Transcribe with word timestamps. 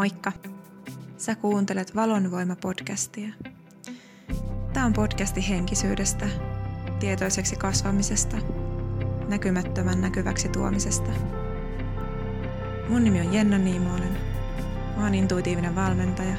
Moikka! 0.00 0.32
Sä 1.16 1.34
kuuntelet 1.34 1.94
Valonvoima-podcastia. 1.94 3.34
Tämä 4.72 4.86
on 4.86 4.92
podcasti 4.92 5.48
henkisyydestä, 5.48 6.26
tietoiseksi 7.00 7.56
kasvamisesta, 7.56 8.36
näkymättömän 9.28 10.00
näkyväksi 10.00 10.48
tuomisesta. 10.48 11.10
Mun 12.88 13.04
nimi 13.04 13.20
on 13.20 13.34
Jenna 13.34 13.58
Niimoinen. 13.58 14.16
Mä 14.96 15.02
oon 15.04 15.14
intuitiivinen 15.14 15.74
valmentaja, 15.74 16.36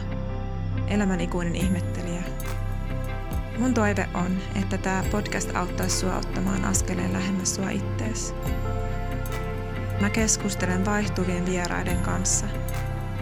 elämän 0.87 1.21
ikuinen 1.21 1.55
ihmettelijä. 1.55 2.23
Mun 3.59 3.73
toive 3.73 4.09
on, 4.13 4.37
että 4.61 4.77
tämä 4.77 5.03
podcast 5.11 5.55
auttaisi 5.55 5.97
sua 5.97 6.17
ottamaan 6.17 6.65
askeleen 6.65 7.13
lähemmäs 7.13 7.55
sua 7.55 7.69
ittees. 7.69 8.33
Mä 10.01 10.09
keskustelen 10.09 10.85
vaihtuvien 10.85 11.45
vieraiden 11.45 11.97
kanssa– 11.97 12.45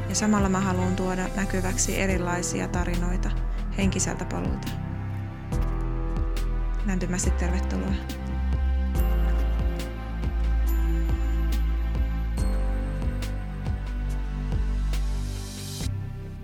ja 0.10 0.16
samalla 0.16 0.50
mä 0.50 0.60
haluan 0.60 0.96
tuoda 0.96 1.28
näkyväksi 1.36 2.00
erilaisia 2.00 2.68
tarinoita 2.68 3.32
henkiseltä 3.78 4.26
polulta. 4.26 4.68
Lämpimästi 6.86 7.32
tervetuloa. 7.32 7.94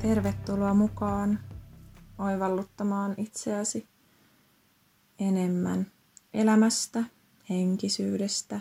Tervetuloa 0.01 0.73
mukaan 0.73 1.39
oivalluttamaan 2.17 3.13
itseäsi 3.17 3.87
enemmän 5.19 5.87
elämästä, 6.33 7.03
henkisyydestä 7.49 8.59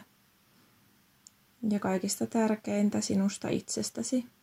ja 1.71 1.81
kaikista 1.81 2.27
tärkeintä 2.27 3.01
sinusta 3.01 3.49
itsestäsi. 3.49 4.34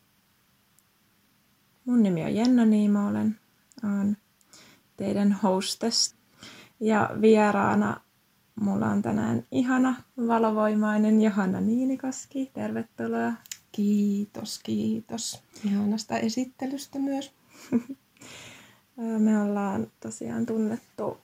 Mun 1.85 2.03
nimi 2.03 2.23
on 2.23 2.35
Jenna 2.35 2.65
Niimolen, 2.65 3.39
olen 3.83 4.17
teidän 4.97 5.39
hostess. 5.43 6.15
Ja 6.79 7.09
vieraana 7.21 8.01
mulla 8.55 8.87
on 8.87 9.01
tänään 9.01 9.43
ihana 9.51 9.95
valovoimainen 10.27 11.21
Johanna 11.21 11.61
Niinikoski. 11.61 12.51
Tervetuloa. 12.53 13.33
Kiitos, 13.71 14.59
kiitos. 14.63 15.43
Ihanasta 15.65 16.17
esittelystä 16.17 16.99
myös. 16.99 17.33
Me 19.19 19.41
ollaan 19.41 19.91
tosiaan 19.99 20.45
tunnettu 20.45 21.17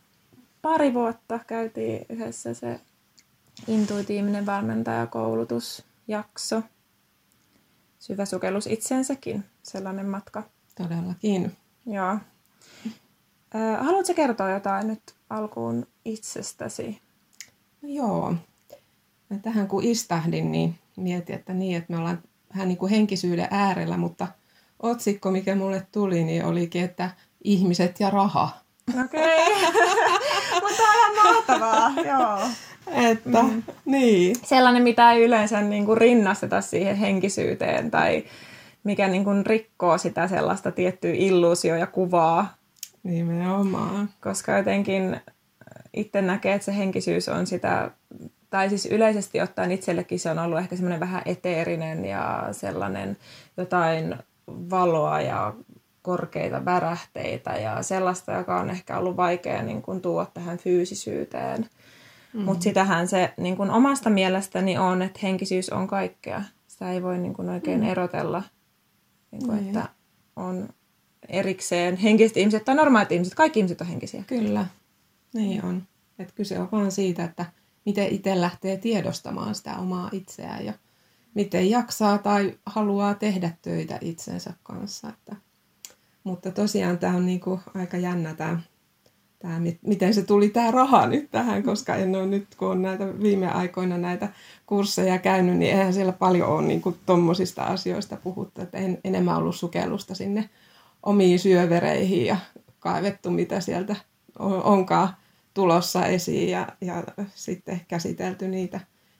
pari 0.61 0.93
vuotta. 0.93 1.39
Käytiin 1.47 2.05
yhdessä 2.09 2.53
se 2.53 2.81
intuitiivinen 3.67 4.45
valmentajakoulutusjakso. 4.45 6.63
Syvä 7.99 8.25
sukellus 8.25 8.67
itsensäkin 8.67 9.45
sellainen 9.67 10.05
matka. 10.05 10.43
Todellakin. 10.75 11.57
Joo. 11.85 12.17
haluatko 13.79 14.13
kertoa 14.13 14.49
jotain 14.49 14.87
nyt 14.87 15.01
alkuun 15.29 15.87
itsestäsi? 16.05 17.01
No 17.81 17.89
joo. 17.89 18.35
Tähän 19.41 19.67
kun 19.67 19.83
istahdin, 19.83 20.51
niin 20.51 20.75
mietin, 20.97 21.35
että 21.35 21.53
niin, 21.53 21.77
että 21.77 21.93
me 21.93 21.99
ollaan 21.99 22.23
vähän 22.53 22.67
niin 22.67 22.77
kuin 22.77 22.89
henkisyyden 22.89 23.47
äärellä, 23.51 23.97
mutta 23.97 24.27
otsikko, 24.79 25.31
mikä 25.31 25.55
mulle 25.55 25.87
tuli, 25.91 26.23
niin 26.23 26.45
olikin, 26.45 26.83
että 26.83 27.09
ihmiset 27.43 27.99
ja 27.99 28.09
raha. 28.09 28.49
Okei. 29.05 29.37
Okay. 30.57 30.61
mutta 30.61 30.83
on 30.83 30.95
ihan 30.95 31.35
mahtavaa, 31.35 31.91
joo. 32.05 32.49
Että, 32.91 33.43
mm. 33.43 33.63
niin. 33.85 34.35
Sellainen, 34.43 34.83
mitä 34.83 35.11
ei 35.11 35.23
yleensä 35.23 35.61
niin 35.61 35.85
kuin 35.85 35.97
rinnasteta 35.97 36.61
siihen 36.61 36.95
henkisyyteen 36.95 37.91
tai 37.91 38.23
mikä 38.87 39.07
niin 39.07 39.23
kuin 39.23 39.45
rikkoo 39.45 39.97
sitä 39.97 40.27
sellaista 40.27 40.71
tiettyä 40.71 41.11
illuusio 41.13 41.75
ja 41.75 41.87
kuvaa. 41.87 42.55
Nimenomaan. 43.03 44.09
Koska 44.21 44.57
jotenkin 44.57 45.21
itse 45.93 46.21
näkee, 46.21 46.53
että 46.53 46.65
se 46.65 46.77
henkisyys 46.77 47.29
on 47.29 47.47
sitä, 47.47 47.91
tai 48.49 48.69
siis 48.69 48.85
yleisesti 48.85 49.41
ottaen 49.41 49.71
itsellekin 49.71 50.19
se 50.19 50.31
on 50.31 50.39
ollut 50.39 50.59
ehkä 50.59 50.75
semmoinen 50.75 50.99
vähän 50.99 51.21
eteerinen 51.25 52.05
ja 52.05 52.47
sellainen 52.51 53.17
jotain 53.57 54.15
valoa 54.47 55.21
ja 55.21 55.53
korkeita 56.01 56.65
värähteitä 56.65 57.51
ja 57.51 57.83
sellaista, 57.83 58.31
joka 58.31 58.59
on 58.59 58.69
ehkä 58.69 58.97
ollut 58.97 59.17
vaikea 59.17 59.61
niin 59.61 59.81
kuin 59.81 60.01
tuoda 60.01 60.27
tähän 60.33 60.57
fyysisyyteen. 60.57 61.61
Mm-hmm. 61.61 62.41
Mutta 62.41 62.63
sitähän 62.63 63.07
se 63.07 63.33
niin 63.37 63.57
kuin 63.57 63.71
omasta 63.71 64.09
mielestäni 64.09 64.77
on, 64.77 65.01
että 65.01 65.19
henkisyys 65.23 65.69
on 65.69 65.87
kaikkea. 65.87 66.41
Sitä 66.67 66.91
ei 66.91 67.03
voi 67.03 67.17
niin 67.17 67.33
kuin 67.33 67.49
oikein 67.49 67.79
mm. 67.79 67.89
erotella 67.89 68.43
niin 69.31 69.45
kuin, 69.45 69.57
niin. 69.57 69.67
että 69.67 69.89
on 70.35 70.69
erikseen 71.29 71.97
henkiset 71.97 72.37
ihmiset 72.37 72.65
tai 72.65 72.75
normaalit 72.75 73.11
ihmiset. 73.11 73.35
Kaikki 73.35 73.59
ihmiset 73.59 73.81
on 73.81 73.87
henkisiä. 73.87 74.23
Kyllä, 74.27 74.65
niin 75.33 75.65
on. 75.65 75.83
Että 76.19 76.33
kyse 76.35 76.59
on 76.59 76.69
vaan 76.71 76.91
siitä, 76.91 77.23
että 77.23 77.45
miten 77.85 78.07
itse 78.07 78.41
lähtee 78.41 78.77
tiedostamaan 78.77 79.55
sitä 79.55 79.77
omaa 79.77 80.09
itseään 80.13 80.65
ja 80.65 80.73
miten 81.33 81.69
jaksaa 81.69 82.17
tai 82.17 82.57
haluaa 82.65 83.13
tehdä 83.13 83.51
töitä 83.61 83.97
itsensä 84.01 84.53
kanssa. 84.63 85.09
Että, 85.09 85.35
mutta 86.23 86.51
tosiaan 86.51 86.97
tämä 86.97 87.15
on 87.15 87.25
niinku 87.25 87.59
aika 87.73 87.97
jännä 87.97 88.33
tämä, 88.33 88.59
tämä, 89.39 89.61
miten 89.81 90.13
se 90.13 90.23
tuli 90.23 90.49
tämä 90.49 90.71
raha 90.71 91.07
nyt 91.07 91.31
tähän, 91.31 91.63
koska 91.63 91.95
en 91.95 92.15
ole 92.15 92.25
nyt, 92.25 92.47
kun 92.57 92.67
on 92.67 92.81
näitä 92.81 93.21
viime 93.21 93.51
aikoina 93.51 93.97
näitä 93.97 94.29
kursseja 94.65 95.17
käynyt, 95.17 95.57
niin 95.57 95.71
eihän 95.71 95.93
siellä 95.93 96.13
paljon 96.13 96.49
ole 96.49 96.67
niin 96.67 96.81
tuommoisista 97.05 97.63
asioista 97.63 98.17
puhuttu. 98.23 98.61
Että 98.61 98.77
en, 98.77 98.97
enemmän 99.03 99.37
ollut 99.37 99.55
sukellusta 99.55 100.15
sinne 100.15 100.49
omiin 101.03 101.39
syövereihin 101.39 102.25
ja 102.25 102.37
kaivettu, 102.79 103.31
mitä 103.31 103.59
sieltä 103.59 103.95
on, 104.39 104.63
onkaan 104.63 105.09
tulossa 105.53 106.05
esiin 106.05 106.49
ja, 106.49 106.67
ja 106.81 107.03
sitten 107.35 107.81
käsitelty 107.87 108.47
niitä, 108.47 108.79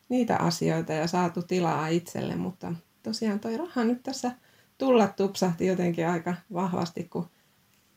niitä 0.09 0.37
asioita 0.37 0.93
ja 0.93 1.07
saatu 1.07 1.43
tilaa 1.43 1.87
itselle. 1.87 2.35
Mutta 2.35 2.73
tosiaan 3.03 3.39
toi 3.39 3.57
raha 3.57 3.83
nyt 3.83 4.03
tässä 4.03 4.31
tulla 4.77 5.07
tupsahti 5.07 5.65
jotenkin 5.65 6.07
aika 6.07 6.33
vahvasti, 6.53 7.03
kun 7.03 7.29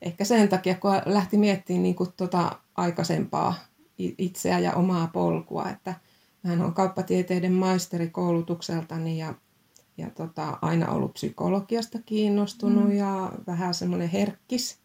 ehkä 0.03 0.25
sen 0.25 0.49
takia, 0.49 0.75
kun 0.75 0.91
lähti 1.07 1.39
miettimään 1.39 1.83
niin 1.83 1.95
kuin 1.95 2.13
tota 2.17 2.59
aikaisempaa 2.77 3.55
itseä 3.99 4.59
ja 4.59 4.73
omaa 4.73 5.11
polkua, 5.13 5.71
että– 5.71 5.95
Hän 6.45 6.61
on 6.61 6.75
kauppatieteiden 6.75 7.53
maisteri 7.53 8.09
koulutukseltani 8.09 9.19
ja, 9.19 9.35
ja 9.97 10.11
tota, 10.11 10.59
aina 10.63 10.91
ollut 10.91 11.15
psykologiasta 11.15 11.99
kiinnostunut 12.07 12.85
mm. 12.85 12.93
ja 12.97 13.33
vähän 13.47 13.75
semmoinen 13.75 14.09
herkkis 14.09 14.79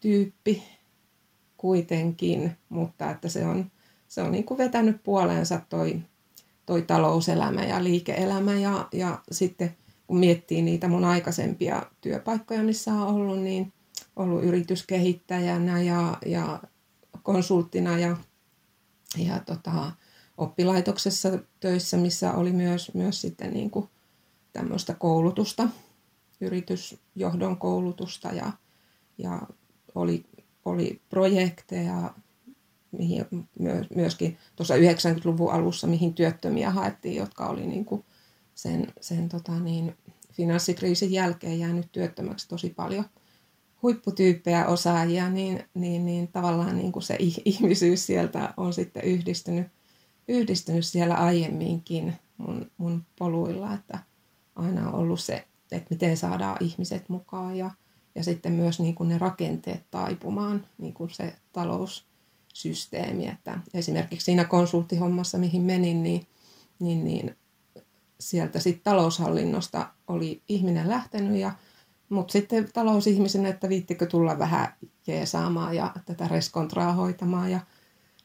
tyyppi 0.00 0.62
kuitenkin, 1.56 2.56
mutta 2.68 3.10
että 3.10 3.28
se 3.28 3.46
on, 3.46 3.70
se 4.08 4.22
on 4.22 4.32
niin 4.32 4.44
kuin 4.44 4.58
vetänyt 4.58 5.02
puoleensa 5.02 5.60
toi, 5.68 6.00
toi 6.66 6.82
talouselämä 6.82 7.64
ja 7.64 7.84
liike-elämä 7.84 8.54
ja, 8.54 8.88
ja 8.92 9.18
sitten 9.30 9.76
kun 10.06 10.18
miettii 10.18 10.62
niitä 10.62 10.88
mun 10.88 11.04
aikaisempia 11.04 11.82
työpaikkoja, 12.00 12.62
missä 12.62 12.92
on 12.92 13.02
ollut, 13.02 13.38
niin 13.38 13.72
ollut 14.18 14.44
yrityskehittäjänä 14.44 15.82
ja, 15.82 16.18
ja 16.26 16.60
konsulttina 17.22 17.98
ja, 17.98 18.16
ja 19.16 19.40
tota, 19.46 19.92
oppilaitoksessa 20.36 21.38
töissä, 21.60 21.96
missä 21.96 22.32
oli 22.32 22.52
myös, 22.52 22.94
myös 22.94 23.20
sitten 23.20 23.54
niin 23.54 23.70
kuin 23.70 23.88
tämmöistä 24.52 24.94
koulutusta, 24.94 25.68
yritysjohdon 26.40 27.56
koulutusta 27.56 28.28
ja, 28.28 28.52
ja 29.18 29.42
oli, 29.94 30.24
oli 30.64 31.00
projekteja, 31.08 32.14
mihin 32.92 33.26
myöskin 33.94 34.38
tuossa 34.56 34.74
90-luvun 34.74 35.52
alussa, 35.52 35.86
mihin 35.86 36.14
työttömiä 36.14 36.70
haettiin, 36.70 37.16
jotka 37.16 37.46
oli 37.46 37.66
niin 37.66 37.84
kuin 37.84 38.04
sen, 38.54 38.86
sen 39.00 39.28
tota 39.28 39.60
niin, 39.60 39.96
finanssikriisin 40.32 41.12
jälkeen 41.12 41.58
jäänyt 41.58 41.92
työttömäksi 41.92 42.48
tosi 42.48 42.70
paljon 42.70 43.04
huipputyyppejä 43.82 44.66
osaajia, 44.66 45.30
niin, 45.30 45.64
niin, 45.74 46.06
niin 46.06 46.28
tavallaan 46.28 46.76
niin 46.76 46.92
kuin 46.92 47.02
se 47.02 47.16
ihmisyys 47.44 48.06
sieltä 48.06 48.54
on 48.56 48.72
sitten 48.72 49.04
yhdistynyt 49.04 49.66
yhdistynyt 50.28 50.86
siellä 50.86 51.14
aiemminkin 51.14 52.14
mun, 52.36 52.70
mun 52.76 53.04
poluilla, 53.18 53.74
että 53.74 53.98
aina 54.56 54.88
on 54.88 54.94
ollut 54.94 55.20
se, 55.20 55.46
että 55.72 55.86
miten 55.90 56.16
saadaan 56.16 56.56
ihmiset 56.60 57.08
mukaan 57.08 57.56
ja, 57.56 57.70
ja 58.14 58.24
sitten 58.24 58.52
myös 58.52 58.80
niin 58.80 58.94
kuin 58.94 59.08
ne 59.08 59.18
rakenteet 59.18 59.90
taipumaan, 59.90 60.66
niin 60.78 60.94
kuin 60.94 61.10
se 61.10 61.34
taloussysteemi. 61.52 63.28
Että 63.28 63.58
esimerkiksi 63.74 64.24
siinä 64.24 64.44
konsulttihommassa, 64.44 65.38
mihin 65.38 65.62
menin, 65.62 66.02
niin, 66.02 66.26
niin, 66.78 67.04
niin 67.04 67.36
sieltä 68.20 68.60
sitten 68.60 68.84
taloushallinnosta 68.84 69.90
oli 70.08 70.42
ihminen 70.48 70.88
lähtenyt 70.88 71.40
ja 71.40 71.52
mutta 72.08 72.32
sitten 72.32 72.68
talousihmisenä, 72.72 73.48
että 73.48 73.68
viittikö 73.68 74.06
tulla 74.06 74.38
vähän 74.38 74.74
jeesaamaan 75.06 75.76
ja 75.76 75.92
tätä 76.06 76.28
reskontraa 76.28 76.92
hoitamaan 76.92 77.50
ja 77.50 77.60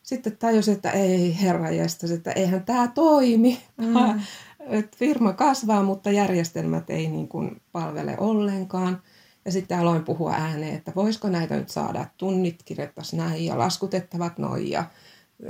sitten 0.03 0.37
tajusin, 0.37 0.73
että 0.73 0.91
ei 0.91 1.41
herra 1.41 1.71
jästäs, 1.71 2.11
että 2.11 2.31
eihän 2.31 2.65
tämä 2.65 2.87
toimi. 2.87 3.63
Mm. 3.77 3.95
että 4.59 4.97
firma 4.97 5.33
kasvaa, 5.33 5.83
mutta 5.83 6.11
järjestelmät 6.11 6.89
ei 6.89 7.07
niin 7.07 7.27
kuin 7.27 7.61
palvele 7.71 8.15
ollenkaan. 8.17 9.01
Ja 9.45 9.51
sitten 9.51 9.79
aloin 9.79 10.03
puhua 10.03 10.31
ääneen, 10.31 10.75
että 10.75 10.91
voisiko 10.95 11.29
näitä 11.29 11.55
nyt 11.55 11.69
saada, 11.69 12.05
tunnit 12.17 12.63
kirjoittaisi 12.65 13.17
näin 13.17 13.45
ja 13.45 13.57
laskutettavat 13.57 14.37
noin 14.37 14.69
ja, 14.69 14.85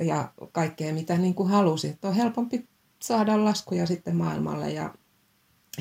ja 0.02 0.32
kaikkea 0.52 0.94
mitä 0.94 1.18
niin 1.18 1.34
kuin 1.34 1.50
halusin. 1.50 1.92
Että 1.92 2.08
on 2.08 2.14
helpompi 2.14 2.68
saada 3.02 3.46
laskuja 3.46 3.86
sitten 3.86 4.16
maailmalle 4.16 4.72
ja, 4.72 4.94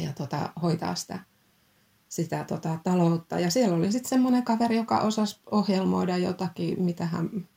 ja 0.02 0.12
tota, 0.12 0.52
hoitaa 0.62 0.94
sitä, 0.94 1.18
sitä 2.12 2.44
tota, 2.44 2.78
taloutta. 2.84 3.40
Ja 3.40 3.50
siellä 3.50 3.76
oli 3.76 3.92
sitten 3.92 4.08
semmoinen 4.08 4.42
kaveri, 4.42 4.76
joka 4.76 4.98
osasi 4.98 5.40
ohjelmoida 5.50 6.16
jotakin, 6.16 6.82
mitä 6.82 7.06
hän 7.06 7.48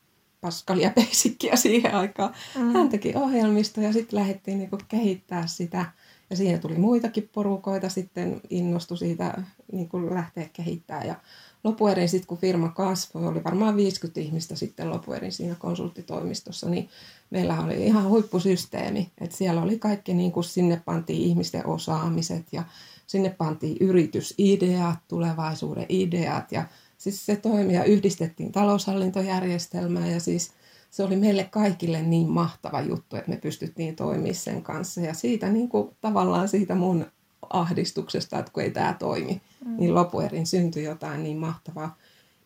Pascalia 0.41 0.91
Basickia 0.95 1.55
siihen 1.55 1.95
aikaan. 1.95 2.33
Mm. 2.55 2.73
Hän 2.73 2.89
teki 2.89 3.13
ohjelmista 3.15 3.81
ja 3.81 3.93
sitten 3.93 4.19
lähdettiin 4.19 4.57
niinku 4.57 4.77
kehittää 4.87 5.47
sitä. 5.47 5.85
Ja 6.29 6.35
siinä 6.35 6.57
tuli 6.57 6.77
muitakin 6.77 7.29
porukoita 7.33 7.89
sitten 7.89 8.41
innostui 8.49 8.97
siitä 8.97 9.43
niinku 9.71 10.13
lähteä 10.13 10.49
kehittämään. 10.53 11.07
Ja 11.07 11.15
lopuerin 11.63 12.09
sitten 12.09 12.27
kun 12.27 12.37
firma 12.37 12.69
kasvoi, 12.69 13.27
oli 13.27 13.43
varmaan 13.43 13.75
50 13.75 14.19
ihmistä 14.19 14.55
sitten 14.55 14.89
lopuerin 14.89 15.31
siinä 15.31 15.55
konsulttitoimistossa, 15.55 16.69
niin 16.69 16.89
meillä 17.29 17.59
oli 17.59 17.85
ihan 17.85 18.09
huippusysteemi. 18.09 19.11
Että 19.21 19.37
siellä 19.37 19.61
oli 19.61 19.79
kaikki, 19.79 20.13
niin 20.13 20.31
kuin 20.31 20.43
sinne 20.43 20.81
pantiin 20.85 21.21
ihmisten 21.21 21.67
osaamiset 21.67 22.45
ja 22.51 22.63
sinne 23.07 23.29
pantiin 23.29 23.77
yritysideat, 23.79 24.99
tulevaisuuden 25.07 25.85
ideat 25.89 26.51
ja 26.51 26.65
siis 26.97 27.25
se 27.25 27.35
toimi 27.35 27.73
ja 27.73 27.83
yhdistettiin 27.83 28.51
taloushallintojärjestelmää 28.51 30.07
ja 30.07 30.19
siis 30.19 30.51
se 30.91 31.03
oli 31.03 31.15
meille 31.15 31.43
kaikille 31.43 32.01
niin 32.01 32.29
mahtava 32.29 32.81
juttu, 32.81 33.15
että 33.15 33.31
me 33.31 33.37
pystyttiin 33.37 33.95
toimimaan 33.95 34.35
sen 34.35 34.61
kanssa. 34.61 35.01
Ja 35.01 35.13
siitä 35.13 35.49
niin 35.49 35.69
kuin, 35.69 35.89
tavallaan 36.01 36.49
siitä 36.49 36.75
mun 36.75 37.05
ahdistuksesta, 37.49 38.39
että 38.39 38.51
kun 38.51 38.63
ei 38.63 38.71
tämä 38.71 38.95
toimi, 38.99 39.41
mm. 39.65 39.77
niin 39.77 39.95
lopuerin 39.95 40.47
syntyi 40.47 40.83
jotain 40.83 41.23
niin 41.23 41.37
mahtavaa. 41.37 41.97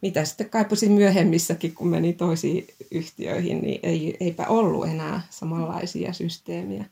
Mitä 0.01 0.25
sitten 0.25 0.49
kaipasin 0.49 0.91
myöhemmissäkin, 0.91 1.75
kun 1.75 1.87
meni 1.87 2.13
toisiin 2.13 2.67
yhtiöihin, 2.91 3.61
niin 3.61 3.79
ei, 3.83 4.17
eipä 4.19 4.47
ollut 4.47 4.87
enää 4.87 5.21
samanlaisia 5.29 6.13
systeemiä. 6.13 6.85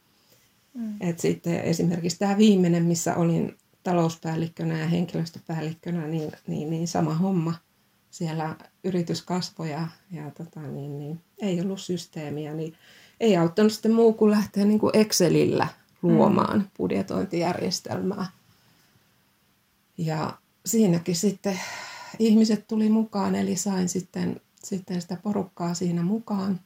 Mm. 0.73 0.95
Et 0.99 1.19
sitten 1.19 1.59
esimerkiksi 1.59 2.19
tämä 2.19 2.37
viimeinen, 2.37 2.83
missä 2.83 3.15
olin 3.15 3.57
talouspäällikkönä 3.83 4.79
ja 4.79 4.87
henkilöstöpäällikkönä, 4.87 6.07
niin, 6.07 6.31
niin, 6.47 6.69
niin 6.69 6.87
sama 6.87 7.13
homma. 7.13 7.53
Siellä 8.11 8.55
yritys 8.83 9.21
kasvoi 9.21 9.71
ja, 9.71 9.87
ja 10.11 10.31
tota, 10.31 10.61
niin, 10.61 10.99
niin, 10.99 11.19
ei 11.41 11.61
ollut 11.61 11.81
systeemiä, 11.81 12.53
niin 12.53 12.73
ei 13.19 13.37
auttanut 13.37 13.73
sitten 13.73 13.91
muu 13.93 14.13
kuin 14.13 14.31
lähteä 14.31 14.65
niin 14.65 14.79
kuin 14.79 14.95
Excelillä 14.97 15.67
luomaan 16.01 16.57
mm. 16.57 16.65
budjetointijärjestelmää. 16.77 18.25
Ja 19.97 20.37
siinäkin 20.65 21.15
sitten 21.15 21.59
ihmiset 22.19 22.67
tuli 22.67 22.89
mukaan, 22.89 23.35
eli 23.35 23.55
sain 23.55 23.89
sitten, 23.89 24.41
sitten 24.63 25.01
sitä 25.01 25.17
porukkaa 25.23 25.73
siinä 25.73 26.03
mukaan. 26.03 26.59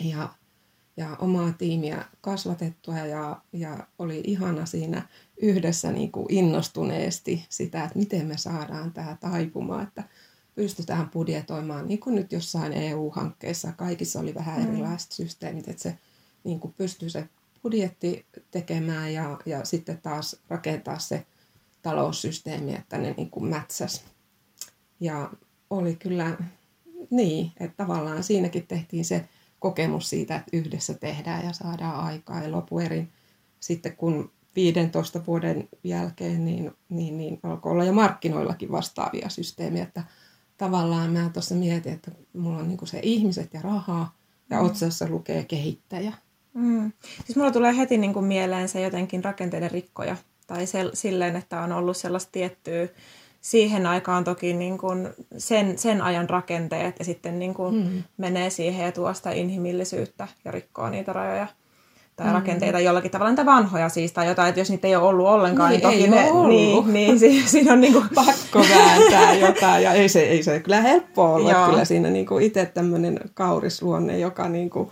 Ja 0.00 0.28
ja 1.00 1.16
omaa 1.18 1.52
tiimiä 1.52 2.04
kasvatettua 2.20 2.98
ja, 2.98 3.42
ja 3.52 3.86
oli 3.98 4.20
ihana 4.24 4.66
siinä 4.66 5.08
yhdessä 5.42 5.92
niin 5.92 6.12
kuin 6.12 6.26
innostuneesti 6.28 7.46
sitä, 7.48 7.84
että 7.84 7.98
miten 7.98 8.26
me 8.26 8.36
saadaan 8.36 8.92
tämä 8.92 9.16
taipumaan, 9.20 9.82
että 9.82 10.04
pystytään 10.54 11.10
budjetoimaan, 11.10 11.88
niin 11.88 12.00
kuin 12.00 12.14
nyt 12.14 12.32
jossain 12.32 12.72
EU-hankkeessa, 12.72 13.72
kaikissa 13.72 14.20
oli 14.20 14.34
vähän 14.34 14.62
mm. 14.62 14.68
erilaiset 14.68 15.12
systeemit, 15.12 15.68
että 15.68 15.82
se 15.82 15.98
niin 16.44 16.60
kuin 16.60 16.74
pystyy 16.76 17.10
se 17.10 17.28
budjetti 17.62 18.26
tekemään 18.50 19.14
ja, 19.14 19.38
ja 19.46 19.64
sitten 19.64 19.98
taas 19.98 20.36
rakentaa 20.48 20.98
se 20.98 21.26
taloussysteemi, 21.82 22.74
että 22.74 22.98
ne 22.98 23.14
niin 23.16 23.30
kuin 23.30 23.46
mätsäs. 23.46 24.04
Ja 25.00 25.30
oli 25.70 25.96
kyllä 25.96 26.36
niin, 27.10 27.52
että 27.60 27.76
tavallaan 27.76 28.22
siinäkin 28.22 28.66
tehtiin 28.66 29.04
se 29.04 29.28
kokemus 29.60 30.10
siitä, 30.10 30.36
että 30.36 30.56
yhdessä 30.56 30.94
tehdään 30.94 31.44
ja 31.44 31.52
saadaan 31.52 32.04
aikaa. 32.04 32.42
Ja 32.42 32.52
lopuerin 32.52 33.12
sitten 33.60 33.96
kun 33.96 34.32
15 34.56 35.26
vuoden 35.26 35.68
jälkeen, 35.84 36.44
niin, 36.44 36.72
niin, 36.88 37.18
niin 37.18 37.40
alkoi 37.42 37.72
olla 37.72 37.84
jo 37.84 37.92
markkinoillakin 37.92 38.72
vastaavia 38.72 39.28
systeemiä, 39.28 39.82
että 39.82 40.04
tavallaan 40.56 41.10
mä 41.10 41.30
tuossa 41.32 41.54
mietin, 41.54 41.92
että 41.92 42.10
mulla 42.32 42.58
on 42.58 42.68
niinku 42.68 42.86
se 42.86 43.00
ihmiset 43.02 43.54
ja 43.54 43.62
rahaa 43.62 44.16
ja 44.50 44.60
mm. 44.60 44.66
otsassa 44.66 45.08
lukee 45.08 45.44
kehittäjä. 45.44 46.12
Mm. 46.54 46.92
Siis 47.26 47.36
mulla 47.36 47.50
tulee 47.50 47.76
heti 47.76 47.98
niinku 47.98 48.20
mieleen 48.20 48.68
se 48.68 48.80
jotenkin 48.80 49.24
rakenteiden 49.24 49.70
rikkoja 49.70 50.16
tai 50.46 50.66
se, 50.66 50.90
silleen, 50.94 51.36
että 51.36 51.60
on 51.60 51.72
ollut 51.72 51.96
sellaista 51.96 52.32
tiettyä 52.32 52.88
siihen 53.40 53.86
aikaan 53.86 54.24
toki 54.24 54.52
niin 54.52 54.78
kuin 54.78 55.08
sen, 55.38 55.78
sen 55.78 56.02
ajan 56.02 56.30
rakenteet 56.30 56.98
ja 56.98 57.04
sitten 57.04 57.38
niin 57.38 57.54
kuin 57.54 57.74
mm. 57.74 58.02
menee 58.16 58.50
siihen 58.50 58.84
ja 58.84 58.92
tuo 58.92 59.14
sitä 59.14 59.30
inhimillisyyttä 59.30 60.28
ja 60.44 60.50
rikkoo 60.50 60.90
niitä 60.90 61.12
rajoja 61.12 61.46
tai 62.16 62.26
mm. 62.26 62.32
rakenteita 62.32 62.80
jollakin 62.80 63.10
tavalla, 63.10 63.30
niitä 63.30 63.46
vanhoja 63.46 63.88
siis, 63.88 64.12
tai 64.12 64.26
jotain, 64.26 64.48
että 64.48 64.60
jos 64.60 64.70
niitä 64.70 64.88
ei 64.88 64.96
ole 64.96 65.08
ollut 65.08 65.26
ollenkaan, 65.26 65.70
niin, 65.70 65.80
niin 65.80 65.92
toki 65.92 66.10
ne, 66.10 66.32
ollut. 66.32 66.48
niin, 66.48 66.92
niin 66.92 67.18
si, 67.18 67.42
siinä 67.48 67.72
on 67.72 67.80
niin 67.80 67.92
kuin... 67.92 68.08
pakko 68.14 68.64
vääntää 68.74 69.34
jotain, 69.34 69.84
ja 69.84 69.92
ei 69.92 70.08
se, 70.08 70.20
ei 70.20 70.42
se 70.42 70.60
kyllä 70.60 70.80
helppoa 70.80 71.34
ollut, 71.34 71.52
kyllä 71.66 71.84
siinä 71.84 72.10
niin 72.10 72.26
kuin 72.26 72.44
itse 72.44 72.66
tämmöinen 72.66 73.20
kaurisluonne, 73.34 74.18
joka 74.18 74.48
niin 74.48 74.70
kuin 74.70 74.90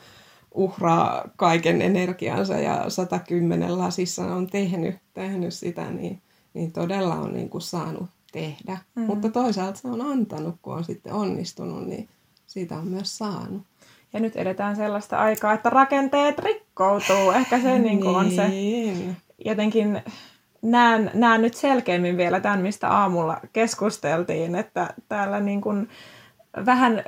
uhraa 0.54 1.28
kaiken 1.36 1.82
energiansa 1.82 2.54
ja 2.54 2.90
110 2.90 3.78
lasissa 3.78 4.24
on 4.24 4.46
tehnyt, 4.46 4.96
tehnyt 5.14 5.54
sitä, 5.54 5.90
niin, 5.90 6.22
niin 6.54 6.72
todella 6.72 7.14
on 7.14 7.32
niin 7.32 7.50
kuin 7.50 7.62
saanut 7.62 8.08
tehdä. 8.32 8.78
Mm. 8.94 9.02
Mutta 9.02 9.28
toisaalta 9.28 9.78
se 9.78 9.88
on 9.88 10.00
antanut, 10.00 10.54
kun 10.62 10.74
on 10.74 10.84
sitten 10.84 11.12
onnistunut, 11.12 11.86
niin 11.86 12.08
siitä 12.46 12.76
on 12.76 12.88
myös 12.88 13.18
saanut. 13.18 13.62
Ja 14.12 14.20
nyt 14.20 14.36
edetään 14.36 14.76
sellaista 14.76 15.18
aikaa, 15.18 15.52
että 15.52 15.70
rakenteet 15.70 16.38
rikkoutuu. 16.38 17.30
Ehkä 17.36 17.60
se 17.60 17.78
niin 17.78 18.00
kuin 18.00 18.16
on 18.16 18.30
se 18.30 18.48
niin. 18.48 19.16
jotenkin 19.44 20.02
näen, 20.62 21.10
näen 21.14 21.42
nyt 21.42 21.54
selkeämmin 21.54 22.16
vielä 22.16 22.40
tämän, 22.40 22.60
mistä 22.60 22.88
aamulla 22.88 23.40
keskusteltiin, 23.52 24.54
että 24.54 24.94
täällä 25.08 25.40
niin 25.40 25.60
kuin 25.60 25.88
vähän 26.66 27.04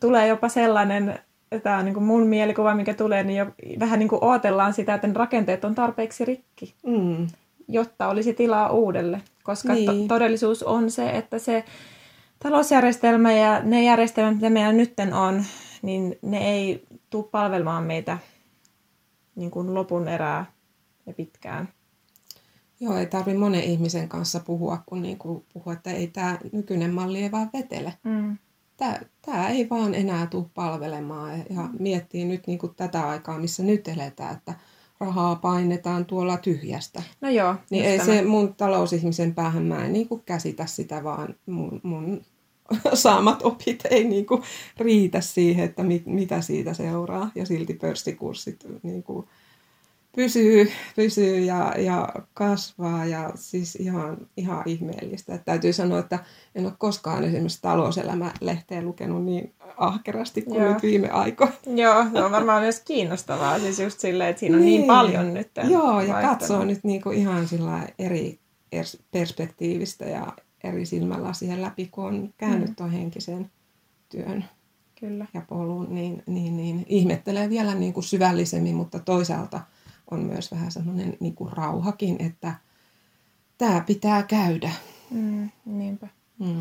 tulee 0.00 0.26
jopa 0.26 0.48
sellainen, 0.48 1.18
tämä 1.62 1.78
on 1.78 1.84
niin 1.84 1.94
kuin 1.94 2.04
mun 2.04 2.26
mielikuva, 2.26 2.74
mikä 2.74 2.94
tulee, 2.94 3.24
niin 3.24 3.38
jo 3.38 3.46
vähän 3.78 3.98
niin 3.98 4.08
kuin 4.08 4.24
odotellaan 4.24 4.74
sitä, 4.74 4.94
että 4.94 5.08
rakenteet 5.14 5.64
on 5.64 5.74
tarpeeksi 5.74 6.24
rikki, 6.24 6.74
mm. 6.86 7.26
jotta 7.68 8.08
olisi 8.08 8.34
tilaa 8.34 8.70
uudelle. 8.70 9.22
Koska 9.42 9.74
niin. 9.74 10.08
to- 10.08 10.14
todellisuus 10.14 10.62
on 10.62 10.90
se, 10.90 11.10
että 11.10 11.38
se 11.38 11.64
talousjärjestelmä 12.38 13.32
ja 13.32 13.62
ne 13.62 13.84
järjestelmät, 13.84 14.34
mitä 14.34 14.50
meillä 14.50 14.72
nyt 14.72 14.94
on, 15.28 15.44
niin 15.82 16.18
ne 16.22 16.50
ei 16.50 16.84
tule 17.10 17.24
palvelemaan 17.30 17.84
meitä 17.84 18.18
niin 19.34 19.50
kuin 19.50 19.74
lopun 19.74 20.08
erää 20.08 20.52
ja 21.06 21.12
pitkään. 21.12 21.68
Joo, 22.80 22.96
ei 22.96 23.06
tarvitse 23.06 23.38
monen 23.38 23.64
ihmisen 23.64 24.08
kanssa 24.08 24.40
puhua, 24.40 24.82
kun 24.86 25.02
niin 25.02 25.18
kuin 25.18 25.44
puhua, 25.52 25.72
että 25.72 25.90
ei 25.90 26.06
tämä 26.06 26.38
nykyinen 26.52 26.94
malli 26.94 27.22
ei 27.22 27.30
vaan 27.30 27.50
vetele. 27.52 27.94
Mm. 28.04 28.38
Tämä, 28.76 28.98
tämä 29.22 29.48
ei 29.48 29.70
vaan 29.70 29.94
enää 29.94 30.26
tule 30.26 30.46
palvelemaan. 30.54 31.38
Ja 31.50 31.68
miettii 31.78 32.24
nyt 32.24 32.46
niin 32.46 32.58
kuin 32.58 32.74
tätä 32.74 33.08
aikaa, 33.08 33.38
missä 33.38 33.62
nyt 33.62 33.88
eletään, 33.88 34.36
että 34.36 34.54
rahaa 35.02 35.36
painetaan 35.36 36.06
tuolla 36.06 36.36
tyhjästä. 36.36 37.02
No 37.20 37.30
joo. 37.30 37.54
Niin 37.70 37.84
ei 37.84 37.98
tämä. 37.98 38.06
se 38.06 38.22
mun 38.22 38.54
talousihmisen 38.54 39.34
päähän, 39.34 39.62
mä 39.62 39.84
en 39.84 39.92
niin 39.92 40.08
kuin 40.08 40.22
käsitä 40.26 40.66
sitä, 40.66 41.04
vaan 41.04 41.34
mun, 41.46 41.80
mun 41.82 42.22
saamat 42.94 43.42
opit 43.42 43.82
ei 43.90 44.04
niin 44.04 44.26
kuin 44.26 44.42
riitä 44.78 45.20
siihen, 45.20 45.64
että 45.64 45.82
mit, 45.82 46.06
mitä 46.06 46.40
siitä 46.40 46.74
seuraa. 46.74 47.30
Ja 47.34 47.46
silti 47.46 47.74
pörssikurssit 47.74 48.66
niin 48.82 49.02
kuin 49.02 49.26
pysyy, 50.16 50.72
pysyy 50.96 51.38
ja, 51.38 51.74
ja 51.78 52.08
kasvaa 52.34 53.04
ja 53.04 53.30
siis 53.34 53.76
ihan, 53.76 54.16
ihan 54.36 54.62
ihmeellistä. 54.66 55.34
Että 55.34 55.44
täytyy 55.44 55.72
sanoa, 55.72 55.98
että 55.98 56.18
en 56.54 56.64
ole 56.64 56.72
koskaan 56.78 57.24
esimerkiksi 57.24 57.62
talouselämä-lehteä 57.62 58.82
lukenut 58.82 59.24
niin 59.24 59.54
ahkerasti 59.76 60.42
kuin 60.42 60.62
Joo. 60.62 60.72
nyt 60.72 60.82
viime 60.82 61.10
aikoina. 61.10 61.52
Joo, 61.66 62.04
se 62.12 62.24
on 62.24 62.32
varmaan 62.32 62.62
myös 62.62 62.80
kiinnostavaa, 62.80 63.58
siis 63.58 63.78
just 63.78 64.00
silleen, 64.00 64.30
että 64.30 64.40
siinä 64.40 64.56
on 64.56 64.62
niin, 64.62 64.80
niin 64.80 64.86
paljon 64.86 65.34
nyt. 65.34 65.50
Joo, 65.68 66.00
ja 66.00 66.22
katsoo 66.22 66.64
nyt 66.64 66.84
niinku 66.84 67.10
ihan 67.10 67.48
sillä 67.48 67.88
eri 67.98 68.40
perspektiivistä 69.10 70.04
ja 70.04 70.32
eri 70.64 70.86
silmälasien 70.86 71.62
läpi, 71.62 71.88
kun 71.92 72.04
on 72.04 72.34
käynyt 72.36 72.68
mm. 72.68 72.74
tuon 72.74 72.90
henkisen 72.90 73.50
työn 74.08 74.44
Kyllä. 75.00 75.26
ja 75.34 75.42
polun, 75.48 75.86
niin, 75.90 76.22
niin, 76.26 76.56
niin 76.56 76.86
ihmettelee 76.88 77.50
vielä 77.50 77.74
niin 77.74 77.92
kuin 77.92 78.04
syvällisemmin, 78.04 78.74
mutta 78.74 78.98
toisaalta 78.98 79.60
on 80.12 80.20
myös 80.20 80.50
vähän 80.50 80.70
semmoinen 80.70 81.16
niin 81.20 81.34
kuin 81.34 81.52
rauhakin, 81.52 82.16
että 82.22 82.54
tämä 83.58 83.80
pitää 83.80 84.22
käydä. 84.22 84.70
Mm, 85.10 85.50
niinpä. 85.64 86.08
Mm. 86.38 86.58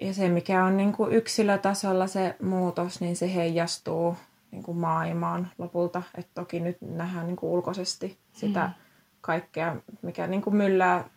Ja 0.00 0.14
se, 0.14 0.28
mikä 0.28 0.64
on 0.64 0.76
niin 0.76 0.92
kuin 0.92 1.12
yksilötasolla 1.12 2.06
se 2.06 2.36
muutos, 2.42 3.00
niin 3.00 3.16
se 3.16 3.34
heijastuu 3.34 4.16
niin 4.50 4.62
kuin 4.62 4.78
maailmaan 4.78 5.50
lopulta. 5.58 6.02
Et 6.14 6.28
toki 6.34 6.60
nyt 6.60 6.76
nähdään 6.80 7.26
niin 7.26 7.36
kuin 7.36 7.50
ulkoisesti 7.50 8.18
sitä 8.32 8.66
mm. 8.66 8.72
kaikkea, 9.20 9.76
mikä 10.02 10.26
niin 10.26 10.42
kuin 10.42 10.56
myllää. 10.56 11.08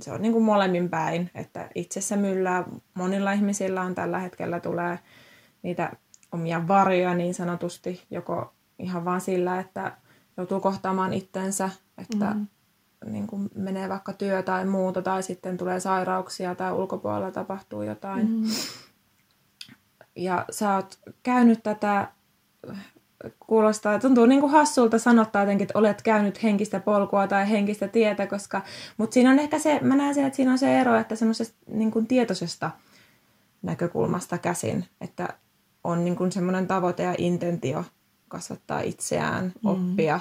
Se 0.00 0.12
on 0.12 0.22
niin 0.22 0.32
kuin 0.32 0.44
molemmin 0.44 0.88
päin, 0.88 1.30
että 1.34 1.68
itsessä 1.74 2.16
myllää. 2.16 2.64
Monilla 2.94 3.32
ihmisillä 3.32 3.82
on 3.82 3.94
tällä 3.94 4.18
hetkellä 4.18 4.60
tulee 4.60 4.98
niitä 5.62 5.92
omia 6.32 6.68
varjoja 6.68 7.14
niin 7.14 7.34
sanotusti, 7.34 8.02
joko 8.10 8.52
ihan 8.78 9.04
vaan 9.04 9.20
sillä, 9.20 9.60
että 9.60 9.96
joutuu 10.38 10.60
kohtaamaan 10.60 11.12
itsensä, 11.12 11.70
että 11.98 12.34
mm. 12.34 12.46
niin 13.06 13.26
kuin 13.26 13.50
menee 13.54 13.88
vaikka 13.88 14.12
työ 14.12 14.42
tai 14.42 14.64
muuta, 14.64 15.02
tai 15.02 15.22
sitten 15.22 15.56
tulee 15.56 15.80
sairauksia 15.80 16.54
tai 16.54 16.72
ulkopuolella 16.72 17.30
tapahtuu 17.30 17.82
jotain. 17.82 18.30
Mm. 18.30 18.44
Ja 20.16 20.44
sä 20.50 20.74
oot 20.74 20.98
käynyt 21.22 21.62
tätä, 21.62 22.08
kuulostaa, 23.40 23.98
tuntuu 23.98 24.26
niin 24.26 24.40
kuin 24.40 24.52
hassulta 24.52 24.98
sanottaa 24.98 25.42
jotenkin, 25.42 25.64
että 25.64 25.78
olet 25.78 26.02
käynyt 26.02 26.42
henkistä 26.42 26.80
polkua 26.80 27.26
tai 27.26 27.50
henkistä 27.50 27.88
tietä, 27.88 28.26
koska, 28.26 28.62
mutta 28.96 29.14
siinä 29.14 29.30
on 29.30 29.38
ehkä 29.38 29.58
se, 29.58 29.80
mä 29.82 29.96
näen 29.96 30.14
sen, 30.14 30.24
että 30.24 30.36
siinä 30.36 30.52
on 30.52 30.58
se 30.58 30.80
ero, 30.80 30.96
että 30.96 31.16
semmoisesta 31.16 31.56
niin 31.66 31.90
kuin 31.90 32.06
tietoisesta 32.06 32.70
näkökulmasta 33.62 34.38
käsin, 34.38 34.84
että 35.00 35.28
on 35.84 36.04
niin 36.04 36.16
kuin 36.16 36.32
semmoinen 36.32 36.66
tavoite 36.66 37.02
ja 37.02 37.14
intentio 37.18 37.84
kasvattaa 38.28 38.80
itseään, 38.80 39.44
mm. 39.44 39.70
oppia, 39.70 40.20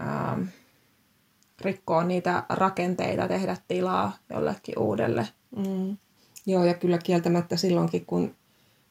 ähm, 0.00 0.42
rikkoa 1.60 2.04
niitä 2.04 2.44
rakenteita, 2.48 3.28
tehdä 3.28 3.56
tilaa 3.68 4.12
jollekin 4.30 4.78
uudelle. 4.78 5.28
Mm. 5.56 5.96
Joo, 6.46 6.64
ja 6.64 6.74
kyllä 6.74 6.98
kieltämättä 6.98 7.56
silloinkin, 7.56 8.06
kun, 8.06 8.34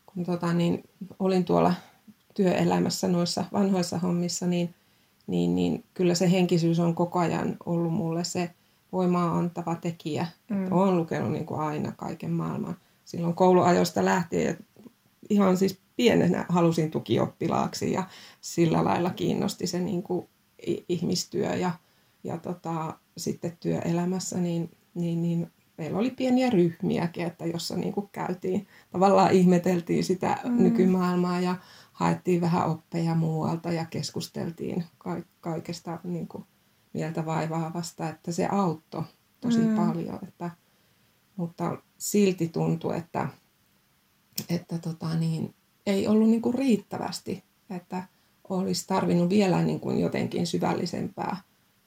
kun 0.06 0.26
tota, 0.26 0.54
niin, 0.54 0.84
olin 1.20 1.46
tuolla 1.46 1.74
työelämässä 2.34 3.08
noissa 3.08 3.46
vanhoissa 3.54 3.98
hommissa, 4.00 4.48
niin, 4.48 4.76
niin, 5.28 5.56
niin 5.56 5.84
kyllä 5.94 6.16
se 6.16 6.32
henkisyys 6.32 6.80
on 6.80 6.96
koko 6.96 7.20
ajan 7.20 7.58
ollut 7.66 7.94
mulle 7.94 8.24
se 8.24 8.52
voimaa 8.92 9.38
antava 9.38 9.76
tekijä. 9.76 10.28
Mm. 10.50 10.72
Olen 10.72 10.98
lukenut 10.98 11.32
niin 11.32 11.46
kuin 11.46 11.60
aina 11.60 11.92
kaiken 11.92 12.32
maailman. 12.32 12.78
Silloin 13.06 13.34
kouluajoista 13.34 14.06
lähtien 14.06 14.58
ihan 15.30 15.58
siis 15.58 15.80
pienenä 16.00 16.46
halusin 16.50 16.92
tukioppilaaksi 16.92 17.92
ja 17.92 18.04
sillä 18.42 18.84
lailla 18.84 19.10
kiinnosti 19.10 19.68
se 19.68 19.80
niin 19.80 20.04
kuin 20.04 20.30
ihmistyö 20.90 21.56
ja, 21.56 21.72
ja 22.24 22.38
tota, 22.38 23.00
sitten 23.18 23.58
työelämässä, 23.60 24.38
niin, 24.38 24.72
niin, 24.94 25.22
niin 25.22 25.52
meillä 25.78 26.00
oli 26.00 26.12
pieniä 26.12 26.50
ryhmiäkin, 26.50 27.28
että 27.28 27.46
jossa 27.46 27.76
niin 27.76 27.94
kuin 27.94 28.10
käytiin, 28.12 28.68
tavallaan 28.92 29.32
ihmeteltiin 29.32 30.04
sitä 30.04 30.38
mm. 30.44 30.64
nykymaailmaa 30.64 31.40
ja 31.40 31.56
haettiin 31.92 32.42
vähän 32.42 32.70
oppeja 32.70 33.16
muualta 33.16 33.72
ja 33.72 33.86
keskusteltiin 33.86 34.84
ka- 34.98 35.24
kaikesta 35.42 36.00
niin 36.04 36.28
kuin 36.28 36.44
mieltä 36.94 37.26
vaivaavasta, 37.26 38.10
että 38.10 38.32
se 38.32 38.48
auttoi 38.52 39.04
tosi 39.42 39.60
mm. 39.60 39.76
paljon. 39.76 40.20
Että, 40.28 40.52
mutta 41.36 41.78
silti 41.98 42.48
tuntui, 42.48 42.98
että, 42.98 43.28
että 44.50 44.78
tota 44.78 45.16
niin, 45.16 45.56
ei 45.90 46.08
ollut 46.08 46.30
niin 46.30 46.42
kuin 46.42 46.56
riittävästi, 46.56 47.44
että 47.70 48.04
olisi 48.50 48.88
tarvinnut 48.88 49.30
vielä 49.30 49.62
niin 49.62 49.80
kuin 49.80 50.00
jotenkin 50.00 50.48
syvällisempää 50.48 51.38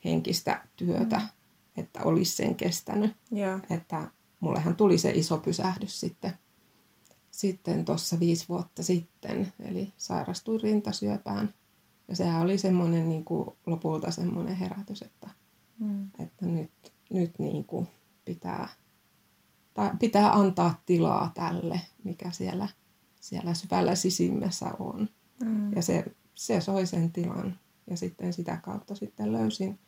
henkistä 0.05 0.65
työtä, 0.77 1.17
mm. 1.17 1.29
että 1.77 2.01
olisi 2.03 2.37
sen 2.37 2.55
kestänyt. 2.55 3.17
Yeah. 3.37 3.61
Että 3.71 4.11
mullehan 4.41 4.77
tuli 4.77 4.99
se 4.99 5.11
iso 5.11 5.39
pysähdys 5.39 6.01
sitten 6.01 6.33
sitten 7.33 7.85
tuossa 7.85 8.21
viisi 8.21 8.49
vuotta 8.49 8.83
sitten, 8.83 9.53
eli 9.61 9.93
sairastuin 9.97 10.61
rintasyöpään. 10.61 11.55
Ja 12.09 12.17
sehän 12.17 12.43
oli 12.43 12.59
semmoinen 12.59 13.09
niin 13.09 13.25
kuin, 13.25 13.51
lopulta 13.67 14.11
semmoinen 14.11 14.57
herätys, 14.57 15.03
että, 15.03 15.31
mm. 15.79 16.11
että 16.19 16.47
nyt, 16.47 16.93
nyt 17.11 17.39
niin 17.39 17.65
kuin 17.65 17.89
pitää, 18.25 18.69
tai 19.75 19.91
pitää 19.99 20.33
antaa 20.33 20.81
tilaa 20.87 21.31
tälle, 21.35 21.81
mikä 22.05 22.31
siellä, 22.31 22.69
siellä 23.23 23.55
syvällä 23.55 23.95
sisimmässä 23.95 24.67
on. 24.79 25.09
Mm. 25.45 25.73
Ja 25.77 25.83
se, 25.83 26.05
se 26.35 26.61
soi 26.61 26.87
sen 26.87 27.13
tilan. 27.13 27.59
Ja 27.91 27.97
sitten 27.97 28.33
sitä 28.33 28.57
kautta 28.57 28.95
sitten 28.95 29.33
löysin, 29.33 29.79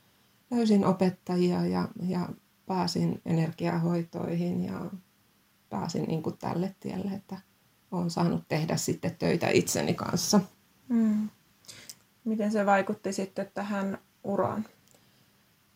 löysin 0.51 0.85
opettajia 0.85 1.67
ja, 1.67 1.89
ja 2.09 2.29
pääsin 2.67 3.23
energiahoitoihin 3.27 4.65
ja 4.65 4.91
pääsin 5.71 6.05
niin 6.05 6.23
kuin 6.23 6.39
tälle 6.39 6.75
tielle, 6.81 7.11
että 7.11 7.37
olen 7.91 8.11
saanut 8.11 8.49
tehdä 8.49 8.77
sitten 8.77 9.17
töitä 9.19 9.49
itseni 9.49 9.95
kanssa. 9.95 10.41
Mm. 10.89 11.29
Miten 12.25 12.53
se 12.53 12.67
vaikutti 12.67 13.13
sitten 13.13 13.51
tähän 13.55 13.99
uraan? 14.25 14.65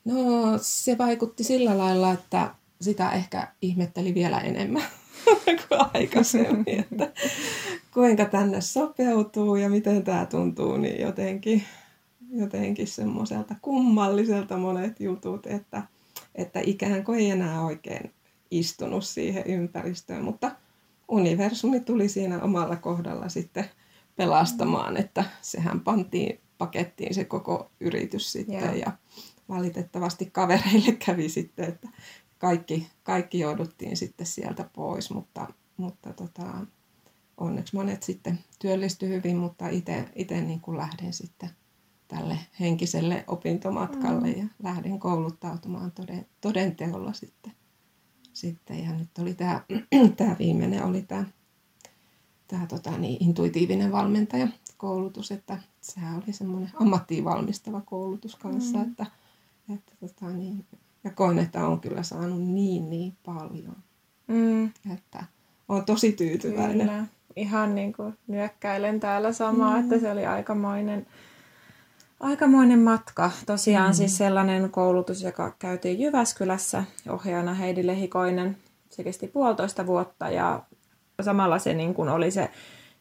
No 0.04 0.14
se 0.62 0.98
vaikutti 0.98 1.44
sillä 1.44 1.78
lailla, 1.78 2.12
että 2.12 2.54
sitä 2.80 3.10
ehkä 3.10 3.54
ihmetteli 3.62 4.14
vielä 4.14 4.40
enemmän 4.40 4.84
kuin 5.68 5.80
aikaisemmin, 5.94 6.80
että 6.80 7.12
kuinka 7.94 8.24
tänne 8.24 8.60
sopeutuu 8.60 9.56
ja 9.56 9.68
miten 9.68 10.04
tämä 10.04 10.26
tuntuu, 10.26 10.76
niin 10.76 11.00
jotenkin, 11.00 11.62
jotenkin 12.30 12.86
semmoiselta 12.86 13.54
kummalliselta 13.62 14.56
monet 14.56 15.00
jutut, 15.00 15.46
että, 15.46 15.82
että 16.34 16.60
ikään 16.64 17.04
kuin 17.04 17.18
ei 17.18 17.30
enää 17.30 17.64
oikein 17.64 18.12
istunut 18.50 19.04
siihen 19.04 19.42
ympäristöön, 19.46 20.24
mutta 20.24 20.50
universumi 21.08 21.80
tuli 21.80 22.08
siinä 22.08 22.42
omalla 22.42 22.76
kohdalla 22.76 23.28
sitten 23.28 23.64
pelastamaan, 24.16 24.96
että 24.96 25.24
sehän 25.42 25.80
pantiin 25.80 26.40
pakettiin 26.58 27.14
se 27.14 27.24
koko 27.24 27.70
yritys 27.80 28.32
sitten 28.32 28.62
yeah. 28.62 28.76
ja 28.76 28.92
valitettavasti 29.48 30.30
kavereille 30.32 30.92
kävi 31.06 31.28
sitten, 31.28 31.68
että 31.68 31.88
kaikki, 32.38 32.90
kaikki 33.02 33.38
jouduttiin 33.38 33.96
sitten 33.96 34.26
sieltä 34.26 34.70
pois, 34.72 35.10
mutta, 35.10 35.48
mutta 35.76 36.12
tota, 36.12 36.66
onneksi 37.36 37.76
monet 37.76 38.02
sitten 38.02 38.38
työllistyi 38.58 39.08
hyvin, 39.08 39.36
mutta 39.36 39.68
itse 40.14 40.40
niin 40.40 40.60
kuin 40.60 40.76
lähden 40.76 41.12
sitten 41.12 41.50
tälle 42.08 42.38
henkiselle 42.60 43.24
opintomatkalle 43.26 44.32
mm. 44.32 44.40
ja 44.40 44.46
lähden 44.62 44.98
kouluttautumaan 44.98 45.92
toden, 45.92 46.26
todenteolla 46.40 47.12
sitten 47.12 47.52
sitten. 48.32 48.84
Ja 48.84 48.92
nyt 48.92 49.18
oli 49.18 49.34
tämä, 49.34 49.64
tämä 50.16 50.36
viimeinen 50.38 50.84
oli 50.84 51.02
tämä, 51.02 51.24
tämä 52.48 52.66
tota, 52.66 52.98
niin, 52.98 53.24
intuitiivinen 53.24 53.92
valmentaja 53.92 54.48
koulutus, 54.76 55.30
että 55.30 55.58
sehän 55.80 56.22
oli 56.22 56.32
semmoinen 56.32 56.70
ammattiin 56.74 57.24
valmistava 57.24 57.80
koulutus 57.80 58.36
kanssa, 58.36 58.78
mm. 58.78 58.90
että, 58.90 59.06
että 59.74 59.92
tota, 60.00 60.30
niin, 60.30 60.66
ja 61.08 61.14
koen, 61.14 61.38
että 61.38 61.66
on 61.66 61.80
kyllä 61.80 62.02
saanut 62.02 62.42
niin 62.42 62.90
niin 62.90 63.16
paljon, 63.26 63.76
mm. 64.26 64.64
että 64.94 65.24
on 65.68 65.84
tosi 65.84 66.12
tyytyväinen. 66.12 66.88
Kyllä. 66.88 67.04
Ihan 67.36 67.74
niin 67.74 67.92
kuin 67.92 68.18
nyökkäilen 68.26 69.00
täällä 69.00 69.32
samaa, 69.32 69.76
mm. 69.76 69.80
että 69.80 69.98
se 69.98 70.12
oli 70.12 70.26
aikamoinen 70.26 71.06
Aikamoinen 72.20 72.78
matka. 72.78 73.30
Tosiaan 73.46 73.90
mm. 73.90 73.94
siis 73.94 74.16
sellainen 74.16 74.70
koulutus, 74.70 75.22
joka 75.22 75.54
käytiin 75.58 76.00
Jyväskylässä 76.00 76.84
ohjaajana 77.08 77.54
Heidi 77.54 77.86
Lehikoinen. 77.86 78.56
Se 78.90 79.04
kesti 79.04 79.28
puolitoista 79.28 79.86
vuotta 79.86 80.30
ja 80.30 80.62
samalla 81.22 81.58
se 81.58 81.74
niin 81.74 81.94
kuin 81.94 82.08
oli 82.08 82.30
se, 82.30 82.50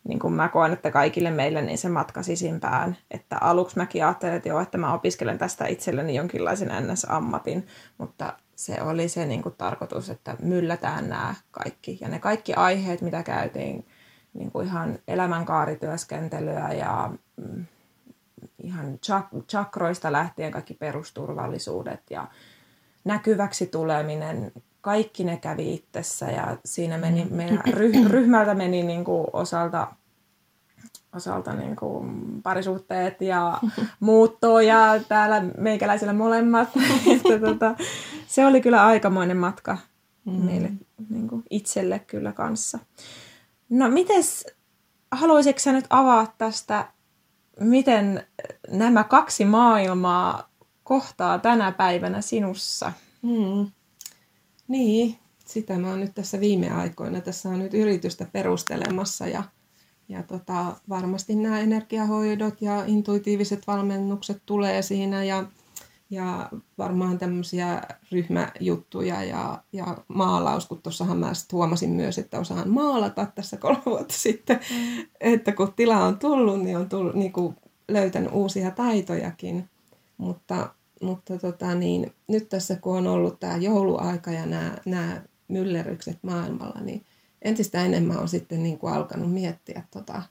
niin 0.03 0.19
kuin 0.19 0.33
mä 0.33 0.49
koen, 0.49 0.73
että 0.73 0.91
kaikille 0.91 1.31
meille 1.31 1.61
niin 1.61 1.77
se 1.77 1.89
matka 1.89 2.23
sisimpään. 2.23 2.97
Että 3.11 3.37
aluksi 3.41 3.77
mäkin 3.77 4.05
ajattelin, 4.05 4.35
että 4.35 4.49
joo, 4.49 4.61
että 4.61 4.77
mä 4.77 4.93
opiskelen 4.93 5.37
tästä 5.37 5.67
itselleni 5.67 6.15
jonkinlaisen 6.15 6.69
NS-ammatin, 6.69 7.67
mutta 7.97 8.33
se 8.55 8.81
oli 8.81 9.09
se 9.09 9.25
niin 9.25 9.43
kuin 9.43 9.55
tarkoitus, 9.57 10.09
että 10.09 10.35
myllätään 10.41 11.09
nämä 11.09 11.35
kaikki. 11.51 11.97
Ja 12.01 12.07
ne 12.07 12.19
kaikki 12.19 12.53
aiheet, 12.53 13.01
mitä 13.01 13.23
käytiin, 13.23 13.85
niin 14.33 14.51
kuin 14.51 14.67
ihan 14.67 14.99
elämänkaarityöskentelyä 15.07 16.69
ja 16.73 17.11
mm, 17.35 17.65
ihan 18.63 18.99
chak- 19.05 19.43
chakroista 19.49 20.11
lähtien 20.11 20.51
kaikki 20.51 20.73
perusturvallisuudet 20.73 22.01
ja 22.09 22.27
näkyväksi 23.05 23.67
tuleminen, 23.67 24.51
kaikki 24.81 25.23
ne 25.23 25.37
kävi 25.37 25.73
itsessä 25.73 26.25
ja 26.25 26.57
siinä 26.65 26.97
meni, 26.97 27.25
mm. 27.25 27.35
meidän 27.35 27.61
ryh- 27.67 28.09
ryhmältä 28.15 28.53
meni 28.53 28.83
niin 28.83 29.03
kuin 29.03 29.27
osalta, 29.33 29.87
osalta 31.15 31.53
niin 31.53 31.75
kuin 31.75 32.11
parisuhteet 32.41 33.21
ja 33.21 33.59
muutto 33.99 34.59
ja 34.59 34.99
täällä 35.07 35.43
meikäläisillä 35.57 36.13
molemmat. 36.13 36.69
että 37.15 37.39
tota, 37.39 37.75
se 38.27 38.45
oli 38.45 38.61
kyllä 38.61 38.85
aikamoinen 38.85 39.37
matka 39.37 39.77
mm. 40.25 40.33
meille 40.33 40.71
niin 41.09 41.27
kuin 41.27 41.43
itselle 41.49 41.99
kyllä 41.99 42.31
kanssa. 42.31 42.79
No 43.69 43.89
mites, 43.89 44.45
haluaisitko 45.11 45.59
sä 45.59 45.71
nyt 45.71 45.85
avaa 45.89 46.33
tästä 46.37 46.87
miten 47.59 48.27
nämä 48.69 49.03
kaksi 49.03 49.45
maailmaa 49.45 50.49
kohtaa 50.83 51.39
tänä 51.39 51.71
päivänä 51.71 52.21
sinussa? 52.21 52.93
Hmm. 53.23 53.71
Niin, 54.67 55.15
sitä 55.45 55.77
mä 55.77 55.89
oon 55.89 55.99
nyt 55.99 56.15
tässä 56.15 56.39
viime 56.39 56.69
aikoina. 56.69 57.21
Tässä 57.21 57.49
on 57.49 57.59
nyt 57.59 57.73
yritystä 57.73 58.25
perustelemassa 58.31 59.27
ja, 59.27 59.43
ja 60.09 60.23
tota, 60.23 60.75
varmasti 60.89 61.35
nämä 61.35 61.59
energiahoidot 61.59 62.61
ja 62.61 62.83
intuitiiviset 62.85 63.67
valmennukset 63.67 64.41
tulee 64.45 64.81
siinä 64.81 65.23
ja, 65.23 65.45
ja 66.09 66.49
varmaan 66.77 67.17
tämmöisiä 67.17 67.81
ryhmäjuttuja 68.11 69.23
ja, 69.23 69.63
ja 69.73 69.97
maalaus, 70.07 70.65
kun 70.65 70.81
tuossahan 70.81 71.17
mä 71.17 71.33
sit 71.33 71.51
huomasin 71.51 71.89
myös, 71.89 72.17
että 72.17 72.39
osaan 72.39 72.69
maalata 72.69 73.27
tässä 73.35 73.57
kolme 73.57 73.81
vuotta 73.85 74.13
sitten, 74.27 74.59
mm. 74.71 75.05
että 75.19 75.51
kun 75.51 75.73
tila 75.73 76.03
on 76.03 76.19
tullut, 76.19 76.63
niin 76.63 76.77
on 76.77 76.89
tullut, 76.89 77.15
niin 77.15 77.33
kuin 77.33 77.55
löytänyt 77.87 78.31
uusia 78.33 78.71
taitojakin, 78.71 79.69
mutta, 80.17 80.69
mutta 81.01 81.37
tota 81.37 81.75
niin, 81.75 82.13
nyt 82.27 82.49
tässä 82.49 82.75
kun 82.75 82.97
on 82.97 83.07
ollut 83.07 83.39
tämä 83.39 83.57
jouluaika 83.57 84.31
ja 84.31 84.45
nämä, 84.45 84.77
nämä 84.85 85.21
myllerrykset 85.47 86.19
maailmalla, 86.21 86.81
niin 86.81 87.05
entistä 87.41 87.85
enemmän 87.85 88.19
on 88.19 88.29
sitten 88.29 88.63
niin 88.63 88.77
kuin 88.77 88.93
alkanut 88.93 89.33
miettiä 89.33 89.83
tota 89.91 90.23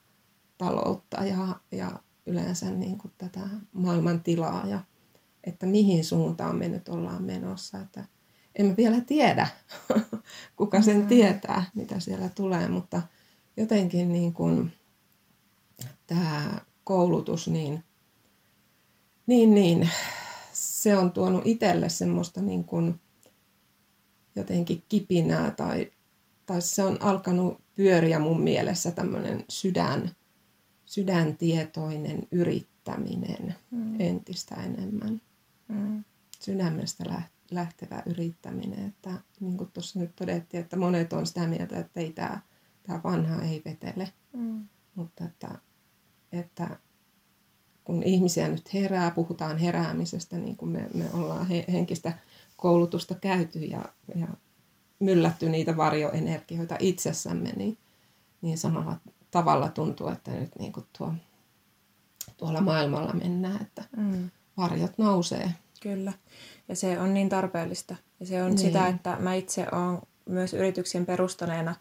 taloutta 0.58 1.24
ja, 1.24 1.48
ja 1.72 1.90
yleensä 2.26 2.70
niin 2.70 2.98
kuin 2.98 3.12
tätä 3.18 3.40
maailman 3.72 4.22
tilaa 4.22 4.66
ja 4.66 4.80
että 5.44 5.66
mihin 5.66 6.04
suuntaan 6.04 6.56
me 6.56 6.68
nyt 6.68 6.88
ollaan 6.88 7.22
menossa. 7.22 7.78
Että 7.78 8.04
emme 8.54 8.76
vielä 8.76 9.00
tiedä, 9.00 9.48
kuka 10.56 10.82
sen 10.82 11.00
mm. 11.00 11.06
tietää, 11.06 11.64
mitä 11.74 12.00
siellä 12.00 12.28
tulee, 12.28 12.68
mutta 12.68 13.02
jotenkin 13.56 14.12
niin 14.12 14.32
kuin 14.32 14.72
tämä 16.06 16.60
koulutus, 16.84 17.48
niin, 17.48 17.84
niin, 19.26 19.54
niin 19.54 19.90
se 20.86 20.96
on 20.96 21.12
tuonut 21.12 21.42
itselle 21.44 21.88
semmoista 21.88 22.42
niin 22.42 22.64
kuin 22.64 23.00
jotenkin 24.36 24.82
kipinää 24.88 25.50
tai 25.50 25.92
tai 26.46 26.62
se 26.62 26.82
on 26.82 27.02
alkanut 27.02 27.60
pyöriä 27.74 28.18
mun 28.18 28.40
mielessä 28.40 28.90
tämmöinen 28.90 29.44
sydän, 29.48 30.10
sydäntietoinen 30.84 32.28
yrittäminen 32.30 33.54
mm. 33.70 34.00
entistä 34.00 34.54
enemmän. 34.54 35.20
Mm. 35.68 36.04
Sydämestä 36.40 37.22
lähtevä 37.50 38.02
yrittäminen. 38.06 38.86
Että, 38.86 39.10
niin 39.40 39.56
kuin 39.56 39.70
tuossa 39.72 39.98
nyt 39.98 40.16
todettiin, 40.16 40.62
että 40.62 40.76
monet 40.76 41.12
on 41.12 41.26
sitä 41.26 41.46
mieltä, 41.46 41.78
että 41.78 42.00
ei 42.00 42.12
tämä, 42.12 42.40
tämä 42.82 43.00
vanha 43.04 43.42
ei 43.42 43.62
vetele. 43.64 44.12
Mm. 44.32 44.68
Mutta 44.94 45.24
että, 45.24 45.58
että 46.32 46.78
kun 47.86 48.02
ihmisiä 48.02 48.48
nyt 48.48 48.74
herää, 48.74 49.10
puhutaan 49.10 49.58
heräämisestä, 49.58 50.38
niin 50.38 50.56
kuin 50.56 50.70
me, 50.70 50.88
me 50.94 51.04
ollaan 51.12 51.46
he, 51.46 51.64
henkistä 51.72 52.12
koulutusta 52.56 53.14
käyty 53.14 53.58
ja, 53.58 53.84
ja 54.14 54.26
myllätty 54.98 55.48
niitä 55.48 55.76
varjoenergioita 55.76 56.76
itsessämme, 56.78 57.52
niin, 57.56 57.78
niin 58.42 58.58
samalla 58.58 58.96
tavalla 59.30 59.68
tuntuu, 59.68 60.08
että 60.08 60.30
nyt 60.30 60.50
niin 60.58 60.72
kuin 60.72 60.86
tuo, 60.98 61.12
tuolla 62.36 62.60
maailmalla 62.60 63.12
mennään, 63.12 63.62
että 63.62 63.84
mm. 63.96 64.30
varjot 64.56 64.98
nousee. 64.98 65.50
Kyllä. 65.80 66.12
Ja 66.68 66.76
se 66.76 67.00
on 67.00 67.14
niin 67.14 67.28
tarpeellista. 67.28 67.96
Ja 68.20 68.26
se 68.26 68.42
on 68.42 68.48
niin. 68.48 68.58
sitä, 68.58 68.88
että 68.88 69.16
mä 69.20 69.34
itse 69.34 69.66
olen 69.72 69.98
myös 70.24 70.54
yrityksen 70.54 71.06
perustaneena. 71.06 71.74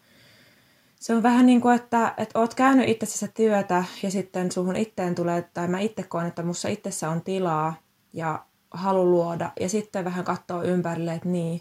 Se 1.06 1.14
on 1.14 1.22
vähän 1.22 1.46
niin 1.46 1.60
kuin, 1.60 1.76
että, 1.76 2.14
että 2.16 2.38
oot 2.38 2.54
käynyt 2.54 2.88
itsessäsi 2.88 3.32
työtä 3.34 3.84
ja 4.02 4.10
sitten 4.10 4.52
suhun 4.52 4.76
itteen 4.76 5.14
tulee, 5.14 5.42
tai 5.42 5.68
mä 5.68 5.78
itse 5.78 6.02
koen, 6.02 6.26
että 6.26 6.42
mussa 6.42 6.68
itsessä 6.68 7.10
on 7.10 7.22
tilaa 7.22 7.74
ja 8.12 8.44
halu 8.70 9.10
luoda. 9.10 9.50
Ja 9.60 9.68
sitten 9.68 10.04
vähän 10.04 10.24
katsoo 10.24 10.62
ympärille, 10.62 11.14
että 11.14 11.28
niin, 11.28 11.60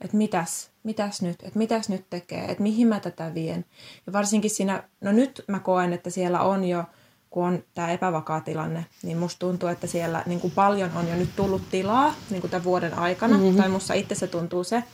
että 0.00 0.16
mitäs, 0.16 0.70
mitäs 0.82 1.22
nyt, 1.22 1.42
että 1.42 1.58
mitäs 1.58 1.88
nyt 1.88 2.10
tekee, 2.10 2.44
että 2.44 2.62
mihin 2.62 2.88
mä 2.88 3.00
tätä 3.00 3.34
vien. 3.34 3.64
Ja 4.06 4.12
varsinkin 4.12 4.50
siinä, 4.50 4.82
no 5.00 5.12
nyt 5.12 5.44
mä 5.48 5.58
koen, 5.58 5.92
että 5.92 6.10
siellä 6.10 6.40
on 6.40 6.64
jo, 6.64 6.84
kun 7.30 7.44
on 7.44 7.62
tämä 7.74 7.90
epävakaa 7.90 8.40
tilanne, 8.40 8.86
niin 9.02 9.18
musta 9.18 9.38
tuntuu, 9.38 9.68
että 9.68 9.86
siellä 9.86 10.22
niin 10.26 10.40
kuin 10.40 10.52
paljon 10.52 10.90
on 10.94 11.08
jo 11.08 11.16
nyt 11.16 11.36
tullut 11.36 11.62
tilaa 11.70 12.14
niin 12.30 12.40
kuin 12.40 12.50
tämän 12.50 12.64
vuoden 12.64 12.98
aikana. 12.98 13.38
Mm-hmm. 13.38 13.56
Tai 13.56 13.68
musta 13.68 13.94
itse 13.94 14.14
se 14.14 14.26
tuntuu 14.26 14.64
se, 14.64 14.84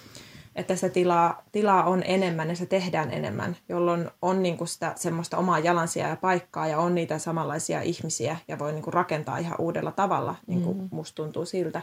että 0.57 0.77
se 0.77 0.89
tilaa, 0.89 1.43
tilaa 1.53 1.85
on 1.85 2.03
enemmän 2.07 2.49
ja 2.49 2.57
se 2.57 2.67
tehdään 2.67 3.11
enemmän, 3.11 3.57
jolloin 3.69 4.11
on 4.23 4.43
niin 4.43 4.59
kuin 4.59 4.69
sitä 4.69 4.93
semmoista 4.97 5.39
omaa 5.39 5.59
jalansia 5.59 6.09
ja 6.09 6.17
paikkaa 6.17 6.69
ja 6.69 6.79
on 6.79 6.95
niitä 6.95 7.19
samanlaisia 7.19 7.83
ihmisiä 7.83 8.37
ja 8.49 8.59
voi 8.59 8.73
niin 8.73 8.83
kuin 8.83 8.95
rakentaa 8.95 9.39
ihan 9.39 9.57
uudella 9.59 9.93
tavalla, 9.93 10.35
niin 10.47 10.63
kuin 10.63 10.77
mm-hmm. 10.77 10.89
musta 10.93 11.17
tuntuu 11.17 11.45
siltä. 11.45 11.83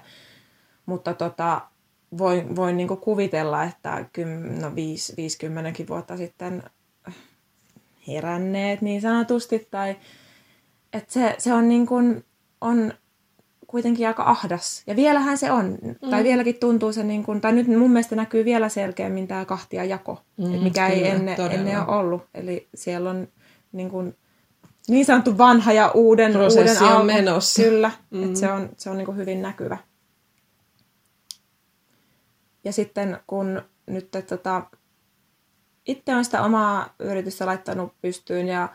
Mutta 0.86 1.14
tota, 1.14 1.62
voin, 2.18 2.56
voin 2.56 2.78
niin 2.78 2.88
kuvitella, 2.88 3.64
että 3.64 4.06
no 4.62 4.76
50 4.76 5.84
vuotta 5.90 6.18
sitten 6.18 6.64
heränneet 8.08 8.82
niin 8.82 9.02
sanotusti, 9.02 9.68
tai 9.72 9.96
että 10.94 11.14
se, 11.14 11.36
se 11.38 11.54
on, 11.54 11.70
niin 11.70 11.88
kuin, 11.88 12.26
on 12.62 12.94
kuitenkin 13.70 14.08
aika 14.08 14.24
ahdas. 14.24 14.84
Ja 14.88 14.96
vielähän 14.96 15.38
se 15.38 15.52
on, 15.52 15.78
mm. 15.82 16.10
tai 16.10 16.24
vieläkin 16.24 16.60
tuntuu 16.60 16.94
se, 16.94 17.04
niin 17.04 17.24
kuin, 17.24 17.42
tai 17.42 17.52
nyt 17.52 17.68
mun 17.68 17.92
mielestä 17.92 18.16
näkyy 18.16 18.46
vielä 18.46 18.70
selkeämmin 18.70 19.28
tämä 19.28 19.46
kahtia 19.46 19.84
jako, 19.84 20.22
mm, 20.38 20.46
mikä 20.46 20.90
kyllä, 20.90 21.02
ei 21.02 21.08
ennen, 21.08 21.38
ennen 21.52 21.78
ole 21.78 21.98
ollut. 21.98 22.22
Eli 22.34 22.68
siellä 22.76 23.10
on 23.10 23.28
niin, 23.72 23.90
kuin, 23.90 24.16
niin 24.88 25.06
sanottu 25.06 25.38
vanha 25.38 25.74
ja 25.74 25.92
uuden, 25.92 26.32
Prosessi 26.32 26.84
uuden 26.84 26.84
alku. 26.84 27.00
on 27.00 27.06
menossa. 27.06 27.62
Kyllä, 27.62 27.92
mm. 28.10 28.24
että 28.24 28.40
se 28.40 28.52
on, 28.52 28.70
se 28.78 28.90
on 28.90 28.98
niin 28.98 29.06
kuin 29.06 29.18
hyvin 29.18 29.42
näkyvä. 29.42 29.78
Ja 32.64 32.74
sitten 32.74 33.20
kun 33.28 33.62
nyt 33.86 34.10
tota, 34.28 34.62
itse 35.86 36.16
on 36.16 36.26
sitä 36.26 36.44
omaa 36.44 36.94
yritystä 37.00 37.46
laittanut 37.46 37.94
pystyyn 38.02 38.48
ja 38.48 38.70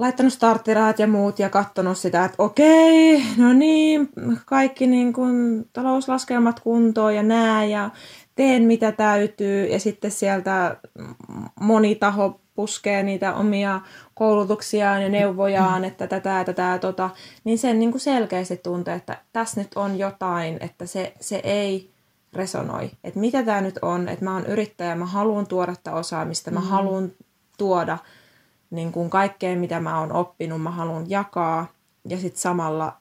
laittanut 0.00 0.32
starttirahat 0.32 0.98
ja 0.98 1.06
muut 1.06 1.38
ja 1.38 1.50
katsonut 1.50 1.98
sitä, 1.98 2.24
että 2.24 2.42
okei, 2.42 3.22
no 3.36 3.52
niin, 3.52 4.08
kaikki 4.46 4.86
niin 4.86 5.12
kuin 5.12 5.64
talouslaskelmat 5.72 6.60
kuntoon 6.60 7.14
ja 7.14 7.22
nää 7.22 7.64
ja 7.64 7.90
teen 8.34 8.62
mitä 8.62 8.92
täytyy 8.92 9.66
ja 9.66 9.80
sitten 9.80 10.10
sieltä 10.10 10.76
moni 11.60 11.94
taho 11.94 12.40
puskee 12.54 13.02
niitä 13.02 13.34
omia 13.34 13.80
koulutuksiaan 14.14 15.02
ja 15.02 15.08
neuvojaan, 15.08 15.84
että 15.84 16.06
tätä, 16.06 16.44
tätä, 16.44 16.78
tota, 16.80 17.10
niin 17.44 17.58
sen 17.58 17.78
niin 17.78 17.90
kuin 17.90 18.00
selkeästi 18.00 18.56
tuntee, 18.56 18.94
että 18.94 19.18
tässä 19.32 19.60
nyt 19.60 19.74
on 19.74 19.98
jotain, 19.98 20.56
että 20.60 20.86
se, 20.86 21.14
se 21.20 21.40
ei 21.44 21.90
resonoi. 22.32 22.90
Että 23.04 23.20
mitä 23.20 23.42
tämä 23.42 23.60
nyt 23.60 23.78
on, 23.82 24.08
että 24.08 24.24
mä 24.24 24.34
oon 24.34 24.46
yrittäjä, 24.46 24.94
mä 24.94 25.06
haluan 25.06 25.46
tuoda 25.46 25.76
tätä 25.76 25.92
osaamista, 25.92 26.50
mä 26.50 26.60
mm. 26.60 26.66
haluan 26.66 27.12
tuoda 27.58 27.98
niin 28.70 28.92
kuin 28.92 29.10
kaikkea, 29.10 29.56
mitä 29.56 29.80
mä 29.80 30.00
oon 30.00 30.12
oppinut, 30.12 30.62
mä 30.62 30.70
haluan 30.70 31.10
jakaa. 31.10 31.72
Ja 32.08 32.18
sitten 32.18 32.40
samalla 32.40 32.96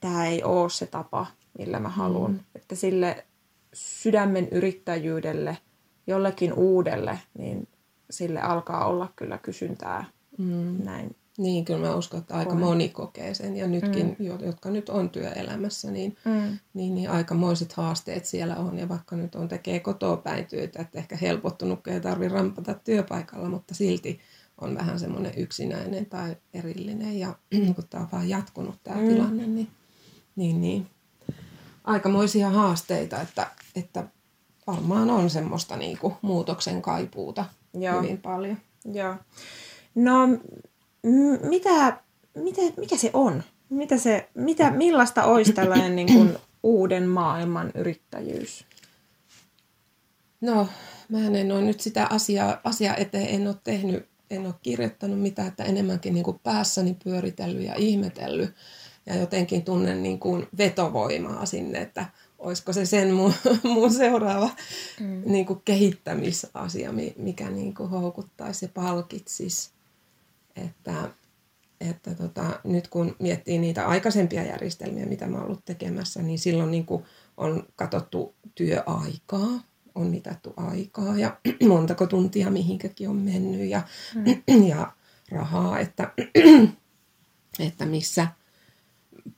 tämä 0.00 0.26
ei 0.26 0.44
ole 0.44 0.70
se 0.70 0.86
tapa, 0.86 1.26
millä 1.58 1.78
mä 1.80 1.88
haluan. 1.88 2.32
Mm. 2.32 2.40
Että 2.54 2.74
sille 2.74 3.26
sydämen 3.72 4.48
yrittäjyydelle, 4.48 5.58
jollekin 6.06 6.52
uudelle, 6.52 7.18
niin 7.38 7.68
sille 8.10 8.40
alkaa 8.40 8.86
olla 8.86 9.12
kyllä 9.16 9.38
kysyntää 9.38 10.04
mm. 10.38 10.84
näin 10.84 11.16
niin, 11.38 11.64
kyllä 11.64 11.88
mä 11.88 11.94
uskon, 11.94 12.20
että 12.20 12.34
aika 12.36 12.54
moni 12.54 12.88
kokee 12.88 13.34
sen. 13.34 13.56
Ja 13.56 13.66
nytkin, 13.66 14.16
mm. 14.18 14.26
jotka 14.46 14.70
nyt 14.70 14.88
on 14.88 15.10
työelämässä, 15.10 15.90
niin, 15.90 16.16
mm. 16.24 16.58
niin, 16.74 16.94
niin 16.94 17.10
aikamoiset 17.10 17.72
haasteet 17.72 18.24
siellä 18.24 18.56
on. 18.56 18.78
Ja 18.78 18.88
vaikka 18.88 19.16
nyt 19.16 19.34
on 19.34 19.48
tekee 19.48 19.80
kotoa 19.80 20.16
päin 20.16 20.46
työtä, 20.46 20.82
että 20.82 20.98
ehkä 20.98 21.16
helpottunut, 21.16 21.82
kun 21.82 21.92
ei 21.92 22.00
tarvitse 22.00 22.34
rampata 22.34 22.74
työpaikalla, 22.74 23.48
mutta 23.48 23.74
silti 23.74 24.20
on 24.60 24.74
vähän 24.74 24.98
semmoinen 24.98 25.32
yksinäinen 25.36 26.06
tai 26.06 26.36
erillinen. 26.54 27.18
Ja 27.18 27.34
kun 27.74 27.84
tämä 27.90 28.02
on 28.02 28.08
vaan 28.12 28.28
jatkunut 28.28 28.78
tämä 28.84 29.00
mm. 29.00 29.08
tilanne, 29.08 29.46
niin, 29.46 29.68
niin, 30.36 30.60
niin 30.60 30.86
aikamoisia 31.84 32.50
haasteita, 32.50 33.20
että, 33.20 33.50
että 33.76 34.04
varmaan 34.66 35.10
on 35.10 35.30
semmoista 35.30 35.76
niin 35.76 35.98
kuin 35.98 36.14
muutoksen 36.22 36.82
kaipuuta 36.82 37.44
Joo. 37.74 38.02
hyvin 38.02 38.18
paljon. 38.18 38.56
Joo. 38.92 39.14
No 39.94 40.28
mitä, 41.48 42.00
mitä, 42.34 42.60
mikä 42.76 42.96
se 42.96 43.10
on? 43.12 43.42
Mitä 43.70 43.98
se, 43.98 44.28
mitä, 44.34 44.70
millaista 44.70 45.24
olisi 45.24 45.52
tällainen 45.52 45.96
niin 45.96 46.12
kuin 46.12 46.36
uuden 46.62 47.08
maailman 47.08 47.70
yrittäjyys? 47.74 48.64
No, 50.40 50.68
mä 51.08 51.18
en 51.18 51.52
ole 51.52 51.62
nyt 51.62 51.80
sitä 51.80 52.06
asiaa, 52.10 52.60
asiaa 52.64 52.96
eteen, 52.96 53.28
en 53.28 53.46
ole 53.46 53.56
tehnyt, 53.64 54.06
en 54.30 54.46
ole 54.46 54.54
kirjoittanut 54.62 55.20
mitään, 55.20 55.48
että 55.48 55.64
enemmänkin 55.64 56.14
niin 56.14 56.24
kuin 56.24 56.40
päässäni 56.42 56.96
pyöritellyt 57.04 57.62
ja 57.62 57.74
ihmetellyt. 57.74 58.54
Ja 59.06 59.16
jotenkin 59.16 59.64
tunnen 59.64 60.02
niin 60.02 60.18
kuin 60.18 60.46
vetovoimaa 60.58 61.46
sinne, 61.46 61.80
että 61.80 62.06
olisiko 62.38 62.72
se 62.72 62.86
sen 62.86 63.14
mun, 63.14 63.32
mun 63.74 63.92
seuraava 63.92 64.50
mm. 65.00 65.22
niin 65.26 65.46
kuin 65.46 65.62
kehittämisasia, 65.64 66.92
mikä 67.16 67.50
niin 67.50 67.74
kuin 67.74 67.90
houkuttaisi 67.90 68.64
ja 68.64 68.68
palkitsisi. 68.74 69.70
Että, 70.56 71.10
että 71.80 72.14
tota, 72.14 72.60
nyt 72.64 72.88
kun 72.88 73.16
miettii 73.18 73.58
niitä 73.58 73.86
aikaisempia 73.86 74.44
järjestelmiä, 74.44 75.06
mitä 75.06 75.26
mä 75.26 75.36
oon 75.36 75.46
ollut 75.46 75.64
tekemässä, 75.64 76.22
niin 76.22 76.38
silloin 76.38 76.70
niin 76.70 76.86
kuin 76.86 77.04
on 77.36 77.66
katsottu 77.76 78.34
työaikaa. 78.54 79.60
on 79.94 80.06
mitattu 80.06 80.54
aikaa 80.56 81.18
ja 81.18 81.38
montako 81.68 82.06
tuntia 82.06 82.50
mihinkäkin 82.50 83.08
on 83.08 83.16
mennyt 83.16 83.68
ja, 83.70 83.82
mm. 84.14 84.66
ja 84.72 84.92
rahaa, 85.30 85.78
että, 85.78 86.12
että 87.66 87.86
missä, 87.86 88.28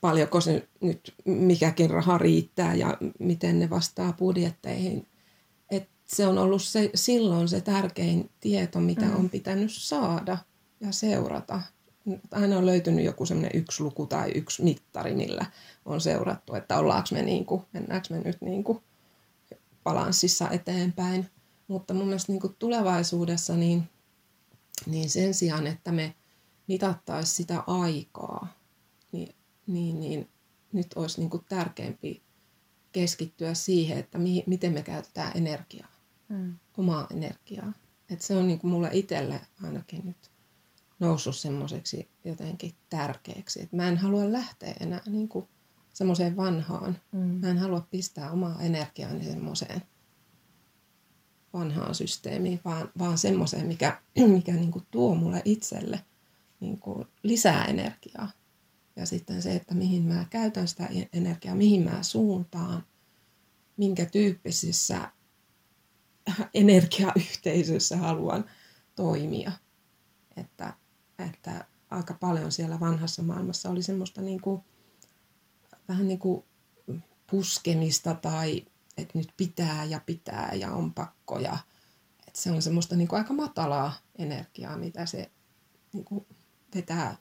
paljonko 0.01 0.41
se 0.41 0.69
nyt 0.81 1.15
mikäkin 1.25 1.91
raha 1.91 2.19
riittää 2.19 2.75
ja 2.75 2.99
miten 3.19 3.59
ne 3.59 3.71
vastaa 3.71 4.13
budjetteihin. 4.13 5.07
Et 5.71 5.89
se 6.07 6.27
on 6.27 6.39
ollut 6.39 6.63
se, 6.63 6.91
silloin 6.95 7.49
se 7.49 7.61
tärkein 7.61 8.31
tieto, 8.41 8.81
mitä 8.81 9.07
mm. 9.07 9.17
on 9.17 9.31
pitänyt 9.31 9.73
saada 9.73 10.39
ja 10.81 10.93
seurata. 10.93 11.61
Aina 12.31 12.59
on 12.59 12.67
löytynyt 12.67 13.05
joku 13.05 13.27
semmoinen 13.27 13.61
yksi 13.61 13.83
luku 13.83 14.07
tai 14.07 14.31
yksi 14.35 14.63
mittari, 14.63 15.15
millä 15.15 15.47
on 15.85 16.01
seurattu, 16.01 16.55
että 16.55 16.79
ollaanko 16.79 17.09
me, 17.13 17.23
niin 17.23 17.47
kuin, 17.47 17.63
mennäänkö 17.73 18.15
me 18.15 18.21
nyt 18.21 18.41
niin 18.41 18.65
kuin 18.65 18.83
balanssissa 19.85 20.51
eteenpäin. 20.51 21.31
Mutta 21.69 21.95
mun 21.95 22.07
mielestä 22.07 22.33
niin 22.33 22.41
kuin 22.41 22.57
tulevaisuudessa 22.59 23.57
niin, 23.57 23.89
niin 24.87 25.11
sen 25.11 25.35
sijaan, 25.35 25.67
että 25.67 25.93
me 25.93 26.15
mitattaisiin 26.69 27.37
sitä 27.37 27.63
aikaa, 27.67 28.49
niin, 29.13 29.35
niin, 29.67 30.01
niin 30.01 30.29
nyt 30.73 30.87
olisi 30.97 31.21
niin 31.21 31.31
kuin 31.31 31.45
tärkeämpi 31.49 32.23
keskittyä 32.93 33.55
siihen, 33.55 33.99
että 33.99 34.19
mihin, 34.19 34.43
miten 34.47 34.73
me 34.73 34.83
käytetään 34.83 35.33
energiaa, 35.35 35.93
mm. 36.29 36.55
omaa 36.77 37.07
energiaa. 37.11 37.73
Et 38.11 38.21
se 38.21 38.37
on 38.37 38.47
niin 38.47 38.59
kuin 38.59 38.71
mulle 38.71 38.91
itselle 38.93 39.41
ainakin 39.63 40.03
nyt 40.05 40.31
noussut 41.01 41.37
semmoiseksi 41.37 42.09
jotenkin 42.25 42.75
tärkeäksi. 42.91 43.63
Et 43.63 43.73
mä 43.73 43.89
en 43.89 43.97
halua 43.97 44.33
lähteä 44.33 44.75
enää 44.81 45.01
niin 45.07 45.29
kuin 45.29 45.49
semmoiseen 45.95 46.37
vanhaan. 46.37 46.99
Mm. 47.13 47.19
Mä 47.19 47.49
en 47.49 47.59
halua 47.59 47.87
pistää 47.91 48.31
omaa 48.31 48.61
energiaani 48.61 49.25
semmoiseen 49.25 49.83
vanhaan 51.53 51.95
systeemiin, 51.95 52.61
vaan, 52.65 52.91
vaan 52.99 53.19
semmoiseen, 53.19 53.67
mikä, 53.67 54.01
mikä 54.37 54.53
niin 54.53 54.71
kuin 54.71 54.87
tuo 54.91 55.15
mulle 55.15 55.43
itselle 55.45 56.05
niin 56.61 56.79
kuin 56.79 57.09
lisää 57.23 57.65
energiaa. 57.65 58.31
Ja 58.97 59.07
sitten 59.07 59.43
se, 59.43 59.55
että 59.55 59.75
mihin 59.75 60.03
mä 60.03 60.25
käytän 60.31 60.69
sitä 60.69 60.89
energiaa, 61.13 61.55
mihin 61.55 61.83
mä 61.83 62.03
suuntaan, 62.03 62.85
minkä 63.77 64.07
tyyppisissä 64.07 65.13
energiayhteisöissä 66.55 67.97
haluan 67.97 68.45
toimia. 68.95 69.53
Että, 70.37 70.75
että 71.19 71.65
aika 71.91 72.15
paljon 72.15 72.53
siellä 72.53 72.81
vanhassa 72.81 73.23
maailmassa 73.23 73.71
oli 73.71 73.83
semmoista 73.83 74.23
niin 74.23 74.41
kuin, 74.41 74.63
vähän 75.89 76.09
niin 76.09 76.19
kuin 76.19 76.45
puskemista 77.31 78.15
tai 78.15 78.65
että 78.99 79.19
nyt 79.19 79.33
pitää 79.37 79.85
ja 79.85 80.01
pitää 80.07 80.55
ja 80.55 80.73
on 80.73 80.95
pakko. 80.95 81.39
Ja, 81.39 81.59
että 82.27 82.41
se 82.41 82.51
on 82.51 82.63
semmoista 82.63 82.97
niin 82.97 83.09
kuin 83.09 83.19
aika 83.19 83.35
matalaa 83.35 83.93
energiaa, 84.19 84.77
mitä 84.77 85.07
se 85.07 85.31
niin 85.93 86.05
kuin 86.05 86.27
vetää 86.75 87.17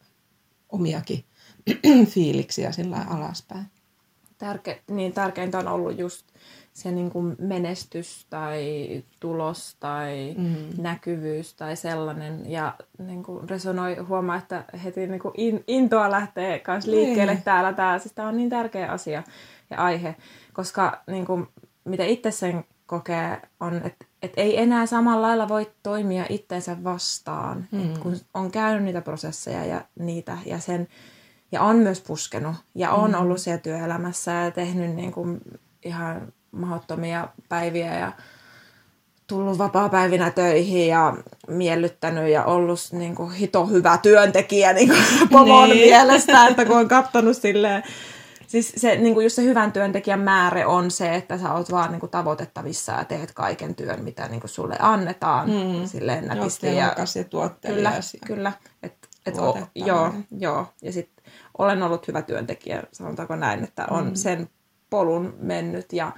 omiakin 0.69 1.25
fiiliksiä 2.13 2.71
sillä 2.71 2.97
alaspäin. 2.97 3.65
Tärke, 4.38 4.83
niin 4.88 5.13
tärkeintä 5.13 5.60
on 5.60 5.67
ollut 5.67 5.99
just 5.99 6.27
se 6.78 6.92
niin 6.92 7.10
kuin 7.10 7.36
menestys 7.40 8.26
tai 8.30 8.88
tulos 9.20 9.76
tai 9.80 10.36
mm. 10.38 10.82
näkyvyys 10.82 11.54
tai 11.54 11.76
sellainen. 11.76 12.52
Ja 12.52 12.74
niin 12.98 13.24
kuin 13.24 13.50
resonoi, 13.50 13.96
huomaa, 13.96 14.36
että 14.36 14.66
heti 14.84 15.08
niin 15.08 15.20
kuin 15.20 15.34
in, 15.38 15.63
intoa 15.68 16.12
lähtee 16.12 16.62
myös 16.68 16.86
liikkeelle 16.86 17.34
niin. 17.34 17.44
täällä. 17.44 17.74
Tämä, 17.74 18.00
siis 18.00 18.13
tämä 18.13 18.28
on 18.28 18.38
niin 18.38 18.50
tärkeä 18.50 18.92
asia 18.92 19.24
ja 19.70 19.78
aihe, 19.78 20.16
koska 20.54 21.02
niin 21.08 21.26
kuin, 21.26 21.48
mitä 21.86 22.04
itse 22.04 22.32
sen 22.32 22.63
kokee 22.86 23.42
on, 23.60 23.76
että, 23.76 24.06
että 24.22 24.42
ei 24.42 24.62
enää 24.62 24.86
samalla 24.86 25.28
lailla 25.28 25.50
voi 25.50 25.72
toimia 25.84 26.26
itsensä 26.30 26.84
vastaan, 26.84 27.68
mm. 27.72 27.86
että 27.86 28.00
kun 28.00 28.16
on 28.34 28.52
käynyt 28.52 28.84
niitä 28.84 29.02
prosesseja 29.02 29.66
ja 29.66 29.82
niitä 30.00 30.38
ja 30.46 30.60
sen 30.60 30.88
ja 31.52 31.62
on 31.62 31.76
myös 31.76 32.02
puskenut 32.02 32.56
ja 32.76 32.92
on 32.92 33.12
mm. 33.12 33.20
ollut 33.20 33.42
siellä 33.42 33.62
työelämässä 33.62 34.32
ja 34.32 34.52
tehnyt 34.52 34.96
niin 34.96 35.12
kuin 35.12 35.42
ihan 35.84 36.34
mahdottomia 36.51 37.27
päiviä 37.49 37.99
ja 37.99 38.12
tullut 39.27 39.57
vapaa-päivinä 39.57 40.31
töihin 40.31 40.88
ja 40.88 41.17
miellyttänyt 41.47 42.29
ja 42.29 42.45
ollut 42.45 42.79
niin 42.91 43.15
kuin 43.15 43.31
hito 43.31 43.65
hyvä 43.65 43.97
työntekijä 43.97 44.73
niin 44.73 44.89
kuin 44.89 45.03
pomon 45.31 45.69
niin. 45.69 45.88
mielestä, 45.88 46.47
että 46.47 46.65
kun 46.65 46.77
on 46.77 46.88
katsonut 46.88 47.38
silleen, 47.38 47.83
Siis 48.47 48.73
se, 48.77 48.95
niin 48.95 49.13
kuin 49.13 49.23
just 49.23 49.36
se 49.36 49.43
hyvän 49.43 49.71
työntekijän 49.71 50.19
määrä 50.19 50.67
on 50.67 50.91
se, 50.91 51.15
että 51.15 51.38
sä 51.38 51.53
oot 51.53 51.71
vaan 51.71 51.91
niin 51.91 51.99
kuin 51.99 52.10
tavoitettavissa 52.10 52.91
ja 52.91 53.05
teet 53.05 53.31
kaiken 53.31 53.75
työn, 53.75 54.03
mitä 54.03 54.27
niin 54.27 54.39
kuin 54.39 54.49
sulle 54.49 54.75
annetaan. 54.79 55.49
Mm. 55.49 55.88
Silleen 55.88 56.25
nätisti. 56.27 56.67
Ja, 56.67 56.73
ja 56.73 57.05
Kyllä, 57.67 57.93
kyllä. 58.25 58.51
Et, 58.83 58.93
et 59.25 59.38
o, 59.38 59.57
joo, 59.75 60.13
joo. 60.39 60.65
Ja 60.81 60.91
sitten 60.91 61.25
olen 61.57 61.83
ollut 61.83 62.07
hyvä 62.07 62.21
työntekijä, 62.21 62.83
sanotaanko 62.91 63.36
näin, 63.36 63.63
että 63.63 63.86
on 63.89 64.05
mm. 64.05 64.15
sen 64.15 64.49
polun 64.89 65.36
mennyt 65.39 65.93
ja 65.93 66.12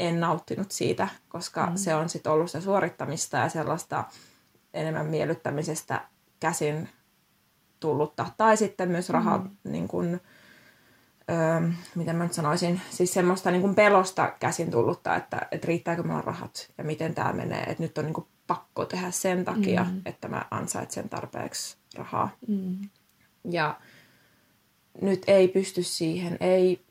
en 0.00 0.20
nauttinut 0.20 0.70
siitä, 0.70 1.08
koska 1.28 1.66
mm. 1.66 1.76
se 1.76 1.94
on 1.94 2.08
sitten 2.08 2.32
ollut 2.32 2.50
se 2.50 2.60
suorittamista 2.60 3.36
ja 3.36 3.48
sellaista 3.48 4.04
enemmän 4.74 5.06
miellyttämisestä 5.06 6.04
käsin 6.40 6.88
tullutta. 7.80 8.26
Tai 8.36 8.56
sitten 8.56 8.90
myös 8.90 9.08
raha, 9.08 9.38
mm. 9.38 9.50
niin 9.64 9.88
kun, 9.88 10.20
öö, 11.30 11.70
miten 11.94 12.16
mä 12.16 12.24
nyt 12.24 12.32
sanoisin, 12.32 12.80
siis 12.90 13.12
semmoista 13.12 13.50
niin 13.50 13.62
kun 13.62 13.74
pelosta 13.74 14.32
käsin 14.40 14.70
tullutta, 14.70 15.16
että, 15.16 15.48
että 15.50 15.66
riittääkö 15.66 16.02
mulla 16.02 16.20
rahat 16.20 16.72
ja 16.78 16.84
miten 16.84 17.14
tämä 17.14 17.32
menee. 17.32 17.62
Että 17.62 17.82
nyt 17.82 17.98
on 17.98 18.04
niin 18.04 18.14
kun 18.14 18.28
pakko 18.46 18.84
tehdä 18.84 19.10
sen 19.10 19.44
takia, 19.44 19.84
mm. 19.84 20.02
että 20.06 20.28
mä 20.28 20.44
ansaitsen 20.50 21.08
tarpeeksi 21.08 21.76
rahaa. 21.96 22.30
Mm. 22.48 22.78
Ja 23.50 23.78
nyt 25.02 25.22
ei 25.26 25.48
pysty 25.48 25.82
siihen, 25.82 26.36
ei 26.40 26.84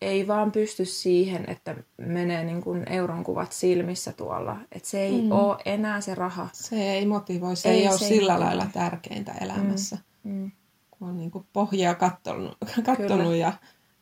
ei 0.00 0.26
vaan 0.26 0.52
pysty 0.52 0.84
siihen, 0.84 1.50
että 1.50 1.76
menee 1.96 2.44
niin 2.44 2.62
kuin 2.62 2.92
euron 2.92 3.24
kuvat 3.24 3.52
silmissä 3.52 4.12
tuolla. 4.12 4.56
Että 4.72 4.88
se 4.88 5.02
ei 5.02 5.22
mm. 5.22 5.32
ole 5.32 5.56
enää 5.64 6.00
se 6.00 6.14
raha. 6.14 6.48
Se 6.52 6.92
ei 6.92 7.06
motivoi, 7.06 7.56
se 7.56 7.70
ei, 7.70 7.80
ei 7.80 7.88
ole 7.88 7.98
se 7.98 8.06
sillä 8.06 8.34
ei 8.34 8.38
lailla 8.38 8.66
tärkeintä 8.72 9.32
elämässä. 9.32 9.98
Mm. 10.24 10.32
Mm. 10.32 10.50
Kun 10.90 11.08
on 11.08 11.16
niin 11.16 11.30
kuin 11.30 11.46
pohjaa 11.52 11.94
kattonut, 11.94 12.56
kattonut 12.84 13.34
ja 13.34 13.52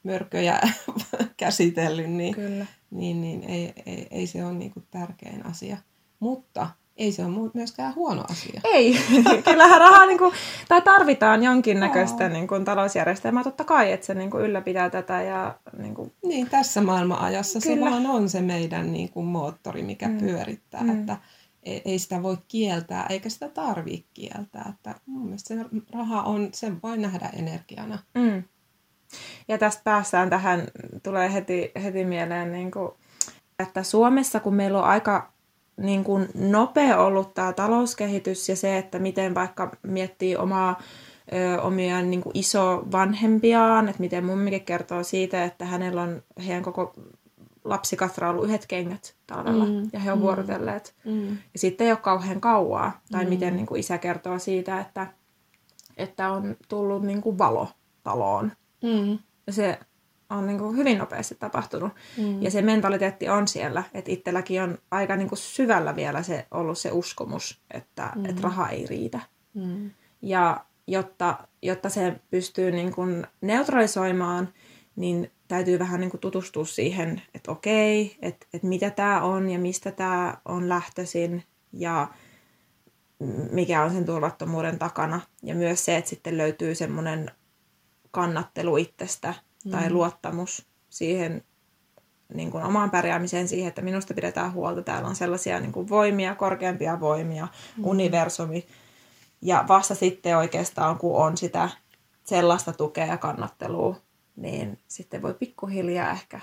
mörköjä 0.02 0.60
käsitellyt, 1.36 2.10
niin, 2.10 2.34
Kyllä. 2.34 2.66
niin, 2.90 3.20
niin 3.20 3.44
ei, 3.44 3.72
ei, 3.86 4.06
ei 4.10 4.26
se 4.26 4.44
ole 4.44 4.52
niin 4.52 4.70
kuin 4.70 4.86
tärkein 4.90 5.46
asia. 5.46 5.76
Mutta 6.20 6.70
ei 6.96 7.12
se 7.12 7.24
ole 7.24 7.50
myöskään 7.54 7.94
huono 7.94 8.24
asia. 8.30 8.60
Ei, 8.64 8.98
kyllähän 9.50 9.80
rahaa 9.80 10.06
niin 10.06 10.18
kuin, 10.18 10.34
tai 10.68 10.82
tarvitaan 10.82 11.42
jonkinnäköistä 11.42 12.28
niin 12.28 12.48
kuin, 12.48 12.64
talousjärjestelmää 12.64 13.44
totta 13.44 13.64
kai, 13.64 13.92
että 13.92 14.06
se 14.06 14.14
niin 14.14 14.30
kuin, 14.30 14.44
ylläpitää 14.44 14.90
tätä. 14.90 15.22
Ja, 15.22 15.58
niin, 15.78 15.94
kuin... 15.94 16.12
niin, 16.24 16.50
tässä 16.50 16.80
maailmanajassa 16.80 17.60
Kyllä. 17.60 17.86
se 17.86 17.90
vaan 17.90 18.06
on 18.06 18.28
se 18.28 18.40
meidän 18.40 18.92
niin 18.92 19.08
kuin, 19.10 19.26
moottori, 19.26 19.82
mikä 19.82 20.08
mm. 20.08 20.18
pyörittää, 20.18 20.82
mm. 20.82 21.00
että 21.00 21.16
ei, 21.62 21.82
ei 21.84 21.98
sitä 21.98 22.22
voi 22.22 22.36
kieltää, 22.48 23.06
eikä 23.08 23.28
sitä 23.28 23.48
tarvitse 23.48 24.06
kieltää. 24.14 24.74
Että 24.74 24.94
mun 25.06 25.24
mielestä 25.24 25.54
se 25.54 25.64
raha 25.92 26.22
on, 26.22 26.48
sen 26.52 26.82
voi 26.82 26.98
nähdä 26.98 27.30
energiana. 27.32 27.98
Mm. 28.14 28.42
Ja 29.48 29.58
tästä 29.58 29.82
päästään 29.84 30.30
tähän, 30.30 30.68
tulee 31.02 31.32
heti, 31.32 31.72
heti 31.82 32.04
mieleen, 32.04 32.52
niin 32.52 32.70
kuin, 32.70 32.90
että 33.58 33.82
Suomessa, 33.82 34.40
kun 34.40 34.54
meillä 34.54 34.78
on 34.78 34.84
aika 34.84 35.32
niin 35.76 36.04
kuin 36.04 36.28
nopea 36.34 36.98
ollut 36.98 37.34
tämä 37.34 37.52
talouskehitys 37.52 38.48
ja 38.48 38.56
se, 38.56 38.78
että 38.78 38.98
miten 38.98 39.34
vaikka 39.34 39.76
miettii 39.82 40.36
omaa 40.36 40.80
ö, 41.32 41.62
omia 41.62 42.02
niin 42.02 42.20
kuin 42.20 42.34
vanhempiaan, 42.92 43.88
että 43.88 44.00
miten 44.00 44.24
mummikin 44.24 44.64
kertoo 44.64 45.02
siitä, 45.02 45.44
että 45.44 45.64
hänellä 45.64 46.02
on 46.02 46.22
heidän 46.46 46.62
koko 46.62 46.94
lapsikatra 47.64 48.30
ollut 48.30 48.44
yhdet 48.44 48.66
kengät 48.66 49.14
talvella 49.26 49.64
mm, 49.64 49.90
ja 49.92 50.00
he 50.00 50.12
on 50.12 50.18
mm, 50.18 50.22
vuorotelleet. 50.22 50.94
Mm. 51.04 51.28
Ja 51.28 51.58
sitten 51.58 51.84
ei 51.84 51.92
ole 51.92 51.98
kauhean 51.98 52.40
kauaa. 52.40 53.00
Tai 53.10 53.24
mm. 53.24 53.28
miten 53.28 53.56
niin 53.56 53.66
kuin 53.66 53.80
isä 53.80 53.98
kertoo 53.98 54.38
siitä, 54.38 54.80
että, 54.80 55.06
että 55.96 56.32
on 56.32 56.56
tullut 56.68 57.02
niin 57.02 57.22
kuin 57.22 57.38
valo 57.38 57.68
taloon. 58.02 58.52
Mm. 58.82 59.18
Ja 59.46 59.52
se 59.52 59.78
on 60.32 60.46
niin 60.46 60.58
kuin 60.58 60.76
hyvin 60.76 60.98
nopeasti 60.98 61.34
tapahtunut. 61.34 61.92
Mm. 62.16 62.42
Ja 62.42 62.50
se 62.50 62.62
mentaliteetti 62.62 63.28
on 63.28 63.48
siellä, 63.48 63.82
että 63.94 64.10
itselläkin 64.10 64.62
on 64.62 64.78
aika 64.90 65.16
niin 65.16 65.28
kuin 65.28 65.38
syvällä 65.38 65.96
vielä 65.96 66.22
se 66.22 66.46
ollut 66.50 66.78
se 66.78 66.92
uskomus, 66.92 67.60
että, 67.70 68.12
mm. 68.16 68.24
että 68.24 68.42
raha 68.42 68.68
ei 68.68 68.86
riitä. 68.86 69.20
Mm. 69.54 69.90
Ja 70.22 70.64
jotta, 70.86 71.38
jotta 71.62 71.88
se 71.88 72.20
pystyy 72.30 72.70
niin 72.70 72.92
kuin 72.92 73.26
neutralisoimaan, 73.40 74.48
niin 74.96 75.30
täytyy 75.48 75.78
vähän 75.78 76.00
niin 76.00 76.10
kuin 76.10 76.20
tutustua 76.20 76.64
siihen, 76.64 77.22
että 77.34 77.50
okei, 77.50 78.16
että, 78.22 78.46
että 78.54 78.66
mitä 78.66 78.90
tämä 78.90 79.22
on 79.22 79.50
ja 79.50 79.58
mistä 79.58 79.90
tämä 79.90 80.36
on 80.44 80.68
lähtöisin 80.68 81.44
ja 81.72 82.08
mikä 83.50 83.82
on 83.82 83.90
sen 83.90 84.04
turvattomuuden 84.04 84.78
takana. 84.78 85.20
Ja 85.42 85.54
myös 85.54 85.84
se, 85.84 85.96
että 85.96 86.10
sitten 86.10 86.38
löytyy 86.38 86.74
semmoinen 86.74 87.30
kannattelu 88.10 88.76
itsestä 88.76 89.34
tai 89.70 89.88
mm. 89.88 89.94
luottamus 89.94 90.66
siihen 90.90 91.44
niin 92.34 92.50
kuin 92.50 92.64
omaan 92.64 92.90
pärjäämiseen 92.90 93.48
siihen, 93.48 93.68
että 93.68 93.82
minusta 93.82 94.14
pidetään 94.14 94.52
huolta. 94.52 94.82
Täällä 94.82 95.08
on 95.08 95.16
sellaisia 95.16 95.60
niin 95.60 95.72
kuin 95.72 95.88
voimia, 95.88 96.34
korkeampia 96.34 97.00
voimia, 97.00 97.48
mm. 97.76 97.84
universumi. 97.86 98.66
Ja 99.42 99.64
vasta 99.68 99.94
sitten 99.94 100.36
oikeastaan, 100.36 100.98
kun 100.98 101.16
on 101.16 101.36
sitä 101.36 101.68
sellaista 102.24 102.72
tukea 102.72 103.06
ja 103.06 103.16
kannattelua, 103.16 103.96
niin 104.36 104.78
sitten 104.88 105.22
voi 105.22 105.34
pikkuhiljaa 105.34 106.10
ehkä 106.10 106.40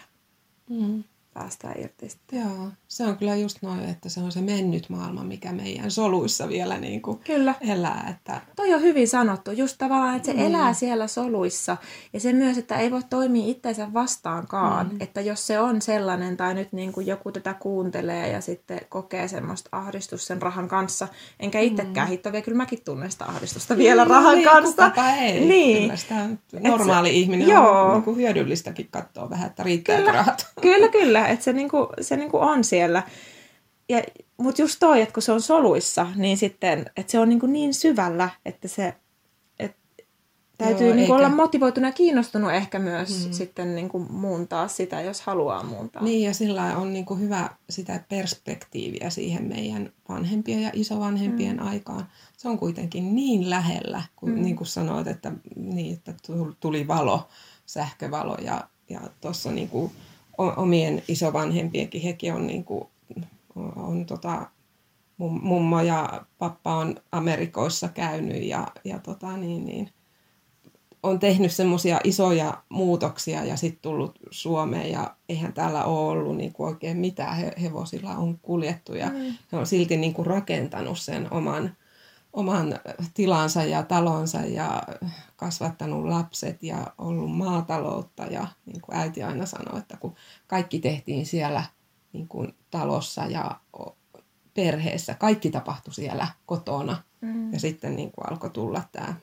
mm 0.69 1.03
päästään 1.33 1.79
irti 1.79 2.09
sitten. 2.09 2.39
Joo, 2.39 2.67
se 2.87 3.03
on 3.03 3.17
kyllä 3.17 3.35
just 3.35 3.57
noin, 3.61 3.79
että 3.79 4.09
se 4.09 4.19
on 4.19 4.31
se 4.31 4.41
mennyt 4.41 4.89
maailma, 4.89 5.23
mikä 5.23 5.51
meidän 5.51 5.91
soluissa 5.91 6.49
vielä 6.49 6.77
niin 6.77 7.01
kuin 7.01 7.19
kyllä. 7.19 7.55
elää. 7.61 8.07
Että... 8.09 8.41
Toi 8.55 8.73
on 8.73 8.81
hyvin 8.81 9.07
sanottu, 9.07 9.51
just 9.51 9.75
tavallaan, 9.77 10.15
että 10.15 10.25
se 10.25 10.33
mm. 10.33 10.39
elää 10.39 10.73
siellä 10.73 11.07
soluissa. 11.07 11.77
Ja 12.13 12.19
se 12.19 12.33
myös, 12.33 12.57
että 12.57 12.75
ei 12.75 12.91
voi 12.91 13.01
toimia 13.09 13.47
itseensä 13.47 13.93
vastaankaan. 13.93 14.89
Mm. 14.91 14.97
Että 14.99 15.21
jos 15.21 15.47
se 15.47 15.59
on 15.59 15.81
sellainen, 15.81 16.37
tai 16.37 16.53
nyt 16.53 16.73
niin 16.73 16.91
kuin 16.91 17.07
joku 17.07 17.31
tätä 17.31 17.53
kuuntelee 17.53 18.31
ja 18.31 18.41
sitten 18.41 18.81
kokee 18.89 19.27
semmoista 19.27 19.69
ahdistusta 19.71 20.27
sen 20.27 20.41
rahan 20.41 20.67
kanssa, 20.67 21.07
enkä 21.39 21.59
itsekään 21.59 22.07
mm. 22.07 22.11
hittoa, 22.11 22.41
kyllä 22.41 22.57
mäkin 22.57 22.79
tunnen 22.85 23.11
sitä 23.11 23.25
ahdistusta 23.25 23.77
vielä 23.77 24.01
niin, 24.01 24.09
rahan 24.09 24.35
niin, 24.35 24.49
kanssa. 24.49 24.91
ei. 25.21 25.45
Niin. 25.45 25.81
Kyllä 25.81 25.95
sitä 25.95 26.15
normaali 26.59 27.07
se, 27.07 27.13
ihminen 27.13 27.47
joo. 27.47 27.81
on 27.81 27.93
niin 27.93 28.03
kuin 28.03 28.17
hyödyllistäkin 28.17 28.87
katsoa 28.91 29.29
vähän, 29.29 29.49
että 29.49 29.63
riittääkö 29.63 30.11
rahat. 30.11 30.47
Kyllä, 30.61 30.87
kyllä 30.87 31.18
että 31.27 31.45
se, 31.45 31.53
niinku, 31.53 31.87
se 32.01 32.17
niinku 32.17 32.37
on 32.37 32.63
siellä. 32.63 33.03
Ja, 33.89 34.03
mutta 34.37 34.61
just 34.61 34.77
toi, 34.79 35.01
että 35.01 35.13
kun 35.13 35.23
se 35.23 35.31
on 35.31 35.41
soluissa, 35.41 36.07
niin 36.15 36.37
sitten, 36.37 36.85
että 36.97 37.11
se 37.11 37.19
on 37.19 37.29
niinku 37.29 37.45
niin 37.45 37.73
syvällä, 37.73 38.29
että 38.45 38.67
se 38.67 38.93
et 39.59 39.75
täytyy 40.57 40.87
Joo, 40.87 40.95
niinku 40.95 41.13
olla 41.13 41.29
motivoitunut 41.29 41.87
ja 41.87 41.91
kiinnostunut 41.91 42.51
ehkä 42.51 42.79
myös 42.79 43.23
hmm. 43.23 43.33
sitten 43.33 43.75
niinku 43.75 43.99
muuntaa 43.99 44.67
sitä, 44.67 45.01
jos 45.01 45.21
haluaa 45.21 45.63
muuntaa. 45.63 46.03
Niin, 46.03 46.23
ja 46.23 46.33
sillä 46.33 46.77
on 46.77 46.93
niinku 46.93 47.15
hyvä 47.15 47.49
sitä 47.69 48.03
perspektiiviä 48.09 49.09
siihen 49.09 49.43
meidän 49.43 49.93
vanhempien 50.09 50.61
ja 50.61 50.71
isovanhempien 50.73 51.57
hmm. 51.59 51.67
aikaan. 51.67 52.07
Se 52.37 52.49
on 52.49 52.59
kuitenkin 52.59 53.15
niin 53.15 53.49
lähellä, 53.49 54.03
kun 54.15 54.29
hmm. 54.29 54.41
niin 54.41 54.55
kuin 54.55 54.67
sanoit, 54.67 55.07
että, 55.07 55.31
niin, 55.55 55.93
että 55.93 56.13
tuli 56.59 56.87
valo, 56.87 57.27
sähkövalo 57.65 58.37
ja, 58.41 58.67
ja 58.89 59.01
tuossa 59.21 59.51
niinku, 59.51 59.91
omien 60.39 61.03
isovanhempienkin, 61.07 62.01
hekin 62.01 62.33
on, 62.33 62.47
niin 62.47 62.63
kuin, 62.63 62.87
on, 63.75 64.05
tota, 64.05 64.49
mummo 65.17 65.81
ja 65.81 66.25
pappa 66.37 66.75
on 66.75 66.95
Amerikoissa 67.11 67.89
käynyt 67.89 68.43
ja, 68.43 68.67
ja 68.83 68.99
tota, 68.99 69.37
niin, 69.37 69.65
niin, 69.65 69.89
on 71.03 71.19
tehnyt 71.19 71.51
semmoisia 71.51 71.99
isoja 72.03 72.63
muutoksia 72.69 73.45
ja 73.45 73.57
sitten 73.57 73.81
tullut 73.81 74.19
Suomeen 74.31 74.91
ja 74.91 75.15
eihän 75.29 75.53
täällä 75.53 75.83
ole 75.83 76.09
ollut 76.09 76.37
niin 76.37 76.53
kuin 76.53 76.67
oikein 76.67 76.97
mitään. 76.97 77.37
He, 77.37 77.53
hevosilla 77.61 78.15
on 78.15 78.39
kuljettu 78.41 78.95
ja 78.95 79.07
mm. 79.07 79.33
he 79.51 79.57
on 79.57 79.67
silti 79.67 79.97
niin 79.97 80.13
kuin 80.13 80.25
rakentanut 80.25 80.99
sen 80.99 81.33
oman 81.33 81.75
oman 82.33 82.79
tilansa 83.13 83.63
ja 83.63 83.83
talonsa 83.83 84.39
ja 84.39 84.83
kasvattanut 85.35 86.05
lapset 86.05 86.63
ja 86.63 86.93
ollut 86.97 87.31
maataloutta. 87.31 88.23
Ja 88.23 88.47
niin 88.65 88.81
kuin 88.81 88.97
äiti 88.97 89.23
aina 89.23 89.45
sanoi, 89.45 89.79
että 89.79 89.97
kun 89.97 90.15
kaikki 90.47 90.79
tehtiin 90.79 91.25
siellä 91.25 91.63
niin 92.13 92.27
kuin 92.27 92.55
talossa 92.71 93.25
ja 93.25 93.59
perheessä, 94.53 95.13
kaikki 95.13 95.51
tapahtui 95.51 95.93
siellä 95.93 96.27
kotona. 96.45 97.03
Mm. 97.21 97.53
Ja 97.53 97.59
sitten 97.59 97.95
niin 97.95 98.11
kuin 98.11 98.29
alkoi 98.29 98.49
tulla 98.49 98.83
tämä, 98.91 99.15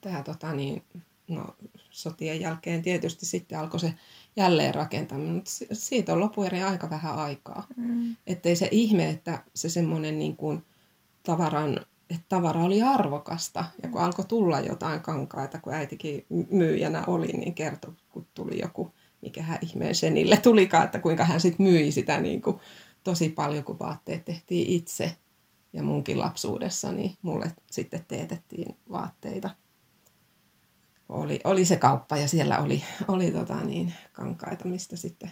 tämä 0.00 0.22
tota 0.22 0.52
niin, 0.52 0.82
no, 1.28 1.46
sotien 1.90 2.40
jälkeen 2.40 2.82
tietysti 2.82 3.26
sitten 3.26 3.58
alkoi 3.58 3.80
se 3.80 3.94
jälleenrakentaminen, 4.36 5.34
mutta 5.34 5.50
siitä 5.72 6.12
on 6.12 6.20
lopun 6.20 6.46
aika 6.66 6.90
vähän 6.90 7.16
aikaa. 7.16 7.66
Mm. 7.76 8.16
Että 8.26 8.48
ei 8.48 8.56
se 8.56 8.68
ihme, 8.70 9.08
että 9.08 9.44
se 9.54 9.68
semmoinen 9.68 10.18
niin 10.18 10.36
kuin, 10.36 10.64
tavaran, 11.22 11.86
että 12.10 12.26
tavara 12.28 12.64
oli 12.64 12.82
arvokasta. 12.82 13.64
Ja 13.82 13.88
kun 13.88 14.00
alkoi 14.00 14.24
tulla 14.24 14.60
jotain 14.60 15.00
kankaita, 15.00 15.60
kun 15.60 15.74
äitikin 15.74 16.26
myyjänä 16.50 17.04
oli, 17.06 17.26
niin 17.26 17.54
kertoi, 17.54 17.92
kun 18.10 18.26
tuli 18.34 18.60
joku, 18.60 18.94
mikä 19.22 19.42
hän 19.42 19.58
ihmeen 19.62 19.94
senille 19.94 20.36
tulikaan, 20.36 20.84
että 20.84 20.98
kuinka 20.98 21.24
hän 21.24 21.40
sitten 21.40 21.66
myi 21.66 21.92
sitä 21.92 22.20
niin 22.20 22.42
kuin 22.42 22.60
tosi 23.04 23.28
paljon, 23.28 23.64
kun 23.64 23.78
vaatteet 23.78 24.24
tehtiin 24.24 24.66
itse. 24.68 25.16
Ja 25.72 25.82
munkin 25.82 26.18
lapsuudessa, 26.18 26.92
niin 26.92 27.16
mulle 27.22 27.52
sitten 27.70 28.04
teetettiin 28.08 28.76
vaatteita. 28.90 29.50
Oli, 31.08 31.40
oli 31.44 31.64
se 31.64 31.76
kauppa 31.76 32.16
ja 32.16 32.28
siellä 32.28 32.58
oli, 32.58 32.82
oli 33.08 33.30
tota 33.30 33.60
niin, 33.60 33.94
kankaita, 34.12 34.68
mistä 34.68 34.96
sitten 34.96 35.30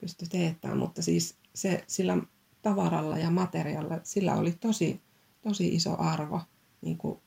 pystyi 0.00 0.28
teettämään. 0.28 0.78
Mutta 0.78 1.02
siis 1.02 1.36
se, 1.54 1.84
sillä 1.86 2.18
tavaralla 2.62 3.18
ja 3.18 3.30
materiaalilla, 3.30 4.00
sillä 4.02 4.34
oli 4.34 4.52
tosi 4.52 5.00
tosi 5.48 5.68
iso 5.68 5.96
arvo 5.98 6.40
niin 6.80 6.98
kuin 6.98 7.20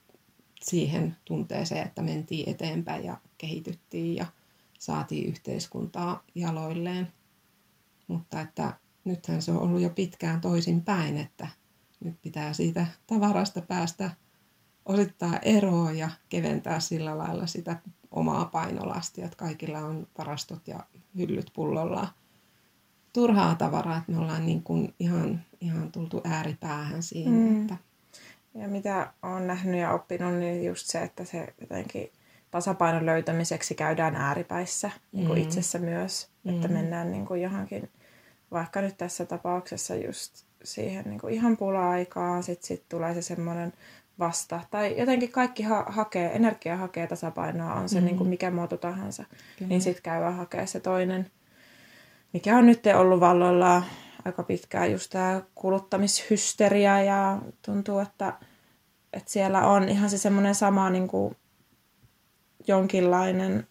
siihen 0.62 1.18
tunteeseen, 1.26 1.88
että 1.88 2.02
mentiin 2.02 2.50
eteenpäin 2.50 3.06
ja 3.06 3.18
kehityttiin 3.38 4.16
ja 4.16 4.26
saatiin 4.80 5.30
yhteiskuntaa 5.30 6.24
jaloilleen. 6.36 7.14
Mutta 8.08 8.42
että 8.42 8.74
nythän 9.04 9.42
se 9.42 9.52
on 9.52 9.62
ollut 9.62 9.82
jo 9.82 9.90
pitkään 9.90 10.42
toisin 10.42 10.82
päin, 10.82 11.18
että 11.18 11.48
nyt 12.00 12.22
pitää 12.22 12.54
siitä 12.54 12.88
tavarasta 13.08 13.62
päästä 13.62 14.12
osittain 14.86 15.40
eroon 15.42 15.98
ja 15.98 16.10
keventää 16.30 16.80
sillä 16.80 17.18
lailla 17.18 17.48
sitä 17.48 17.82
omaa 18.12 18.46
painolastia, 18.46 19.26
että 19.26 19.38
kaikilla 19.38 19.80
on 19.80 20.08
varastot 20.18 20.68
ja 20.68 20.80
hyllyt 21.18 21.52
pullollaan 21.54 22.08
turhaa 23.14 23.56
tavaraa, 23.56 23.98
että 23.98 24.12
me 24.12 24.18
ollaan 24.18 24.46
niin 24.46 24.64
kuin 24.64 24.94
ihan, 25.00 25.46
ihan 25.62 25.92
tultu 25.92 26.22
ääripäähän 26.24 27.04
siihen, 27.04 27.34
mm. 27.34 27.62
että 27.62 27.78
ja 28.58 28.68
mitä 28.68 29.14
olen 29.24 29.48
nähnyt 29.48 29.82
ja 29.82 29.92
oppinut, 29.92 30.34
niin 30.34 30.66
just 30.66 30.88
se, 30.88 31.02
että 31.02 31.26
se 31.26 31.54
jotenkin 31.62 32.12
tasapainon 32.52 33.06
löytämiseksi 33.06 33.76
käydään 33.76 34.16
ääripäissä 34.16 34.92
niin 35.12 35.28
kuin 35.28 35.40
mm. 35.40 35.44
itsessä 35.44 35.80
myös. 35.80 36.30
Mm. 36.44 36.56
Että 36.56 36.68
mennään 36.68 37.12
niin 37.12 37.26
kuin 37.26 37.42
johonkin, 37.42 37.90
vaikka 38.52 38.82
nyt 38.82 38.98
tässä 38.98 39.26
tapauksessa 39.26 39.96
just 39.96 40.46
siihen 40.64 41.04
niin 41.08 41.20
kuin 41.20 41.34
ihan 41.34 41.58
pula-aikaan, 41.58 42.44
sitten 42.44 42.68
sit 42.68 42.90
tulee 42.90 43.14
se 43.14 43.22
semmoinen 43.22 43.74
vasta. 44.20 44.62
Tai 44.72 45.00
jotenkin 45.00 45.32
kaikki 45.32 45.64
ha- 45.64 45.86
hakee, 45.88 46.36
energia 46.36 46.78
hakee 46.78 47.08
tasapainoa, 47.08 47.74
on 47.74 47.90
se 47.90 48.00
mm. 48.00 48.06
niin 48.06 48.18
kuin 48.18 48.30
mikä 48.30 48.52
muoto 48.52 48.78
tahansa. 48.78 49.24
Kyllä. 49.58 49.70
Niin 49.70 49.82
sitten 49.82 50.04
käydään 50.04 50.36
hakea 50.36 50.66
se 50.66 50.80
toinen, 50.80 51.32
mikä 52.34 52.58
on 52.58 52.66
nyt 52.66 52.84
ollut 52.96 53.20
valloillaan 53.20 53.86
aika 54.26 54.44
pitkään 54.44 54.92
just 54.92 55.10
tämä 55.12 55.42
kuluttamishysteria 55.56 57.04
ja 57.04 57.42
tuntuu, 57.62 58.00
että, 58.00 58.34
että 59.14 59.32
siellä 59.32 59.68
on 59.68 59.90
ihan 59.90 60.10
se 60.10 60.18
semmoinen 60.18 60.56
sama 60.56 60.90
niin 60.90 61.08
kuin 61.08 61.38
jonkinlainen 62.68 63.68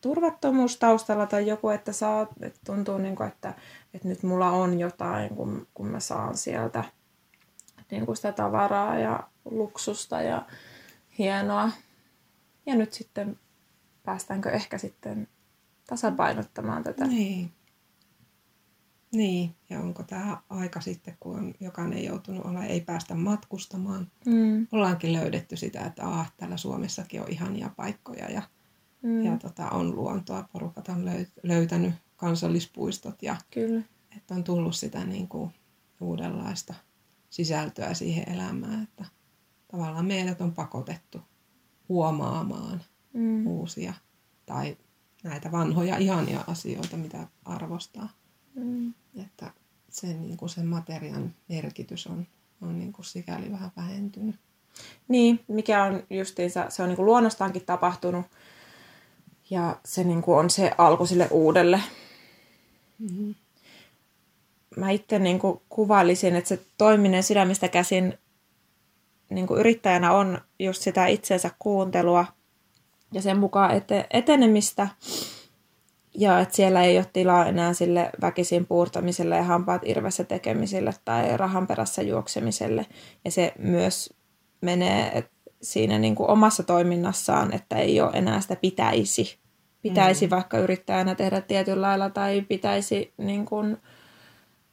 turvattomuus 0.00 0.76
taustalla 0.76 1.26
tai 1.26 1.46
joku, 1.46 1.68
että, 1.68 1.92
saa, 1.92 2.26
että 2.40 2.60
tuntuu, 2.66 2.98
niin 2.98 3.16
kuin, 3.16 3.28
että, 3.28 3.54
että 3.94 4.08
nyt 4.08 4.22
mulla 4.22 4.50
on 4.50 4.80
jotain, 4.80 5.36
kun, 5.36 5.66
kun 5.74 5.86
mä 5.86 6.00
saan 6.00 6.36
sieltä 6.36 6.84
niin 7.90 8.06
kuin 8.06 8.16
sitä 8.16 8.32
tavaraa 8.32 8.98
ja 8.98 9.28
luksusta 9.44 10.22
ja 10.22 10.46
hienoa. 11.18 11.70
Ja 12.66 12.74
nyt 12.74 12.92
sitten 12.92 13.38
päästäänkö 14.02 14.50
ehkä 14.50 14.78
sitten 14.78 15.28
tasapainottamaan 15.86 16.82
tätä. 16.82 17.06
Niin. 17.06 17.52
Niin, 19.12 19.54
ja 19.70 19.80
onko 19.80 20.02
tämä 20.02 20.42
aika 20.50 20.80
sitten, 20.80 21.16
kun 21.20 21.38
on 21.38 21.54
jokainen 21.60 22.04
joutunut 22.04 22.44
olla, 22.44 22.64
ei 22.64 22.80
päästä 22.80 23.14
matkustamaan. 23.14 24.10
Mm. 24.26 24.66
Ollaankin 24.72 25.12
löydetty 25.12 25.56
sitä, 25.56 25.80
että 25.80 26.06
ah, 26.06 26.32
täällä 26.36 26.56
Suomessakin 26.56 27.20
on 27.20 27.30
ihania 27.30 27.70
paikkoja 27.76 28.30
ja, 28.30 28.42
mm. 29.02 29.24
ja 29.24 29.36
tota, 29.36 29.70
on 29.70 29.94
luontoa. 29.96 30.48
Porukat 30.52 30.88
on 30.88 31.10
löytänyt 31.42 31.94
kansallispuistot 32.16 33.22
ja 33.22 33.36
Kyllä. 33.50 33.82
että 34.16 34.34
on 34.34 34.44
tullut 34.44 34.76
sitä 34.76 35.04
niin 35.04 35.28
kuin, 35.28 35.50
uudenlaista 36.00 36.74
sisältöä 37.30 37.94
siihen 37.94 38.28
elämään. 38.28 38.82
Että 38.82 39.04
tavallaan 39.72 40.06
meidät 40.06 40.40
on 40.40 40.52
pakotettu 40.52 41.20
huomaamaan 41.88 42.80
mm. 43.12 43.46
uusia 43.46 43.94
tai 44.46 44.76
näitä 45.24 45.52
vanhoja 45.52 45.96
ihania 45.96 46.44
asioita, 46.46 46.96
mitä 46.96 47.28
arvostaa. 47.44 48.08
Mm. 48.64 48.94
Että 49.22 49.50
sen, 49.88 50.22
niin 50.22 50.36
kuin 50.36 50.48
sen 50.48 50.66
materian 50.66 51.34
merkitys 51.48 52.06
on, 52.06 52.26
on 52.62 52.78
niin 52.78 52.92
kuin 52.92 53.04
sikäli 53.06 53.52
vähän 53.52 53.70
vähentynyt. 53.76 54.36
Niin, 55.08 55.40
mikä 55.48 55.84
on 55.84 56.02
justiinsa, 56.10 56.66
se 56.68 56.82
on 56.82 56.88
niin 56.88 56.96
kuin 56.96 57.06
luonnostaankin 57.06 57.66
tapahtunut 57.66 58.26
ja 59.50 59.76
se 59.84 60.04
niin 60.04 60.22
kuin 60.22 60.38
on 60.38 60.50
se 60.50 60.70
alku 60.78 61.06
sille 61.06 61.28
uudelle. 61.30 61.80
Mm-hmm. 62.98 63.34
Mä 64.76 64.90
itse 64.90 65.18
niin 65.18 65.38
kuin 65.38 65.60
kuvailisin, 65.68 66.36
että 66.36 66.48
se 66.48 66.60
toiminen 66.78 67.22
sydämistä 67.22 67.68
käsin 67.68 68.18
niin 69.30 69.46
kuin 69.46 69.60
yrittäjänä 69.60 70.12
on 70.12 70.40
just 70.58 70.82
sitä 70.82 71.06
itsensä 71.06 71.50
kuuntelua 71.58 72.26
ja 73.12 73.22
sen 73.22 73.38
mukaan 73.38 73.70
ete- 73.70 74.06
etenemistä 74.10 74.88
ja 76.14 76.40
että 76.40 76.56
siellä 76.56 76.82
ei 76.82 76.98
ole 76.98 77.06
tilaa 77.12 77.46
enää 77.46 77.72
sille 77.72 78.10
väkisin 78.20 78.66
puurtamiselle 78.66 79.36
ja 79.36 79.42
hampaat 79.42 79.82
irvessä 79.84 80.24
tekemiselle 80.24 80.94
tai 81.04 81.36
rahan 81.36 81.66
perässä 81.66 82.02
juoksemiselle. 82.02 82.86
Ja 83.24 83.30
se 83.30 83.52
myös 83.58 84.14
menee 84.60 85.30
siinä 85.62 85.98
niin 85.98 86.14
kuin 86.14 86.30
omassa 86.30 86.62
toiminnassaan, 86.62 87.54
että 87.54 87.76
ei 87.76 88.00
ole 88.00 88.10
enää 88.14 88.40
sitä 88.40 88.56
pitäisi. 88.56 89.38
Pitäisi 89.82 90.26
mm. 90.26 90.30
vaikka 90.30 90.58
yrittäjänä 90.58 91.14
tehdä 91.14 91.40
tietyllä 91.40 91.86
lailla 91.86 92.10
tai 92.10 92.42
pitäisi 92.42 93.12
niin 93.16 93.46
kuin, 93.46 93.76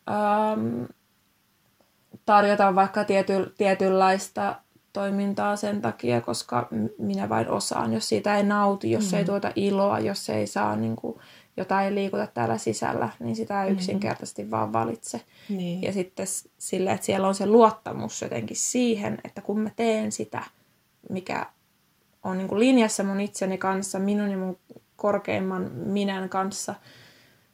ähm, 0.10 0.84
tarjota 2.26 2.76
vaikka 2.76 3.04
tiety, 3.04 3.54
tietynlaista 3.58 4.56
toimintaa 4.98 5.56
sen 5.56 5.82
takia, 5.82 6.22
koska 6.22 6.68
minä 6.98 7.30
vain 7.30 7.50
osaan. 7.50 7.94
Jos 7.94 8.10
siitä 8.10 8.38
ei 8.38 8.44
nauti, 8.44 8.92
jos 8.92 9.12
mm. 9.12 9.18
ei 9.18 9.26
tuota 9.26 9.52
iloa, 9.56 10.00
jos 10.00 10.30
ei 10.30 10.48
saa 10.48 10.76
niin 10.76 10.96
kuin, 10.96 11.20
jotain 11.58 11.96
liikuta 11.96 12.28
täällä 12.28 12.58
sisällä, 12.58 13.10
niin 13.20 13.36
sitä 13.36 13.64
ei 13.64 13.70
mm. 13.70 13.76
yksinkertaisesti 13.76 14.52
vaan 14.52 14.74
valitse. 14.74 15.22
Niin. 15.50 15.82
Ja 15.82 15.94
sitten 15.94 16.28
sille, 16.58 16.92
että 16.92 17.06
siellä 17.06 17.28
on 17.28 17.36
se 17.36 17.46
luottamus 17.46 18.22
jotenkin 18.22 18.58
siihen, 18.58 19.18
että 19.24 19.42
kun 19.42 19.60
mä 19.60 19.70
teen 19.76 20.12
sitä, 20.12 20.44
mikä 21.10 21.46
on 22.24 22.38
niin 22.38 22.48
kuin 22.48 22.60
linjassa 22.60 23.04
mun 23.04 23.22
itseni 23.22 23.58
kanssa, 23.58 24.00
minun 24.00 24.32
ja 24.32 24.38
mun 24.38 24.58
korkeimman 24.96 25.72
minän 25.72 26.30
kanssa, 26.30 26.76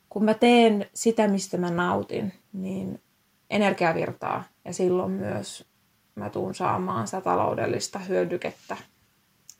kun 0.10 0.26
mä 0.26 0.34
teen 0.34 0.86
sitä, 0.94 1.28
mistä 1.28 1.58
mä 1.58 1.72
nautin, 1.72 2.34
niin 2.54 3.02
energia 3.50 3.96
virtaa 3.96 4.44
ja 4.66 4.74
silloin 4.74 5.12
myös 5.12 5.73
mä 6.16 6.30
tuun 6.30 6.56
saamaan 6.56 7.08
sitä 7.08 7.22
taloudellista 7.22 8.00
hyödykettä. 8.00 8.78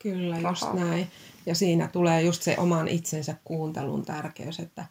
Kyllä, 0.02 0.36
rahaa. 0.36 0.50
just 0.50 0.72
näin. 0.72 1.06
Ja 1.46 1.54
siinä 1.54 1.88
tulee 1.88 2.22
just 2.22 2.42
se 2.42 2.54
oman 2.58 2.88
itsensä 2.88 3.36
kuuntelun 3.44 4.04
tärkeys, 4.04 4.60
että, 4.60 4.84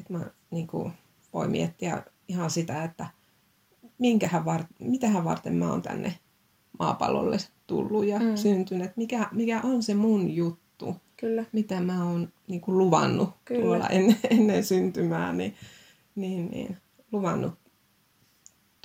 että 0.00 0.12
mä 0.12 0.20
niin 0.50 0.66
kuin, 0.66 0.92
voi 1.32 1.48
miettiä 1.48 2.02
ihan 2.28 2.50
sitä, 2.50 2.84
että 2.84 3.06
minkähän 3.98 4.44
var, 4.44 4.64
mitähän 4.78 5.24
varten 5.24 5.54
mä 5.54 5.70
oon 5.70 5.82
tänne 5.82 6.14
maapallolle 6.78 7.36
tullut 7.66 8.06
ja 8.06 8.18
mm. 8.18 8.36
syntynyt, 8.36 8.96
mikä, 8.96 9.28
mikä 9.32 9.60
on 9.64 9.82
se 9.82 9.94
mun 9.94 10.30
juttu, 10.30 10.96
Kyllä. 11.16 11.44
mitä 11.52 11.80
mä 11.80 12.04
oon 12.04 12.32
niin 12.48 12.60
kuin 12.60 12.78
luvannut 12.78 13.30
Kyllä. 13.44 13.62
tuolla 13.62 13.88
ennen, 13.88 14.18
ennen 14.30 14.64
syntymää, 14.64 15.32
niin, 15.32 15.54
niin, 16.14 16.50
niin 16.50 16.76
luvannut 17.12 17.54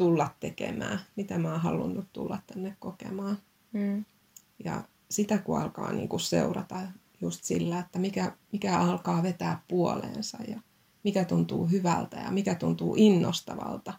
tulla 0.02 0.30
tekemään, 0.40 1.00
mitä 1.16 1.38
mä 1.38 1.52
oon 1.52 1.62
halunnut 1.62 2.14
tulla 2.14 2.38
tänne 2.48 2.76
kokemaan. 2.80 3.38
Mm. 3.74 4.06
Ja 4.64 4.84
sitä 5.12 5.38
kun 5.38 5.62
alkaa 5.62 5.92
niin 5.92 6.10
kuin 6.10 6.20
seurata 6.20 6.76
just 7.22 7.44
sillä, 7.44 7.80
että 7.80 8.00
mikä, 8.00 8.32
mikä 8.52 8.80
alkaa 8.80 9.24
vetää 9.24 9.62
puoleensa 9.68 10.38
ja 10.48 10.60
mikä 11.04 11.26
tuntuu 11.26 11.68
hyvältä 11.68 12.18
ja 12.18 12.32
mikä 12.32 12.56
tuntuu 12.56 12.96
innostavalta. 12.98 13.94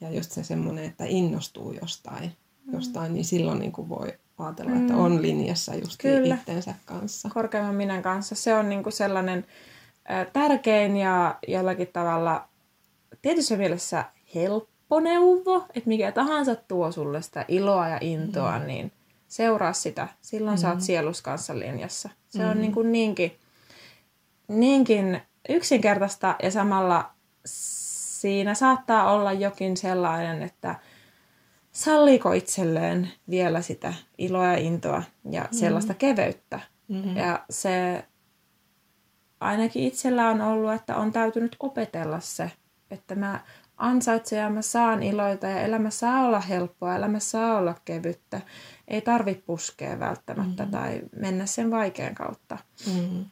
Ja 0.00 0.10
just 0.10 0.32
se 0.32 0.44
semmoinen, 0.44 0.84
että 0.84 1.04
innostuu 1.04 1.72
jostain, 1.72 2.32
mm. 2.66 2.72
jostain 2.72 3.12
niin 3.12 3.24
silloin 3.24 3.58
niin 3.58 3.72
kuin 3.72 3.88
voi 3.88 4.18
ajatella, 4.38 4.70
mm. 4.70 4.80
että 4.80 4.96
on 4.96 5.22
linjassa 5.22 5.74
just 5.74 6.02
Kyllä. 6.02 6.34
itsensä 6.34 6.74
kanssa. 6.84 7.30
Korkeamman 7.34 7.74
minän 7.74 8.02
kanssa. 8.02 8.34
Se 8.34 8.54
on 8.54 8.68
niin 8.68 8.82
kuin 8.82 8.92
sellainen 8.92 9.46
äh, 10.10 10.26
tärkein 10.32 10.96
ja 10.96 11.38
jollakin 11.48 11.88
tavalla 11.92 12.48
tietyssä 13.22 13.56
mielessä 13.56 14.04
helppo 14.34 14.75
neuvo, 15.02 15.66
että 15.74 15.88
mikä 15.88 16.12
tahansa 16.12 16.54
tuo 16.54 16.92
sulle 16.92 17.22
sitä 17.22 17.44
iloa 17.48 17.88
ja 17.88 17.98
intoa, 18.00 18.58
mm. 18.58 18.66
niin 18.66 18.92
seuraa 19.28 19.72
sitä. 19.72 20.08
Silloin 20.20 20.56
mm. 20.56 20.60
sä 20.60 20.68
oot 20.68 20.80
sielus 20.80 21.22
kanssa 21.22 21.58
linjassa. 21.58 22.08
Se 22.28 22.42
mm. 22.42 22.50
on 22.50 22.60
niin 22.60 22.72
kuin 22.72 22.92
niinkin, 22.92 23.36
niinkin 24.48 25.20
yksinkertaista 25.48 26.36
ja 26.42 26.50
samalla 26.50 27.10
siinä 27.44 28.54
saattaa 28.54 29.12
olla 29.12 29.32
jokin 29.32 29.76
sellainen, 29.76 30.42
että 30.42 30.74
salliiko 31.72 32.32
itselleen 32.32 33.10
vielä 33.30 33.62
sitä 33.62 33.94
iloa 34.18 34.46
ja 34.46 34.58
intoa 34.58 35.02
ja 35.30 35.42
mm. 35.42 35.48
sellaista 35.50 35.94
keveyttä. 35.94 36.60
Mm-hmm. 36.88 37.16
Ja 37.16 37.44
se 37.50 38.04
ainakin 39.40 39.84
itsellä 39.84 40.28
on 40.28 40.40
ollut, 40.40 40.72
että 40.72 40.96
on 40.96 41.12
täytynyt 41.12 41.56
opetella 41.60 42.20
se, 42.20 42.50
että 42.90 43.14
mä 43.14 43.40
ansaitsen 43.76 44.38
ja 44.38 44.50
mä 44.50 44.62
saan 44.62 45.02
iloita 45.02 45.46
ja 45.46 45.60
elämä 45.60 45.90
saa 45.90 46.26
olla 46.26 46.40
helppoa, 46.40 46.96
elämä 46.96 47.18
saa 47.18 47.58
olla 47.58 47.74
kevyttä. 47.84 48.40
Ei 48.88 49.00
tarvitse 49.00 49.42
puskea 49.46 49.98
välttämättä 49.98 50.62
mm-hmm. 50.62 50.78
tai 50.78 51.02
mennä 51.16 51.46
sen 51.46 51.70
vaikean 51.70 52.14
kautta. 52.14 52.58
Mm-hmm. 52.86 53.24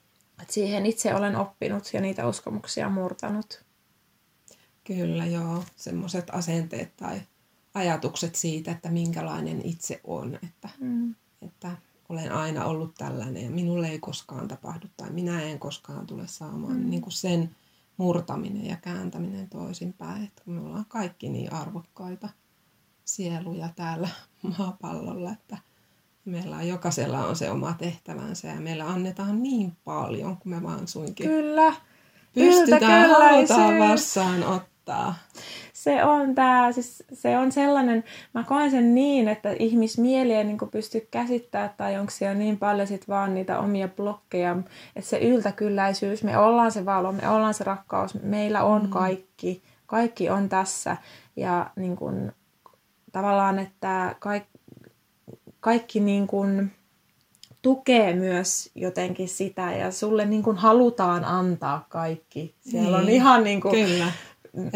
Et 0.42 0.50
siihen 0.50 0.86
itse 0.86 1.14
olen 1.14 1.36
oppinut 1.36 1.90
ja 1.92 2.00
niitä 2.00 2.28
uskomuksia 2.28 2.88
murtanut. 2.88 3.64
Kyllä, 4.84 5.26
joo. 5.26 5.64
Semmoiset 5.76 6.30
asenteet 6.32 6.96
tai 6.96 7.20
ajatukset 7.74 8.34
siitä, 8.34 8.70
että 8.70 8.90
minkälainen 8.90 9.60
itse 9.64 10.00
on. 10.04 10.38
Että, 10.42 10.68
mm. 10.80 11.14
että 11.42 11.76
olen 12.08 12.32
aina 12.32 12.64
ollut 12.64 12.94
tällainen 12.94 13.44
ja 13.44 13.50
minulle 13.50 13.88
ei 13.88 13.98
koskaan 13.98 14.48
tapahdu 14.48 14.86
tai 14.96 15.10
minä 15.10 15.42
en 15.42 15.58
koskaan 15.58 16.06
tule 16.06 16.26
saamaan. 16.26 16.76
Mm. 16.76 16.90
Niin 16.90 17.02
kuin 17.02 17.12
sen 17.12 17.56
murtaminen 17.96 18.66
ja 18.66 18.76
kääntäminen 18.76 19.48
toisinpäin. 19.48 20.24
Että 20.24 20.42
me 20.46 20.60
ollaan 20.60 20.86
kaikki 20.88 21.28
niin 21.28 21.52
arvokkaita 21.52 22.28
sieluja 23.04 23.68
täällä 23.76 24.08
maapallolla, 24.58 25.32
että 25.32 25.58
meillä 26.24 26.56
on, 26.56 26.68
jokaisella 26.68 27.26
on 27.26 27.36
se 27.36 27.50
oma 27.50 27.74
tehtävänsä 27.78 28.48
ja 28.48 28.60
meillä 28.60 28.88
annetaan 28.88 29.42
niin 29.42 29.76
paljon, 29.84 30.36
kun 30.36 30.50
me 30.50 30.62
vaan 30.62 30.88
suinkin 30.88 31.28
kyllä. 31.28 31.74
pystytään 32.34 33.10
halutaan 33.10 33.78
vastaanottaa 33.78 35.14
se 35.84 36.04
on 36.04 36.34
tää, 36.34 36.72
siis 36.72 37.04
se 37.12 37.38
on 37.38 37.52
sellainen, 37.52 38.04
mä 38.34 38.44
koen 38.44 38.70
sen 38.70 38.94
niin, 38.94 39.28
että 39.28 39.52
ihmismieli 39.58 40.32
ei 40.32 40.44
niin 40.44 40.58
pysty 40.70 41.08
käsittämään 41.10 41.70
tai 41.76 41.98
onko 41.98 42.10
siellä 42.10 42.34
niin 42.34 42.58
paljon 42.58 42.86
sit 42.86 43.08
vaan 43.08 43.34
niitä 43.34 43.58
omia 43.58 43.88
blokkeja, 43.88 44.56
että 44.96 45.10
se 45.10 45.18
yltäkylläisyys, 45.18 46.22
me 46.22 46.38
ollaan 46.38 46.72
se 46.72 46.84
valo, 46.84 47.12
me 47.12 47.28
ollaan 47.28 47.54
se 47.54 47.64
rakkaus, 47.64 48.14
meillä 48.22 48.64
on 48.64 48.82
mm. 48.82 48.88
kaikki, 48.88 49.62
kaikki 49.86 50.30
on 50.30 50.48
tässä 50.48 50.96
ja 51.36 51.70
niin 51.76 51.96
kun, 51.96 52.32
tavallaan, 53.12 53.58
että 53.58 54.16
kaikki, 54.18 54.58
kaikki 55.60 56.00
niin 56.00 56.26
kun, 56.26 56.70
tukee 57.62 58.14
myös 58.14 58.70
jotenkin 58.74 59.28
sitä 59.28 59.72
ja 59.72 59.90
sulle 59.90 60.24
niin 60.24 60.42
kun 60.42 60.56
halutaan 60.56 61.24
antaa 61.24 61.86
kaikki. 61.88 62.54
Siellä 62.60 62.98
niin, 62.98 63.08
on 63.08 63.08
ihan 63.08 63.44
niin 63.44 63.60
kuin, 63.60 63.86
Kyllä. 63.86 64.12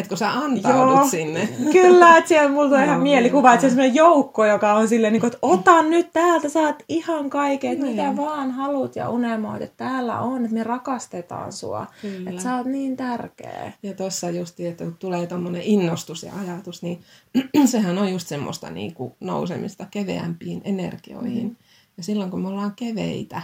Kun 0.08 0.18
sä 0.18 0.32
antaudut 0.32 0.96
Joo, 0.96 1.08
sinne. 1.08 1.48
Kyllä, 1.72 2.16
että 2.16 2.28
siellä 2.28 2.50
mulla 2.50 2.68
tulee 2.68 2.84
ihan 2.84 3.00
mielikuva, 3.00 3.54
että 3.54 3.68
se 3.68 3.82
on 3.82 3.94
joukko, 3.94 4.46
joka 4.46 4.74
on 4.74 4.88
silleen, 4.88 5.12
niin 5.12 5.20
kuin, 5.20 5.28
että 5.28 5.38
ota 5.42 5.82
nyt 5.82 6.12
täältä, 6.12 6.48
saat 6.48 6.82
ihan 6.88 7.30
kaiken, 7.30 7.72
että 7.72 7.84
mitä 7.84 8.02
niin. 8.02 8.16
vaan 8.16 8.50
haluat 8.50 8.96
ja 8.96 9.10
unelmoit, 9.10 9.62
että 9.62 9.76
täällä 9.76 10.20
on, 10.20 10.44
että 10.44 10.54
me 10.54 10.64
rakastetaan 10.64 11.52
sua, 11.52 11.86
Kyllä. 12.02 12.30
että 12.30 12.42
sä 12.42 12.56
oot 12.56 12.66
niin 12.66 12.96
tärkeä. 12.96 13.72
Ja 13.82 13.94
tuossa 13.94 14.30
just, 14.30 14.60
että 14.60 14.84
kun 14.84 14.96
tulee 14.98 15.26
tommonen 15.26 15.62
innostus 15.62 16.22
ja 16.22 16.32
ajatus, 16.40 16.82
niin 16.82 17.00
sehän 17.64 17.98
on 17.98 18.12
just 18.12 18.28
semmoista 18.28 18.70
niin 18.70 18.94
kuin 18.94 19.12
nousemista 19.20 19.86
keveämpiin 19.90 20.62
energioihin. 20.64 21.46
Mm. 21.46 21.56
Ja 21.96 22.02
silloin 22.02 22.30
kun 22.30 22.40
me 22.40 22.48
ollaan 22.48 22.72
keveitä 22.76 23.42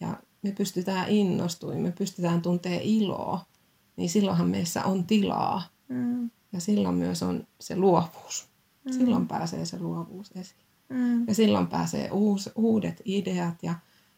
ja 0.00 0.08
me 0.42 0.52
pystytään 0.52 1.08
innostumaan, 1.08 1.80
me 1.80 1.92
pystytään 1.98 2.42
tuntea 2.42 2.78
iloa, 2.82 3.40
niin 4.02 4.10
silloinhan 4.10 4.48
meissä 4.48 4.84
on 4.84 5.06
tilaa. 5.06 5.62
Mm. 5.88 6.30
Ja 6.52 6.60
silloin 6.60 6.94
myös 6.94 7.22
on 7.22 7.46
se 7.60 7.76
luovuus. 7.76 8.48
Mm. 8.84 8.92
Silloin 8.92 9.28
pääsee 9.28 9.64
se 9.64 9.80
luovuus 9.80 10.30
esiin. 10.34 10.66
Mm. 10.88 11.28
Ja 11.28 11.34
silloin 11.34 11.66
pääsee 11.66 12.10
uus, 12.10 12.50
uudet 12.54 13.02
ideat 13.04 13.62
ja 13.62 13.74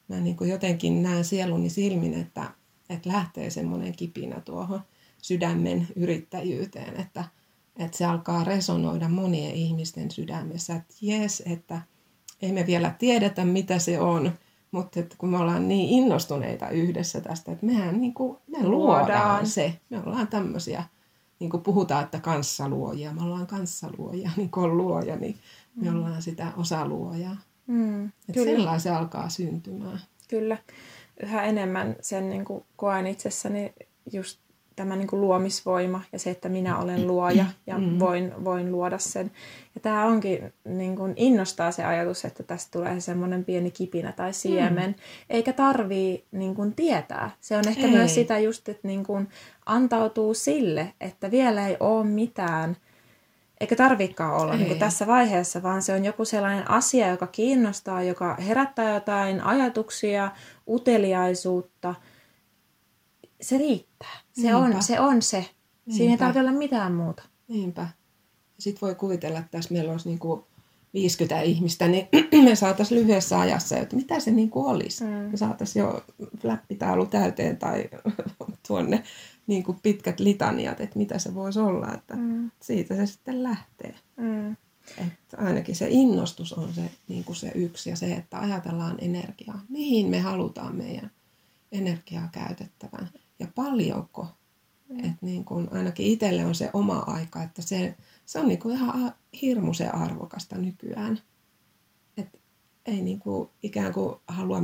mä 0.09 0.21
niin 0.21 0.37
kuin 0.37 0.51
jotenkin 0.51 1.03
näen 1.03 1.25
sieluni 1.25 1.71
silmin, 1.71 2.15
että, 2.15 2.51
että 2.89 3.11
lähtee 3.11 3.51
semmoinen 3.51 3.97
kipinä 3.97 4.41
tuohon 4.41 4.81
sydämen 5.23 5.89
yrittäjyyteen, 5.97 7.01
että, 7.01 7.25
että 7.77 7.99
se 7.99 8.05
alkaa 8.05 8.45
resonoida 8.45 9.09
monien 9.09 9.55
ihmisten 9.55 10.11
sydämessä, 10.11 10.75
että 10.75 10.95
jes, 11.01 11.43
että 11.47 11.83
ei 12.43 12.53
me 12.53 12.67
vielä 12.67 12.95
tiedetä 12.99 13.45
mitä 13.45 13.79
se 13.79 14.01
on, 14.01 14.33
mutta 14.75 15.01
että 15.01 15.15
kun 15.19 15.29
me 15.29 15.39
ollaan 15.39 15.69
niin 15.69 15.89
innostuneita 15.89 16.69
yhdessä 16.69 17.21
tästä, 17.21 17.53
että 17.53 17.67
mehän 17.67 18.01
niin 18.01 18.15
kuin, 18.15 18.39
me 18.47 18.59
luodaan, 18.63 19.01
luodaan 19.01 19.47
se. 19.47 19.81
Me 19.91 20.03
ollaan 20.07 20.29
tämmöisiä, 20.29 20.85
niin 21.39 21.51
kuin 21.51 21.63
puhutaan, 21.63 22.05
että 22.05 22.21
kanssaluojia. 22.21 23.13
Me 23.13 23.23
ollaan 23.23 23.47
kanssaluojia, 23.47 24.31
niin 24.37 24.51
kuin 24.51 24.65
on 24.65 24.77
luoja, 24.77 25.17
niin 25.17 25.37
me 25.77 25.91
mm. 25.91 25.97
ollaan 25.97 26.23
sitä 26.23 26.53
osaluojaa. 26.57 27.37
Mm, 27.67 28.05
että 28.05 28.45
sellainen 28.45 28.81
se 28.81 28.91
alkaa 28.91 29.29
syntymään. 29.29 30.01
Kyllä. 30.29 30.57
Yhä 31.23 31.43
enemmän 31.43 31.97
sen 32.01 32.31
niin 32.31 32.45
kuin 32.45 32.65
koen 32.77 33.07
itsessäni 33.07 33.73
just 34.13 34.41
tämä 34.77 34.97
niin 34.97 35.09
kuin 35.09 35.21
luomisvoima 35.21 36.01
ja 36.13 36.19
se, 36.19 36.31
että 36.31 36.49
minä 36.49 36.79
olen 36.79 37.07
luoja 37.07 37.47
ja 37.67 37.79
mm. 37.79 37.99
voin, 37.99 38.45
voin 38.45 38.73
luoda 38.73 38.99
sen. 38.99 39.31
Ja 39.75 39.81
tämä 39.81 40.05
onkin, 40.05 40.53
niin 40.65 40.97
kuin 40.97 41.13
innostaa 41.17 41.73
se 41.73 41.85
ajatus, 41.85 42.25
että 42.25 42.43
tästä 42.43 42.79
tulee 42.79 43.01
semmoinen 43.01 43.45
pieni 43.45 43.71
kipinä 43.71 44.13
tai 44.13 44.33
siemen, 44.33 44.91
mm. 44.91 44.95
eikä 45.31 45.53
tarvii 45.53 46.25
niin 46.33 46.55
kuin 46.55 46.75
tietää. 46.75 47.31
Se 47.41 47.57
on 47.57 47.69
ehkä 47.69 47.83
ei. 47.83 47.91
myös 47.91 48.15
sitä 48.15 48.39
just, 48.39 48.69
että 48.69 48.89
niin 48.89 49.05
kuin 49.05 49.29
antautuu 49.67 50.35
sille, 50.35 50.95
että 51.01 51.31
vielä 51.31 51.69
ei 51.69 51.77
ole 51.81 52.05
mitään, 52.07 52.77
eikä 53.61 53.77
tarvikaan 53.77 54.37
olla 54.43 54.57
niin 54.57 54.69
kuin 54.69 54.79
tässä 54.79 55.07
vaiheessa, 55.07 55.63
vaan 55.63 55.83
se 55.83 55.93
on 55.93 56.05
joku 56.05 56.25
sellainen 56.25 56.71
asia, 56.71 57.09
joka 57.09 57.27
kiinnostaa, 57.27 58.03
joka 58.03 58.35
herättää 58.35 58.95
jotain 58.95 59.41
ajatuksia, 59.41 60.31
uteliaisuutta. 60.69 61.95
Se 63.41 63.59
riittää. 63.59 64.24
Se 64.43 64.55
on 64.55 64.83
se. 64.83 65.01
On 65.01 65.23
se. 65.23 65.37
Niinpä. 65.37 65.97
Siinä 65.97 66.13
ei 66.13 66.19
tarvitse 66.19 66.41
olla 66.41 66.53
mitään 66.53 66.95
muuta. 66.95 67.23
Niinpä. 67.49 67.89
Sitten 68.59 68.81
voi 68.81 68.95
kuvitella, 68.95 69.39
että 69.39 69.51
tässä 69.51 69.75
meillä 69.75 69.93
olisi 69.93 70.09
niin 70.09 70.19
kuin 70.19 70.45
50 70.95 71.41
ihmistä, 71.41 71.89
niin 71.89 72.09
me 72.45 72.57
saataisiin 72.57 73.01
lyhyessä 73.01 73.41
ajassa, 73.41 73.77
että 73.77 73.97
mitä 73.97 74.21
se 74.21 74.31
niin 74.31 74.51
kuin 74.51 74.67
olisi. 74.67 75.05
Mm. 75.05 75.11
Me 75.11 75.37
saataisiin 75.37 75.81
jo 75.81 76.05
flappitaulu 76.39 77.07
täyteen 77.07 77.57
tai 77.57 77.91
tuonne 78.69 79.03
niin 79.47 79.63
kuin 79.63 79.79
pitkät 79.83 80.21
litaniat, 80.21 80.81
että 80.81 80.99
mitä 80.99 81.19
se 81.19 81.35
voisi 81.35 81.59
olla. 81.59 81.95
Että 81.95 82.17
mm. 82.17 82.51
Siitä 82.61 82.97
se 82.97 83.07
sitten 83.07 83.43
lähtee. 83.43 83.95
Mm. 84.17 84.57
Että 84.99 85.37
ainakin 85.37 85.77
se 85.77 85.87
innostus 85.91 86.53
on 86.53 86.75
se, 86.75 86.91
niin 87.09 87.25
kuin 87.25 87.37
se 87.37 87.53
yksi 87.55 87.91
ja 87.91 87.97
se, 87.97 88.13
että 88.13 88.39
ajatellaan 88.39 88.97
energiaa. 89.01 89.61
Mihin 89.69 90.07
me 90.07 90.21
halutaan 90.21 90.77
meidän 90.77 91.11
energiaa 91.73 92.29
käytettävän 92.33 93.11
ja 93.39 93.47
paljonko. 93.55 94.27
Mm. 94.89 94.99
Että 94.99 95.19
niin 95.21 95.45
kuin 95.45 95.69
ainakin 95.73 96.07
itselle 96.07 96.45
on 96.45 96.55
se 96.55 96.71
oma 96.73 96.99
aika, 96.99 97.43
että 97.43 97.63
se 97.63 97.97
se 98.25 98.39
on 98.39 98.49
niinku 98.49 98.71
ihan 98.71 99.15
hirmuisen 99.43 99.95
arvokasta 99.95 100.59
nykyään. 100.59 101.21
Et 102.17 102.41
ei 102.87 103.03
niinku 103.03 103.51
ikään 103.63 103.93
kuin 103.93 104.17
halua 104.29 104.63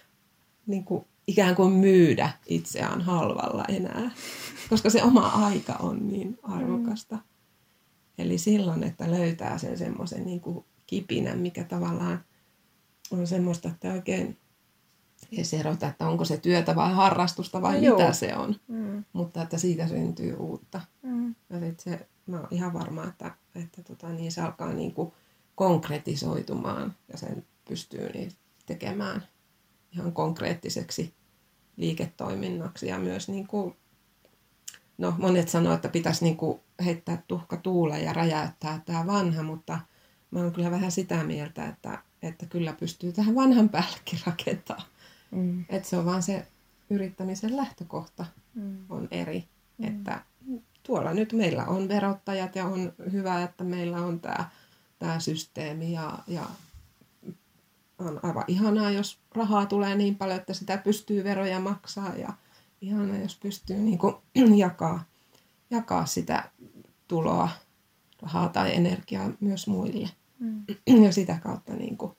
niinku 0.66 1.06
ikään 1.26 1.56
kuin 1.56 1.72
myydä 1.72 2.30
itseään 2.46 3.00
halvalla 3.00 3.64
enää, 3.68 4.10
koska 4.70 4.90
se 4.90 5.02
oma 5.02 5.26
aika 5.26 5.72
on 5.72 6.08
niin 6.08 6.38
arvokasta. 6.42 7.16
Mm. 7.16 7.22
Eli 8.18 8.38
silloin, 8.38 8.82
että 8.82 9.10
löytää 9.10 9.58
sen 9.58 9.78
semmoisen 9.78 10.26
niin 10.26 10.42
kipinän, 10.86 11.38
mikä 11.38 11.64
tavallaan 11.64 12.24
on 13.10 13.26
semmoista, 13.26 13.68
että 13.68 13.92
oikein 13.92 14.38
edes 15.32 15.54
erota, 15.54 15.88
että 15.88 16.08
onko 16.08 16.24
se 16.24 16.36
työtä 16.36 16.74
vai 16.74 16.92
harrastusta 16.92 17.62
vai 17.62 17.74
no, 17.74 17.80
mitä 17.80 18.02
joo. 18.02 18.12
se 18.12 18.36
on. 18.36 18.56
Mm. 18.68 19.04
Mutta 19.12 19.42
että 19.42 19.58
siitä 19.58 19.88
syntyy 19.88 20.36
uutta. 20.36 20.80
Mm. 21.02 21.34
Ja 21.50 21.58
se 21.78 22.06
mä 22.26 22.36
oon 22.36 22.48
ihan 22.50 22.72
varma, 22.72 23.04
että, 23.04 23.30
että 23.54 23.82
tota, 23.82 24.08
niin 24.08 24.32
se 24.32 24.40
alkaa 24.40 24.72
niin 24.72 24.94
kuin 24.94 25.12
konkretisoitumaan 25.54 26.94
ja 27.12 27.18
sen 27.18 27.46
pystyy 27.68 28.10
niin 28.12 28.32
tekemään 28.66 29.22
ihan 29.92 30.12
konkreettiseksi 30.12 31.14
liiketoiminnaksi 31.76 32.86
ja 32.86 32.98
myös 32.98 33.28
niin 33.28 33.46
kuin, 33.46 33.76
no 34.98 35.14
monet 35.18 35.48
sanoo, 35.48 35.74
että 35.74 35.88
pitäisi 35.88 36.24
niin 36.24 36.36
kuin 36.36 36.60
heittää 36.84 37.22
tuhka 37.28 37.56
tuuleen 37.56 38.04
ja 38.04 38.12
räjäyttää 38.12 38.82
tämä 38.86 39.06
vanha, 39.06 39.42
mutta 39.42 39.78
mä 40.30 40.40
oon 40.40 40.52
kyllä 40.52 40.70
vähän 40.70 40.92
sitä 40.92 41.24
mieltä, 41.24 41.66
että, 41.68 41.98
että 42.22 42.46
kyllä 42.46 42.72
pystyy 42.72 43.12
tähän 43.12 43.34
vanhan 43.34 43.68
päällekin 43.68 44.18
rakentamaan. 44.26 44.88
Mm. 45.30 45.64
Että 45.68 45.88
se 45.88 45.96
on 45.96 46.04
vaan 46.04 46.22
se 46.22 46.46
yrittämisen 46.90 47.56
lähtökohta 47.56 48.26
mm. 48.54 48.78
on 48.88 49.08
eri, 49.10 49.44
mm. 49.78 49.88
että 49.88 50.20
tuolla 50.82 51.14
nyt 51.14 51.32
meillä 51.32 51.64
on 51.64 51.88
verottajat 51.88 52.56
ja 52.56 52.64
on 52.64 52.92
hyvä, 53.12 53.42
että 53.42 53.64
meillä 53.64 53.98
on 53.98 54.20
tämä, 54.20 54.50
tämä 54.98 55.20
systeemi 55.20 55.92
ja, 55.92 56.18
ja 56.26 56.46
on 57.98 58.20
aivan 58.22 58.44
ihanaa, 58.46 58.90
jos 58.90 59.18
rahaa 59.34 59.66
tulee 59.66 59.94
niin 59.94 60.16
paljon, 60.16 60.38
että 60.38 60.54
sitä 60.54 60.78
pystyy 60.78 61.24
veroja 61.24 61.60
maksaa 61.60 62.14
ja 62.16 62.32
ihanaa, 62.80 63.16
jos 63.16 63.36
pystyy 63.36 63.76
niin 63.76 63.98
kuin 63.98 64.14
jakaa, 64.56 65.04
jakaa 65.70 66.06
sitä 66.06 66.50
tuloa, 67.08 67.48
rahaa 68.22 68.48
tai 68.48 68.76
energiaa 68.76 69.30
myös 69.40 69.66
muille. 69.66 70.08
Mm. 70.38 70.64
Ja 71.04 71.12
sitä 71.12 71.38
kautta 71.42 71.72
niin 71.74 71.96
kuin 71.96 72.16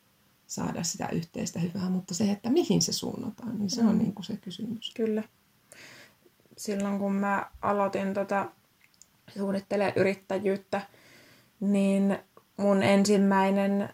saada 0.48 0.84
sitä 0.84 1.10
yhteistä 1.12 1.60
hyvää, 1.60 1.90
mutta 1.90 2.14
se, 2.14 2.32
että 2.32 2.50
mihin 2.50 2.82
se 2.82 2.94
suunnataan, 2.94 3.60
niin 3.60 3.70
se 3.70 3.82
mm. 3.82 3.90
on 3.90 3.98
niin 3.98 4.14
kuin 4.14 4.26
se 4.26 4.38
kysymys. 4.38 4.94
Kyllä. 4.96 5.24
Silloin 6.58 7.00
kun 7.00 7.14
mä 7.14 7.52
aloitin 7.62 8.14
tota 8.14 8.52
suunnittelee 9.38 9.94
yrittäjyyttä, 9.96 10.82
niin 11.60 12.20
mun 12.58 12.84
ensimmäinen 12.84 13.90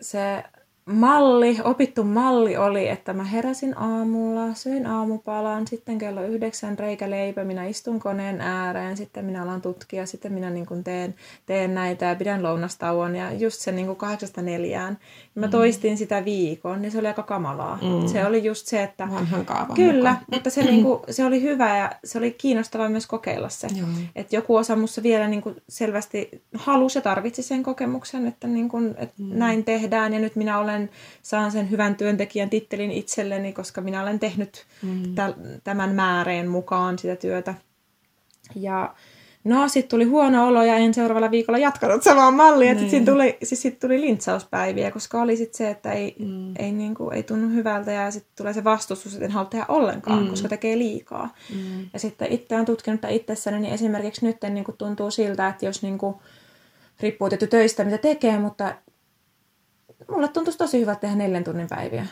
se 0.00 0.44
malli, 0.86 1.58
opittu 1.64 2.04
malli 2.04 2.56
oli, 2.56 2.88
että 2.88 3.12
mä 3.12 3.24
heräsin 3.24 3.78
aamulla, 3.78 4.54
söin 4.54 4.86
aamupalan, 4.86 5.66
sitten 5.66 5.98
kello 5.98 6.22
yhdeksän 6.22 6.78
reikäleipä, 6.78 7.44
minä 7.44 7.64
istun 7.64 8.00
koneen 8.00 8.40
ääreen, 8.40 8.96
sitten 8.96 9.24
minä 9.24 9.42
alan 9.42 9.62
tutkia, 9.62 10.06
sitten 10.06 10.32
minä 10.32 10.50
niin 10.50 10.66
kuin 10.66 10.84
teen, 10.84 11.14
teen 11.46 11.74
näitä 11.74 12.06
ja 12.06 12.14
pidän 12.14 12.42
lounastauon 12.42 13.16
ja 13.16 13.32
just 13.32 13.60
sen 13.60 13.76
niin 13.76 13.86
kuin 13.86 13.96
kahdeksasta 13.96 14.42
neljään. 14.42 14.98
Ja 15.34 15.40
mä 15.40 15.46
mm. 15.46 15.50
toistin 15.50 15.98
sitä 15.98 16.24
viikon, 16.24 16.82
niin 16.82 16.92
se 16.92 16.98
oli 16.98 17.06
aika 17.06 17.22
kamalaa. 17.22 17.78
Mm. 17.82 18.08
Se 18.08 18.26
oli 18.26 18.44
just 18.44 18.66
se, 18.66 18.82
että... 18.82 19.08
Vanhan 19.10 19.44
kaavan 19.44 19.76
Kyllä, 19.76 20.10
mukaan. 20.10 20.26
mutta 20.32 20.50
se, 20.50 20.62
niin 20.62 20.82
kuin, 20.82 21.00
se 21.10 21.24
oli 21.24 21.42
hyvä 21.42 21.78
ja 21.78 21.92
se 22.04 22.18
oli 22.18 22.30
kiinnostavaa 22.30 22.88
myös 22.88 23.06
kokeilla 23.06 23.48
se. 23.48 23.68
Että 24.16 24.36
joku 24.36 24.56
osa 24.56 24.76
musta 24.76 25.02
vielä 25.02 25.28
niin 25.28 25.42
kuin 25.42 25.56
selvästi 25.68 26.42
halusi 26.54 26.98
ja 26.98 27.02
tarvitsi 27.02 27.42
sen 27.42 27.62
kokemuksen, 27.62 28.26
että, 28.26 28.46
niin 28.46 28.68
kuin, 28.68 28.94
että 28.98 29.22
mm. 29.22 29.38
näin 29.38 29.64
tehdään 29.64 30.14
ja 30.14 30.20
nyt 30.20 30.36
minä 30.36 30.58
olen 30.58 30.73
olen, 30.74 30.90
saan 31.22 31.52
sen 31.52 31.70
hyvän 31.70 31.96
työntekijän 31.96 32.50
tittelin 32.50 32.90
itselleni, 32.90 33.52
koska 33.52 33.80
minä 33.80 34.02
olen 34.02 34.18
tehnyt 34.18 34.66
mm. 34.82 35.14
tämän 35.64 35.94
määreen 35.94 36.48
mukaan 36.48 36.98
sitä 36.98 37.16
työtä. 37.16 37.54
Ja 38.56 38.94
no, 39.44 39.68
sitten 39.68 39.90
tuli 39.90 40.04
huono 40.04 40.46
olo 40.46 40.62
ja 40.62 40.76
en 40.76 40.94
seuraavalla 40.94 41.30
viikolla 41.30 41.58
jatkanut 41.58 42.02
samaa 42.02 42.30
mallia. 42.30 42.70
Sitten 42.70 42.90
sit 42.90 43.04
tuli, 43.04 43.38
siis 43.42 43.62
sit 43.62 43.80
tuli 43.80 44.00
lintsauspäiviä, 44.00 44.90
koska 44.90 45.22
oli 45.22 45.36
sitten 45.36 45.58
se, 45.58 45.70
että 45.70 45.92
ei, 45.92 46.16
mm. 46.18 46.54
ei, 46.58 46.72
niinku, 46.72 47.10
ei 47.10 47.22
tunnu 47.22 47.48
hyvältä 47.48 47.92
ja 47.92 48.10
sitten 48.10 48.32
tulee 48.36 48.52
se 48.52 48.64
vastustus, 48.64 49.12
että 49.12 49.24
en 49.24 49.30
halua 49.30 49.50
tehdä 49.50 49.64
ollenkaan, 49.68 50.22
mm. 50.22 50.30
koska 50.30 50.48
tekee 50.48 50.78
liikaa. 50.78 51.34
Mm. 51.54 51.88
Ja 51.92 51.98
sitten 51.98 52.32
itse 52.32 52.54
olen 52.54 52.66
tutkinut 52.66 53.00
itsessäni, 53.08 53.60
niin 53.60 53.74
esimerkiksi 53.74 54.26
nyt 54.26 54.36
niinku 54.50 54.72
tuntuu 54.72 55.10
siltä, 55.10 55.48
että 55.48 55.66
jos 55.66 55.82
niinku, 55.82 56.22
riippuu 57.00 57.28
tietty 57.28 57.46
töistä, 57.46 57.84
mitä 57.84 57.98
tekee, 57.98 58.38
mutta 58.38 58.74
mulle 60.10 60.28
tuntuisi 60.28 60.58
tosi 60.58 60.80
hyvä 60.80 60.94
tehdä 60.94 61.16
neljän 61.16 61.44
tunnin 61.44 61.68
päiviä. 61.68 62.06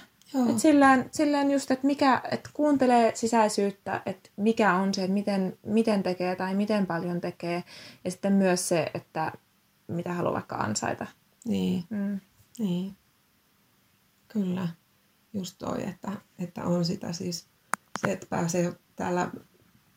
Et 0.50 0.58
sillään, 0.58 1.04
sillään 1.10 1.50
just, 1.50 1.70
että 1.70 1.86
mikä, 1.86 2.22
että 2.30 2.50
kuuntelee 2.52 3.12
sisäisyyttä, 3.14 4.02
että 4.06 4.30
mikä 4.36 4.74
on 4.74 4.94
se, 4.94 5.02
että 5.02 5.14
miten, 5.14 5.58
miten 5.66 6.02
tekee 6.02 6.36
tai 6.36 6.54
miten 6.54 6.86
paljon 6.86 7.20
tekee. 7.20 7.64
Ja 8.04 8.10
sitten 8.10 8.32
myös 8.32 8.68
se, 8.68 8.90
että 8.94 9.32
mitä 9.88 10.12
haluaa 10.12 10.34
vaikka 10.34 10.56
ansaita. 10.56 11.06
Niin, 11.44 11.84
mm. 11.90 12.20
niin. 12.58 12.96
Kyllä. 14.28 14.68
Just 15.32 15.54
toi, 15.58 15.82
että, 15.88 16.12
että 16.38 16.64
on 16.64 16.84
sitä 16.84 17.12
siis 17.12 17.46
se, 18.00 18.12
että 18.12 18.26
pääsee 18.30 18.72
täällä 18.96 19.30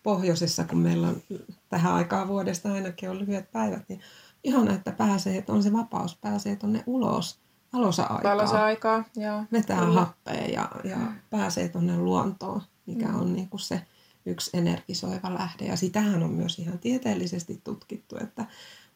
pohjoisessa, 0.04 0.64
kun 0.64 0.78
meillä 0.78 1.08
on 1.08 1.22
tähän 1.70 1.93
aikaan 1.93 2.28
vuodesta 2.28 2.74
ainakin 2.74 3.10
on 3.10 3.20
lyhyet 3.20 3.52
päivät, 3.52 3.89
niin 3.89 4.02
ihana, 4.43 4.74
että 4.74 4.91
pääsee, 4.91 5.38
että 5.38 5.54
on 5.54 5.64
se 5.64 5.74
vapaus, 5.74 6.18
pääsee 6.18 6.56
tuonne 6.56 6.84
ulos 6.86 7.45
valosa-aikaa. 7.74 8.32
Valosa-aikaa, 8.32 9.03
joo. 9.16 9.43
Vetää 9.51 9.80
Kyllä. 9.80 9.99
happea 9.99 10.45
ja, 10.47 10.70
ja 10.84 10.97
pääsee 11.30 11.70
tuonne 11.70 11.97
luontoon, 11.97 12.61
mikä 12.86 13.07
mm. 13.07 13.20
on 13.20 13.34
niin 13.34 13.49
kuin 13.49 13.61
se 13.61 13.82
yksi 14.26 14.49
energisoiva 14.53 15.34
lähde. 15.34 15.66
Ja 15.66 15.76
sitähän 15.76 16.24
on 16.24 16.32
myös 16.32 16.59
ihan 16.59 16.80
tieteellisesti 16.80 17.61
tutkittu, 17.63 18.18
että 18.18 18.45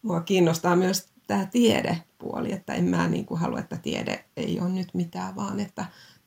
mua 0.02 0.22
kiinnostaa 0.22 0.76
myös 0.76 1.10
tämä 1.28 1.46
tiedepuoli, 1.46 2.52
että 2.52 2.74
en 2.74 2.84
mä 2.84 3.08
niin 3.08 3.26
kuin 3.26 3.40
halua, 3.40 3.60
että 3.60 3.78
tiede 3.78 4.26
ei 4.38 4.60
ole 4.60 4.70
nyt 4.70 4.94
mitään, 4.94 5.36
vaan 5.36 5.60
että 5.60 5.86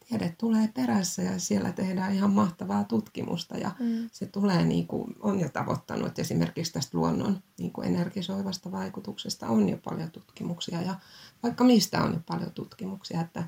tiede 0.09 0.35
tulee 0.39 0.69
perässä 0.75 1.23
ja 1.23 1.39
siellä 1.39 1.73
tehdään 1.73 2.15
ihan 2.15 2.33
mahtavaa 2.33 2.85
tutkimusta 2.85 3.59
ja 3.59 3.71
mm. 3.79 4.09
se 4.13 4.27
tulee 4.27 4.65
niin 4.65 4.87
kuin, 4.87 5.15
on 5.21 5.41
jo 5.41 5.49
tavoittanut, 5.49 6.07
että 6.07 6.23
esimerkiksi 6.23 6.73
tästä 6.73 6.99
luonnon 6.99 7.39
niin 7.59 7.73
kuin 7.73 7.89
energisoivasta 7.89 8.73
vaikutuksesta 8.73 9.47
on 9.47 9.69
jo 9.69 9.79
paljon 9.85 10.11
tutkimuksia 10.11 10.83
ja 10.83 10.95
vaikka 11.43 11.65
mistä 11.65 12.03
on 12.03 12.13
jo 12.13 12.21
paljon 12.27 12.51
tutkimuksia, 12.51 13.21
että, 13.21 13.45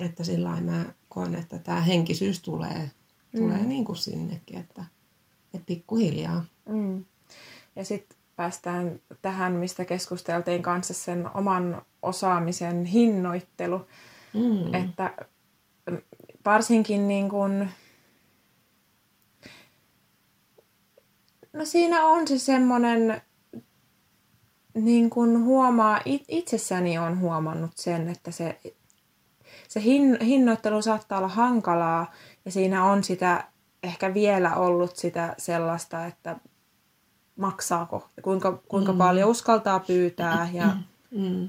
että 0.00 0.24
sillä 0.24 0.60
mä 0.60 0.84
koen, 1.08 1.34
että 1.34 1.58
tämä 1.58 1.80
henkisyys 1.80 2.42
tulee, 2.42 2.90
mm. 3.32 3.40
tulee 3.40 3.66
niin 3.66 3.84
kuin 3.84 3.96
sinnekin, 3.96 4.58
että, 4.58 4.84
että 5.54 5.66
pikkuhiljaa. 5.66 6.44
Mm. 6.68 7.04
Ja 7.76 7.84
sitten 7.84 8.18
päästään 8.36 9.00
tähän, 9.22 9.52
mistä 9.52 9.84
keskusteltiin 9.84 10.62
kanssa 10.62 10.94
sen 10.94 11.30
oman 11.34 11.82
osaamisen 12.02 12.84
hinnoittelu, 12.84 13.86
mm. 14.34 14.74
että 14.74 15.14
varsinkin 16.44 17.08
niin 17.08 17.28
kuin, 17.28 17.70
no 21.52 21.64
siinä 21.64 22.04
on 22.04 22.28
se 22.28 22.38
semmoinen 22.38 23.22
niin 24.74 25.10
kun 25.10 25.44
huomaa, 25.44 26.00
itsessäni 26.28 26.98
on 26.98 27.20
huomannut 27.20 27.70
sen, 27.74 28.08
että 28.08 28.30
se, 28.30 28.60
se 29.68 29.82
hin, 29.82 30.18
hinnoittelu 30.20 30.82
saattaa 30.82 31.18
olla 31.18 31.28
hankalaa 31.28 32.12
ja 32.44 32.50
siinä 32.50 32.84
on 32.84 33.04
sitä 33.04 33.44
ehkä 33.82 34.14
vielä 34.14 34.54
ollut 34.54 34.96
sitä 34.96 35.34
sellaista, 35.38 36.06
että 36.06 36.36
maksaako 37.36 38.08
kuinka, 38.22 38.62
kuinka 38.68 38.92
mm. 38.92 38.98
paljon 38.98 39.30
uskaltaa 39.30 39.80
pyytää 39.80 40.48
ja 40.52 40.76
mm. 41.10 41.48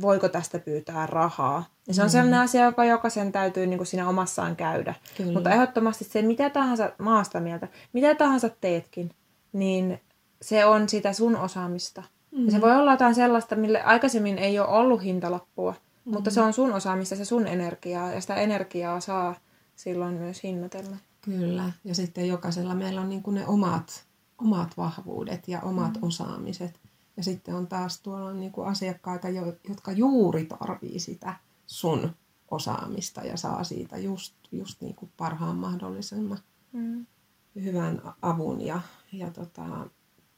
voiko 0.00 0.28
tästä 0.28 0.58
pyytää 0.58 1.06
rahaa. 1.06 1.64
Ja 1.88 1.94
se 1.94 2.02
on 2.02 2.08
mm. 2.08 2.10
sellainen 2.10 2.40
asia, 2.40 2.64
joka 2.64 2.84
jokaisen 2.84 3.32
täytyy 3.32 3.66
niin 3.66 3.78
kuin 3.78 3.86
siinä 3.86 4.08
omassaan 4.08 4.56
käydä. 4.56 4.94
Kyllä. 5.16 5.32
Mutta 5.32 5.50
ehdottomasti 5.50 6.04
se, 6.04 6.22
mitä 6.22 6.50
tahansa 6.50 6.90
maasta 6.98 7.40
mieltä, 7.40 7.68
mitä 7.92 8.14
tahansa 8.14 8.48
teetkin, 8.60 9.10
niin 9.52 10.00
se 10.42 10.64
on 10.64 10.88
sitä 10.88 11.12
sun 11.12 11.36
osaamista. 11.36 12.02
Mm. 12.30 12.44
Ja 12.44 12.50
se 12.50 12.60
voi 12.60 12.76
olla 12.76 12.90
jotain 12.90 13.14
sellaista, 13.14 13.56
mille 13.56 13.82
aikaisemmin 13.82 14.38
ei 14.38 14.58
ole 14.58 14.68
ollut 14.68 15.02
hintalappua, 15.02 15.74
mm. 16.04 16.12
mutta 16.12 16.30
se 16.30 16.40
on 16.40 16.52
sun 16.52 16.72
osaamista, 16.72 17.16
se 17.16 17.24
sun 17.24 17.46
energiaa, 17.46 18.12
ja 18.12 18.20
sitä 18.20 18.34
energiaa 18.34 19.00
saa 19.00 19.34
silloin 19.76 20.14
myös 20.14 20.42
hinnoitella. 20.42 20.96
Kyllä, 21.20 21.72
ja 21.84 21.94
sitten 21.94 22.28
jokaisella 22.28 22.74
meillä 22.74 23.00
on 23.00 23.08
niin 23.08 23.22
kuin 23.22 23.34
ne 23.34 23.46
omat, 23.46 24.04
omat 24.38 24.76
vahvuudet 24.76 25.48
ja 25.48 25.60
omat 25.60 25.94
mm. 25.94 26.02
osaamiset. 26.02 26.80
Ja 27.16 27.22
sitten 27.22 27.54
on 27.54 27.66
taas 27.66 28.00
tuolla 28.00 28.32
niin 28.32 28.52
kuin 28.52 28.68
asiakkaita, 28.68 29.28
jotka 29.68 29.92
juuri 29.92 30.44
tarvii 30.44 30.98
sitä 30.98 31.34
sun 31.66 32.16
osaamista 32.50 33.20
ja 33.20 33.36
saa 33.36 33.64
siitä 33.64 33.98
just, 33.98 34.34
just 34.52 34.80
niin 34.80 34.94
kuin 34.94 35.12
parhaan 35.16 35.56
mahdollisemman 35.56 36.38
mm. 36.72 37.06
hyvän 37.54 38.02
avun 38.22 38.60
ja, 38.60 38.80
ja 39.12 39.30
tota, 39.30 39.64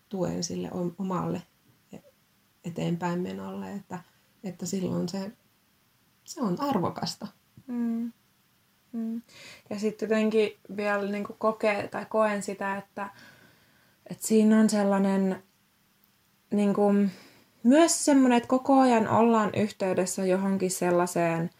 tuen 0.08 0.44
sille 0.44 0.70
omalle 0.98 1.42
eteenpäin 2.64 3.20
menolle, 3.20 3.72
että, 3.72 3.98
että 4.44 4.66
silloin 4.66 5.08
se, 5.08 5.32
se 6.24 6.40
on 6.40 6.60
arvokasta. 6.60 7.26
Mm. 7.66 8.12
Mm. 8.92 9.22
Ja 9.70 9.78
sitten 9.78 10.06
jotenkin 10.06 10.50
vielä 10.76 11.10
niin 11.10 11.26
kokee, 11.38 11.88
tai 11.88 12.06
koen 12.06 12.42
sitä, 12.42 12.76
että, 12.76 13.10
että 14.06 14.26
siinä 14.26 14.60
on 14.60 14.70
sellainen 14.70 15.42
niin 16.50 16.74
kuin, 16.74 17.10
myös 17.68 18.04
semmoinen, 18.04 18.36
että 18.36 18.48
koko 18.48 18.80
ajan 18.80 19.08
ollaan 19.08 19.50
yhteydessä 19.54 20.24
johonkin 20.24 20.70
sellaiseen 20.70 21.50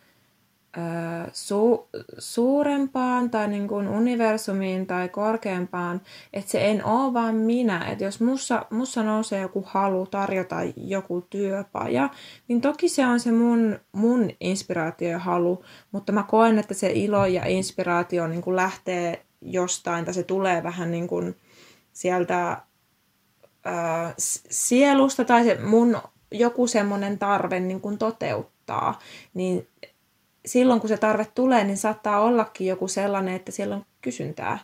su, 1.33 1.89
suurempaan 2.19 3.31
tai 3.31 3.49
niin 3.49 3.69
kuin 3.69 3.89
universumiin 3.89 4.87
tai 4.87 5.09
korkeampaan, 5.09 6.01
että 6.33 6.51
se 6.51 6.71
en 6.71 6.85
ole 6.85 7.15
vaan 7.15 7.35
minä. 7.35 7.85
Että 7.85 8.05
jos 8.05 8.21
mussa, 8.21 8.67
mussa 8.71 9.03
nousee 9.03 9.41
joku 9.41 9.65
halu 9.67 10.07
tarjota 10.07 10.57
joku 10.77 11.27
työpaja, 11.31 12.11
niin 12.49 12.61
toki 12.61 12.89
se 12.89 13.07
on 13.07 13.21
se 13.21 13.33
mun, 13.33 13.79
mun 13.93 14.31
inspiraatio 14.41 15.09
ja 15.09 15.19
halu, 15.19 15.65
mutta 15.93 16.13
mä 16.13 16.23
koen, 16.23 16.59
että 16.59 16.75
se 16.75 16.93
ilo 16.95 17.27
ja 17.27 17.47
inspiraatio 17.47 18.27
niin 18.27 18.43
kuin 18.43 18.57
lähtee 18.57 19.23
jostain 19.41 20.05
tai 20.05 20.15
se 20.15 20.23
tulee 20.23 20.63
vähän 20.63 20.91
niin 20.91 21.09
kuin 21.09 21.37
sieltä 21.93 22.57
ää, 23.65 24.15
sielusta 24.51 25.25
tai 25.25 25.45
se 25.45 25.59
mun 25.65 25.99
joku 26.31 26.67
semmoinen 26.67 27.19
tarve 27.19 27.61
niin 27.61 27.81
kuin 27.81 27.99
toteuttaa, 27.99 28.99
niin 29.35 29.69
silloin 30.47 30.81
kun 30.81 30.89
se 30.89 30.97
tarve 30.97 31.27
tulee, 31.35 31.65
niin 31.65 31.77
saattaa 31.77 32.21
ollakin 32.21 32.67
joku 32.67 32.89
sellainen, 32.89 33.35
että 33.35 33.53
siellä 33.53 33.77
on 33.77 33.85
kysyntää. 34.01 34.59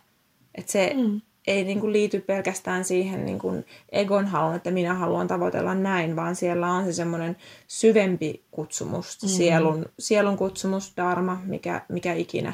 Että 0.55 0.71
se 0.71 0.93
mm. 0.97 1.21
ei 1.47 1.63
niin 1.63 1.79
kuin 1.79 1.93
liity 1.93 2.19
pelkästään 2.19 2.85
siihen 2.85 3.25
niin 3.25 3.39
kuin 3.39 3.65
egon 3.91 4.25
halun, 4.25 4.55
että 4.55 4.71
minä 4.71 4.93
haluan 4.93 5.27
tavoitella 5.27 5.75
näin, 5.75 6.15
vaan 6.15 6.35
siellä 6.35 6.67
on 6.67 6.85
se 6.85 6.93
semmoinen 6.93 7.37
syvempi 7.67 8.43
kutsumus, 8.51 9.23
mm. 9.23 9.27
sielun, 9.27 9.85
sielun 9.99 10.37
kutsumus, 10.37 10.93
dharma, 10.97 11.41
mikä, 11.45 11.81
mikä 11.89 12.13
ikinä. 12.13 12.53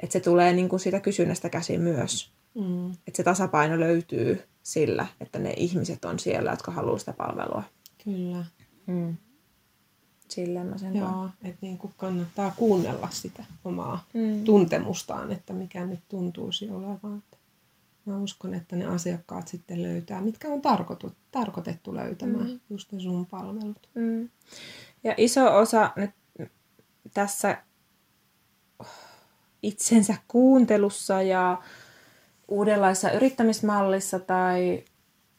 Että 0.00 0.12
se 0.12 0.20
tulee 0.20 0.52
niin 0.52 0.68
kuin 0.68 0.80
siitä 0.80 1.00
kysynnästä 1.00 1.48
käsin 1.48 1.80
myös. 1.80 2.32
Mm. 2.54 2.90
Että 2.90 3.16
se 3.16 3.22
tasapaino 3.22 3.80
löytyy 3.80 4.42
sillä, 4.68 5.06
että 5.20 5.38
ne 5.38 5.54
ihmiset 5.56 6.04
on 6.04 6.18
siellä, 6.18 6.50
jotka 6.50 6.72
haluaa 6.72 6.98
sitä 6.98 7.12
palvelua. 7.12 7.62
Kyllä. 8.04 8.44
Mm. 8.86 9.16
Silleen 10.28 10.66
mä 10.66 10.78
sen 10.78 10.96
Joo, 10.96 11.30
että 11.42 11.58
niin 11.60 11.78
kuin 11.78 11.92
kannattaa 11.96 12.52
kuunnella 12.56 13.08
sitä 13.10 13.44
omaa 13.64 14.04
mm. 14.14 14.44
tuntemustaan, 14.44 15.32
että 15.32 15.52
mikä 15.52 15.86
nyt 15.86 16.00
tuntuisi 16.08 16.70
olevan. 16.70 17.22
Mä 18.04 18.18
uskon, 18.18 18.54
että 18.54 18.76
ne 18.76 18.86
asiakkaat 18.86 19.48
sitten 19.48 19.82
löytää, 19.82 20.20
mitkä 20.20 20.48
on 20.48 20.60
tarkoitu, 20.60 21.12
tarkoitettu 21.30 21.94
löytämään, 21.94 22.46
mm. 22.46 22.60
just 22.70 22.92
ne 22.92 23.00
sun 23.00 23.26
palvelut. 23.26 23.88
Mm. 23.94 24.28
Ja 25.04 25.14
iso 25.16 25.56
osa 25.56 25.90
nyt 25.96 26.10
tässä 27.14 27.62
itsensä 29.62 30.14
kuuntelussa 30.28 31.22
ja 31.22 31.62
uudenlaisessa 32.48 33.10
yrittämismallissa 33.10 34.18
tai 34.18 34.84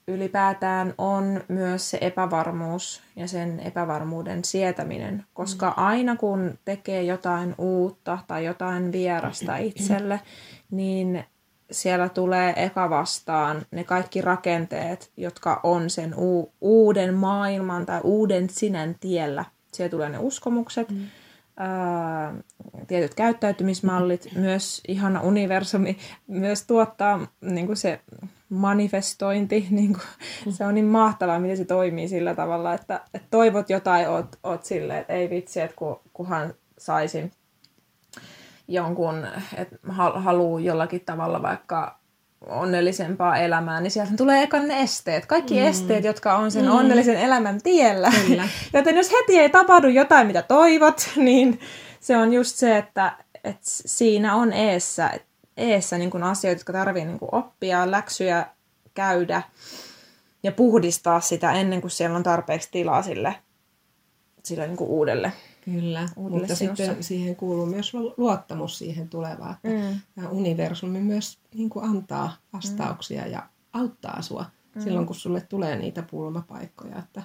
ylipäätään 0.08 0.94
on 0.98 1.44
myös 1.48 1.90
se 1.90 1.98
epävarmuus 2.02 3.02
ja 3.16 3.28
sen 3.28 3.60
epävarmuuden 3.60 4.46
sietäminen, 4.46 5.26
koska 5.34 5.68
mm. 5.68 5.84
aina 5.84 6.16
kun 6.16 6.60
tekee 6.66 7.04
jotain 7.04 7.56
uutta 7.58 8.20
tai 8.28 8.46
jotain 8.46 8.92
vierasta 8.92 9.58
itselle, 9.70 10.22
niin 10.72 11.24
siellä 11.72 12.10
tulee 12.10 12.54
eka 12.56 12.90
vastaan 12.90 13.66
ne 13.72 13.84
kaikki 13.84 14.22
rakenteet, 14.22 15.12
jotka 15.18 15.60
on 15.64 15.90
sen 15.90 16.14
u- 16.18 16.54
uuden 16.62 17.14
maailman 17.14 17.86
tai 17.86 18.02
uuden 18.04 18.50
sinän 18.50 18.96
tiellä. 19.00 19.46
Siellä 19.74 19.92
tulee 19.92 20.10
ne 20.10 20.18
uskomukset, 20.18 20.90
mm. 20.90 21.06
Tietyt 22.88 23.16
käyttäytymismallit, 23.16 24.28
myös 24.36 24.82
ihana 24.88 25.22
universumi 25.22 25.98
myös 26.28 26.68
tuottaa 26.68 27.28
niin 27.42 27.78
se 27.78 28.02
manifestointi, 28.50 29.68
niin 29.72 29.94
kuin, 29.94 30.54
se 30.54 30.66
on 30.66 30.76
niin 30.76 30.86
mahtavaa, 30.86 31.40
miten 31.40 31.58
se 31.58 31.66
toimii 31.66 32.08
sillä 32.08 32.36
tavalla, 32.36 32.74
että, 32.74 33.02
että 33.14 33.28
toivot 33.32 33.70
jotain, 33.70 34.10
oot, 34.10 34.40
oot 34.44 34.66
silleen, 34.66 35.00
että 35.00 35.14
ei 35.14 35.30
vitsi, 35.30 35.62
että 35.62 35.76
kun, 35.76 36.00
kunhan 36.14 36.54
saisin 36.78 37.32
jonkun, 38.68 39.28
että 39.58 39.76
haluaa 40.16 40.60
jollakin 40.60 41.02
tavalla 41.06 41.42
vaikka 41.42 41.99
onnellisempaa 42.48 43.38
elämää, 43.38 43.82
niin 43.82 43.92
sieltä 43.92 44.12
tulee 44.18 44.44
ekan 44.44 44.68
ne 44.68 44.82
esteet. 44.82 45.26
Kaikki 45.26 45.54
mm. 45.54 45.66
esteet, 45.66 46.04
jotka 46.04 46.38
on 46.38 46.52
sen 46.52 46.66
mm. 46.66 46.72
onnellisen 46.72 47.18
elämän 47.18 47.62
tiellä. 47.62 48.12
Kyllä. 48.28 48.48
Joten 48.74 48.98
jos 48.98 49.12
heti 49.12 49.40
ei 49.40 49.50
tapahdu 49.50 49.88
jotain, 49.88 50.28
mitä 50.28 50.42
toivot, 50.42 51.10
niin 51.16 51.60
se 52.00 52.18
on 52.18 52.34
just 52.34 52.56
se, 52.56 52.78
että, 52.78 53.18
että 53.44 53.62
siinä 53.64 54.36
on 54.36 54.54
eessä, 54.54 55.12
eessä 55.58 55.98
niin 55.98 56.10
kuin 56.10 56.24
asioita, 56.24 56.60
jotka 56.60 56.74
tarvii 56.74 57.06
niin 57.06 57.20
kuin 57.20 57.36
oppia, 57.36 57.92
läksyjä 57.92 58.46
käydä 58.94 59.42
ja 60.44 60.52
puhdistaa 60.52 61.20
sitä 61.20 61.52
ennen 61.52 61.82
kuin 61.82 61.92
siellä 61.92 62.18
on 62.18 62.24
tarpeeksi 62.24 62.70
tilaa 62.72 63.02
sille, 63.02 63.36
sille 64.44 64.68
niin 64.68 64.78
kuin 64.78 64.90
uudelle. 64.90 65.32
Kyllä, 65.72 66.10
uudelle 66.16 66.40
mutta 66.40 66.56
sinussa. 66.56 66.86
sitten 66.86 67.04
siihen 67.04 67.36
kuuluu 67.36 67.66
myös 67.66 67.94
luottamus 68.18 68.78
siihen 68.78 69.10
tulevaan. 69.10 69.56
Että 69.56 69.90
mm. 69.90 70.00
Tämä 70.16 70.30
universumi 70.30 71.02
myös 71.02 71.40
niin 71.56 71.70
kuin 71.70 71.86
antaa 71.86 72.38
vastauksia 72.54 73.26
mm. 73.26 73.32
ja 73.32 73.50
auttaa 73.74 74.22
sua 74.22 74.46
mm. 74.76 74.82
silloin, 74.82 75.06
kun 75.06 75.16
sulle 75.16 75.42
tulee 75.42 75.76
niitä 75.76 76.04
pulmapaikkoja. 76.12 77.00
Että 77.00 77.24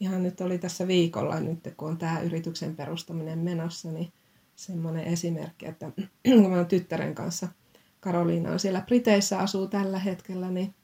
ihan 0.00 0.22
nyt 0.22 0.40
oli 0.40 0.58
tässä 0.58 0.86
viikolla, 0.86 1.40
nyt 1.40 1.74
kun 1.76 1.88
on 1.88 1.98
tämä 1.98 2.20
yrityksen 2.20 2.76
perustaminen 2.76 3.38
menossa, 3.38 3.92
niin 3.92 4.12
semmoinen 4.56 5.04
esimerkki, 5.04 5.66
että 5.66 5.92
kun 6.42 6.50
mä 6.50 6.56
oon 6.56 6.66
tyttären 6.66 7.14
kanssa– 7.14 7.48
Karoliina 8.06 8.50
on 8.50 8.58
siellä 8.58 8.80
Briteissä, 8.80 9.38
asuu 9.38 9.66
tällä 9.66 9.98
hetkellä, 9.98 10.50
niin 10.50 10.74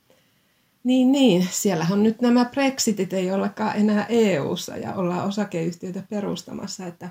niin, 0.84 1.12
niin. 1.12 1.48
Siellähän 1.50 2.02
nyt 2.02 2.20
nämä 2.20 2.44
Brexitit 2.44 3.12
ei 3.12 3.32
ollakaan 3.32 3.76
enää 3.76 4.06
EU-ssa 4.08 4.76
ja 4.76 4.94
ollaan 4.94 5.28
osakeyhtiöitä 5.28 6.02
perustamassa, 6.10 6.86
että 6.86 7.08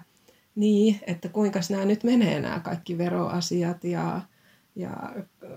niin, 0.56 1.00
että 1.08 1.30
kuinka 1.30 1.60
nämä 1.70 1.86
nyt 1.86 2.04
menee 2.04 2.40
nämä 2.40 2.60
kaikki 2.60 2.98
veroasiat 2.98 3.84
ja, 3.84 4.22
ja 4.76 5.14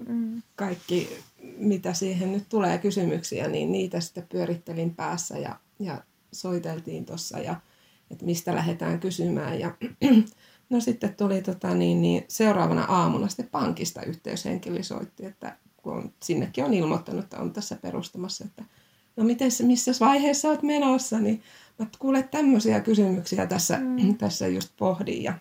mm. 0.08 0.42
kaikki, 0.56 1.08
mitä 1.56 1.92
siihen 1.92 2.32
nyt 2.32 2.44
tulee 2.48 2.78
kysymyksiä, 2.78 3.48
niin 3.48 3.72
niitä 3.72 4.00
sitten 4.00 4.26
pyörittelin 4.28 4.94
päässä 4.94 5.38
ja, 5.38 5.58
ja 5.78 6.02
soiteltiin 6.32 7.04
tuossa 7.04 7.38
ja 7.38 7.60
että 8.10 8.24
mistä 8.24 8.54
lähdetään 8.54 9.00
kysymään 9.00 9.60
ja 9.60 9.74
No 10.70 10.80
sitten 10.80 11.14
tuli 11.14 11.42
tota, 11.42 11.74
niin, 11.74 12.02
niin, 12.02 12.24
seuraavana 12.28 12.84
aamuna 12.84 13.28
sitten 13.28 13.48
pankista 13.48 14.02
yhteyshenkilö 14.02 14.82
soitti, 14.82 15.26
että 15.26 15.56
kun 15.84 15.92
on, 15.92 16.12
sinnekin 16.22 16.64
on 16.64 16.74
ilmoittanut, 16.74 17.24
että 17.24 17.38
on 17.38 17.52
tässä 17.52 17.76
perustamassa, 17.76 18.44
että 18.44 18.64
no 19.16 19.24
miten, 19.24 19.50
missä 19.62 19.92
vaiheessa 20.00 20.48
olet 20.48 20.62
menossa, 20.62 21.20
niin 21.20 21.42
mä 21.78 21.86
kuulen 21.98 22.28
tämmöisiä 22.28 22.80
kysymyksiä 22.80 23.46
tässä, 23.46 23.78
mm. 23.78 24.16
tässä 24.16 24.46
just 24.46 24.72
pohdin 24.76 25.22
ja, 25.22 25.38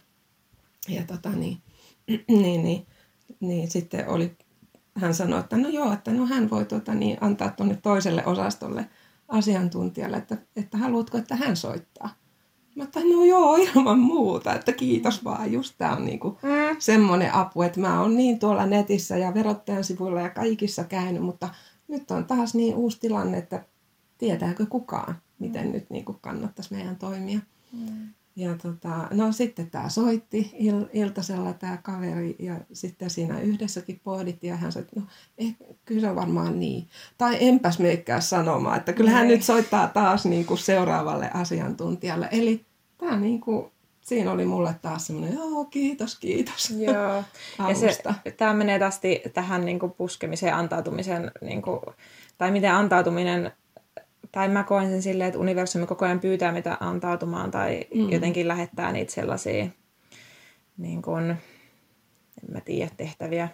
ja 0.87 1.03
tota, 1.03 1.29
niin, 1.29 1.57
niin, 2.41 2.63
niin, 2.63 2.85
niin, 3.39 3.71
sitten 3.71 4.07
oli, 4.07 4.37
hän 4.95 5.13
sanoi, 5.13 5.39
että 5.39 5.57
no 5.57 5.69
joo, 5.69 5.93
että 5.93 6.11
no 6.11 6.25
hän 6.25 6.49
voi 6.49 6.65
tota, 6.65 6.93
niin, 6.93 7.17
antaa 7.21 7.49
tuonne 7.49 7.75
toiselle 7.75 8.25
osastolle 8.25 8.89
asiantuntijalle, 9.27 10.17
että, 10.17 10.37
että 10.55 10.77
haluatko, 10.77 11.17
että 11.17 11.35
hän 11.35 11.57
soittaa. 11.57 12.22
Mä 12.75 12.83
että 12.83 12.99
no 12.99 13.23
joo, 13.23 13.55
ilman 13.55 13.99
muuta, 13.99 14.53
että 14.53 14.71
kiitos 14.71 15.23
vaan. 15.23 15.53
Just 15.53 15.75
tää 15.77 15.95
on 15.95 16.05
niinku 16.05 16.29
mm. 16.29 16.75
semmoinen 16.79 17.33
apu, 17.33 17.61
että 17.61 17.79
mä 17.79 18.01
oon 18.01 18.15
niin 18.15 18.39
tuolla 18.39 18.65
netissä 18.65 19.17
ja 19.17 19.33
verottajan 19.33 19.83
sivuilla 19.83 20.21
ja 20.21 20.29
kaikissa 20.29 20.83
käynyt, 20.83 21.23
mutta 21.23 21.49
nyt 21.87 22.11
on 22.11 22.25
taas 22.25 22.55
niin 22.55 22.75
uusi 22.75 22.99
tilanne, 22.99 23.37
että 23.37 23.65
tietääkö 24.17 24.65
kukaan, 24.65 25.15
miten 25.39 25.65
mm. 25.65 25.71
nyt 25.71 25.89
niinku 25.89 26.15
kannattaisi 26.21 26.73
meidän 26.73 26.95
toimia. 26.95 27.39
Mm. 27.71 28.13
Ja 28.35 28.57
tota, 28.57 29.07
no 29.11 29.31
sitten 29.31 29.69
tämä 29.69 29.89
soitti 29.89 30.51
il, 30.53 30.85
iltasella 30.93 31.53
tämä 31.53 31.77
kaveri 31.77 32.35
ja 32.39 32.55
sitten 32.73 33.09
siinä 33.09 33.39
yhdessäkin 33.39 34.01
pohdittiin 34.03 34.51
ja 34.51 34.57
hän 34.57 34.71
sanoi, 34.71 34.85
että 34.87 34.99
no 34.99 35.05
eh, 35.37 35.55
kyllä 35.85 36.01
se 36.01 36.09
on 36.09 36.15
varmaan 36.15 36.59
niin. 36.59 36.87
Tai 37.17 37.37
enpäs 37.39 37.79
meikkää 37.79 38.21
sanomaan, 38.21 38.77
että 38.77 38.93
kyllä 38.93 39.11
hän 39.11 39.27
nyt 39.27 39.43
soittaa 39.43 39.87
taas 39.87 40.25
niin 40.25 40.45
kuin 40.45 40.57
seuraavalle 40.57 41.31
asiantuntijalle. 41.33 42.29
Eli 42.31 42.65
tämä 42.97 43.19
niin 43.19 43.41
kuin, 43.41 43.71
siinä 44.01 44.31
oli 44.31 44.45
mulle 44.45 44.75
taas 44.81 45.07
semmoinen, 45.07 45.33
joo 45.33 45.65
kiitos, 45.65 46.19
kiitos. 46.19 46.69
Joo. 46.79 47.23
ja 47.69 47.75
se, 47.75 47.97
tämä 48.37 48.53
menee 48.53 48.79
taas 48.79 49.01
tähän 49.33 49.65
niin 49.65 49.79
kuin 49.79 49.91
puskemiseen, 49.91 50.55
antautumisen, 50.55 51.31
niin 51.41 51.61
kuin, 51.61 51.79
tai 52.37 52.51
miten 52.51 52.73
antautuminen 52.73 53.51
tai 54.33 54.49
mä 54.49 54.63
koen 54.63 54.89
sen 54.89 55.01
silleen, 55.01 55.27
että 55.27 55.39
universumi 55.39 55.85
koko 55.85 56.05
ajan 56.05 56.19
pyytää 56.19 56.51
mitä 56.51 56.77
antautumaan 56.79 57.51
tai 57.51 57.85
mm. 57.95 58.09
jotenkin 58.09 58.47
lähettää 58.47 58.91
niitä 58.91 59.11
sellaisia 59.11 59.67
niin 60.77 61.01
kuin, 61.01 61.29
en 61.29 61.39
mä 62.51 62.61
tiedä, 62.61 62.91
tehtäviä 62.97 63.49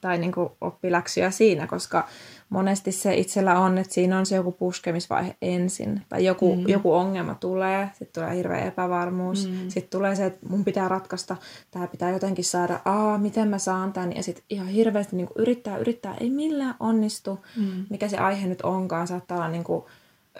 tai 0.00 0.18
niin 0.18 0.32
kuin 0.32 0.50
oppiläksyjä 0.60 1.30
siinä, 1.30 1.66
koska 1.66 2.08
monesti 2.48 2.92
se 2.92 3.14
itsellä 3.14 3.60
on, 3.60 3.78
että 3.78 3.94
siinä 3.94 4.18
on 4.18 4.26
se 4.26 4.36
joku 4.36 4.52
puskemisvaihe 4.52 5.36
ensin, 5.42 6.02
tai 6.08 6.24
joku, 6.24 6.56
mm. 6.56 6.68
joku 6.68 6.92
ongelma 6.92 7.34
tulee, 7.34 7.90
sitten 7.98 8.22
tulee 8.22 8.36
hirveä 8.36 8.64
epävarmuus, 8.64 9.48
mm. 9.48 9.68
sitten 9.68 9.98
tulee 9.98 10.16
se, 10.16 10.26
että 10.26 10.46
mun 10.48 10.64
pitää 10.64 10.88
ratkaista, 10.88 11.36
tämä 11.70 11.86
pitää 11.86 12.10
jotenkin 12.10 12.44
saada, 12.44 12.80
aa, 12.84 13.18
miten 13.18 13.48
mä 13.48 13.58
saan 13.58 13.92
tämän, 13.92 14.16
ja 14.16 14.22
sitten 14.22 14.44
ihan 14.50 14.68
hirveästi 14.68 15.16
niin 15.16 15.26
kuin 15.26 15.42
yrittää, 15.42 15.76
yrittää, 15.76 16.14
ei 16.20 16.30
millään 16.30 16.74
onnistu, 16.80 17.44
mm. 17.56 17.86
mikä 17.90 18.08
se 18.08 18.16
aihe 18.16 18.48
nyt 18.48 18.62
onkaan, 18.62 19.06
saattaa 19.06 19.36
olla 19.36 19.48
niin 19.48 19.64
kuin, 19.64 19.84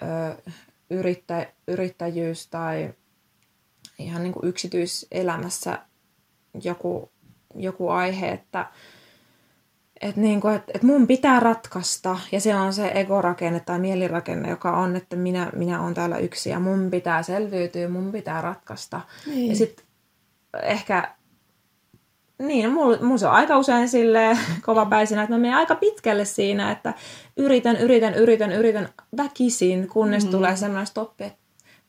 ö, 0.01 0.51
yrittä, 0.89 1.47
yrittäjyys 1.67 2.47
tai 2.47 2.93
ihan 3.99 4.23
niin 4.23 4.33
kuin 4.33 4.47
yksityiselämässä 4.49 5.79
joku, 6.63 7.09
joku 7.55 7.89
aihe, 7.89 8.29
että 8.29 8.65
että 10.01 10.21
niinku, 10.21 10.47
et, 10.47 10.63
et 10.73 10.83
mun 10.83 11.07
pitää 11.07 11.39
ratkaista, 11.39 12.19
ja 12.31 12.41
se 12.41 12.55
on 12.55 12.73
se 12.73 12.91
egorakenne 12.95 13.59
tai 13.59 13.79
mielirakenne, 13.79 14.49
joka 14.49 14.77
on, 14.77 14.95
että 14.95 15.15
minä, 15.15 15.51
minä 15.55 15.81
olen 15.81 15.93
täällä 15.93 16.17
yksi 16.17 16.49
ja 16.49 16.59
mun 16.59 16.91
pitää 16.91 17.23
selviytyä, 17.23 17.89
mun 17.89 18.11
pitää 18.11 18.41
ratkaista. 18.41 19.01
Niin. 19.25 19.49
Ja 19.49 19.55
sitten 19.55 19.85
ehkä, 20.63 21.15
niin, 22.39 22.71
mulla, 22.71 22.97
mulla 23.01 23.17
se 23.17 23.27
on 23.27 23.33
aika 23.33 23.57
usein 23.57 23.89
sille 23.89 24.37
kovapäisenä, 24.65 25.23
että 25.23 25.35
mä 25.35 25.39
menen 25.39 25.57
aika 25.57 25.75
pitkälle 25.75 26.25
siinä, 26.25 26.71
että 26.71 26.93
yritän, 27.37 27.75
yritän, 27.77 28.13
yritän, 28.13 28.51
yritän 28.51 28.89
väkisin, 29.17 29.87
kunnes 29.87 30.25
mm. 30.25 30.31
tulee 30.31 30.55
semmoinen 30.55 30.87
stoppi, 30.87 31.23
että 31.23 31.39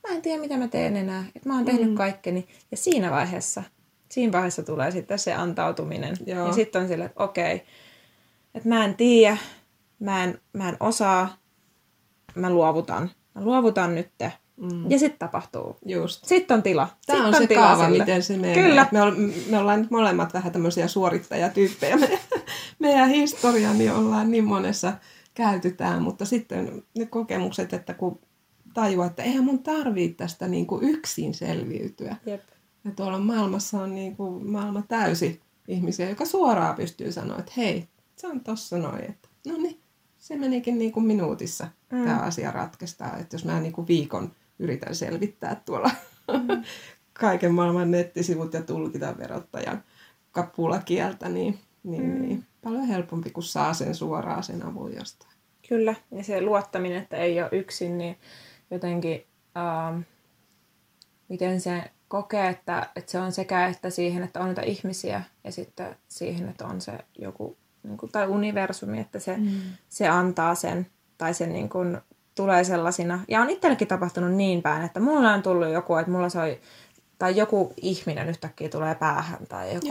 mä 0.08 0.14
en 0.14 0.22
tiedä 0.22 0.40
mitä 0.40 0.56
mä 0.56 0.68
teen 0.68 0.96
enää, 0.96 1.24
että 1.36 1.48
mä 1.48 1.54
oon 1.54 1.64
tehnyt 1.64 1.90
mm. 1.90 1.94
kaikkeni. 1.94 2.48
Ja 2.70 2.76
siinä 2.76 3.10
vaiheessa, 3.10 3.62
siinä 4.08 4.32
vaiheessa 4.32 4.62
tulee 4.62 4.90
sitten 4.90 5.18
se 5.18 5.34
antautuminen. 5.34 6.16
Joo. 6.26 6.46
Ja 6.46 6.52
sitten 6.52 6.82
on 6.82 6.88
silleen, 6.88 7.10
että 7.10 7.24
okei, 7.24 7.54
okay, 7.54 7.66
että 8.58 8.68
mä 8.68 8.84
en 8.84 8.94
tiedä, 8.94 9.36
mä 10.00 10.24
en, 10.24 10.40
mä 10.52 10.68
en 10.68 10.76
osaa, 10.80 11.36
mä 12.34 12.50
luovutan. 12.50 13.10
Mä 13.34 13.44
luovutan 13.44 13.94
nyt. 13.94 14.10
Mm. 14.56 14.90
Ja 14.90 14.98
sitten 14.98 15.18
tapahtuu. 15.18 15.76
Just. 15.86 16.24
Sitten 16.24 16.54
on 16.54 16.62
tila. 16.62 16.88
Tämä 17.06 17.20
on, 17.20 17.26
on 17.26 17.34
se 17.34 17.46
tila 17.46 17.60
kaava, 17.60 17.84
sille. 17.84 17.98
miten 17.98 18.22
se 18.22 18.36
menee. 18.36 18.54
Kyllä. 18.54 18.86
Me, 18.92 19.02
ol, 19.02 19.12
me 19.50 19.58
ollaan 19.58 19.80
nyt 19.80 19.90
molemmat 19.90 20.34
vähän 20.34 20.52
tämmöisiä 20.52 20.88
suorittajatyyppejä. 20.88 21.96
Me, 21.96 22.18
meidän 22.78 23.08
historia 23.08 23.74
niin 23.74 23.92
ollaan 23.92 24.30
niin 24.30 24.44
monessa 24.44 24.92
käytytään, 25.34 26.02
mutta 26.02 26.24
sitten 26.24 26.82
ne 26.98 27.06
kokemukset, 27.06 27.72
että 27.72 27.94
kun 27.94 28.20
tajuaa, 28.74 29.06
että 29.06 29.22
eihän 29.22 29.44
mun 29.44 29.62
tarvitse 29.62 30.16
tästä 30.16 30.48
niin 30.48 30.66
kuin 30.66 30.84
yksin 30.88 31.34
selviytyä. 31.34 32.16
Jep. 32.26 32.42
Ja 32.84 32.90
tuolla 32.90 33.18
maailmassa 33.18 33.82
on 33.82 33.94
niin 33.94 34.16
kuin 34.16 34.50
maailma 34.50 34.82
täysi 34.88 35.40
ihmisiä, 35.68 36.08
joka 36.08 36.24
suoraan 36.24 36.74
pystyy 36.74 37.12
sanoa, 37.12 37.38
että 37.38 37.52
hei, 37.56 37.88
se 38.18 38.26
on 38.26 38.40
tossa 38.40 38.78
noin, 38.78 39.04
että 39.04 39.28
no 39.46 39.56
niin, 39.56 39.80
se 40.18 40.36
menikin 40.36 40.78
niin 40.78 40.92
kuin 40.92 41.06
minuutissa 41.06 41.68
mm. 41.92 42.04
tämä 42.04 42.18
asia 42.18 42.50
ratkaistaan. 42.50 43.20
Että 43.20 43.34
jos 43.34 43.44
mä 43.44 43.60
niin 43.60 43.72
kuin 43.72 43.88
viikon 43.88 44.32
yritän 44.58 44.94
selvittää 44.94 45.62
tuolla 45.64 45.90
mm. 46.32 46.64
kaiken 47.20 47.54
maailman 47.54 47.90
nettisivut 47.90 48.54
ja 48.54 48.62
tulkita 48.62 49.18
verottajan 49.18 49.84
kapulakieltä, 50.32 51.28
niin, 51.28 51.58
niin, 51.82 52.04
mm. 52.04 52.22
niin 52.22 52.44
paljon 52.62 52.86
helpompi, 52.86 53.30
kun 53.30 53.42
saa 53.42 53.74
sen 53.74 53.94
suoraan 53.94 54.42
sen 54.42 54.66
avun 54.66 54.94
jostain. 54.94 55.32
Kyllä, 55.68 55.94
ja 56.10 56.24
se 56.24 56.40
luottaminen, 56.40 57.02
että 57.02 57.16
ei 57.16 57.42
ole 57.42 57.48
yksin, 57.52 57.98
niin 57.98 58.16
jotenkin, 58.70 59.26
ähm, 59.56 60.00
miten 61.28 61.60
se 61.60 61.90
kokee, 62.08 62.48
että, 62.48 62.90
että 62.96 63.12
se 63.12 63.18
on 63.18 63.32
sekä 63.32 63.66
että 63.66 63.90
siihen, 63.90 64.22
että 64.22 64.40
on 64.40 64.48
niitä 64.48 64.62
ihmisiä 64.62 65.22
ja 65.44 65.52
sitten 65.52 65.96
siihen, 66.08 66.48
että 66.48 66.66
on 66.66 66.80
se 66.80 66.98
joku 67.18 67.56
niin 67.88 67.98
kuin, 67.98 68.12
tai 68.12 68.26
universumi, 68.26 69.00
että 69.00 69.18
se, 69.18 69.36
mm. 69.36 69.60
se 69.88 70.08
antaa 70.08 70.54
sen, 70.54 70.86
tai 71.18 71.34
se 71.34 71.46
niin 71.46 71.68
kuin, 71.68 71.98
tulee 72.34 72.64
sellaisina. 72.64 73.20
Ja 73.28 73.40
on 73.40 73.50
itsellekin 73.50 73.88
tapahtunut 73.88 74.32
niin 74.32 74.62
päin, 74.62 74.82
että 74.82 75.00
mulla 75.00 75.32
on 75.32 75.42
tullut 75.42 75.68
joku, 75.68 75.96
että 75.96 76.12
mulla 76.12 76.28
soi, 76.28 76.60
tai 77.18 77.36
joku 77.36 77.72
ihminen 77.76 78.28
yhtäkkiä 78.28 78.68
tulee 78.68 78.94
päähän, 78.94 79.46
tai 79.48 79.74
joku. 79.74 79.86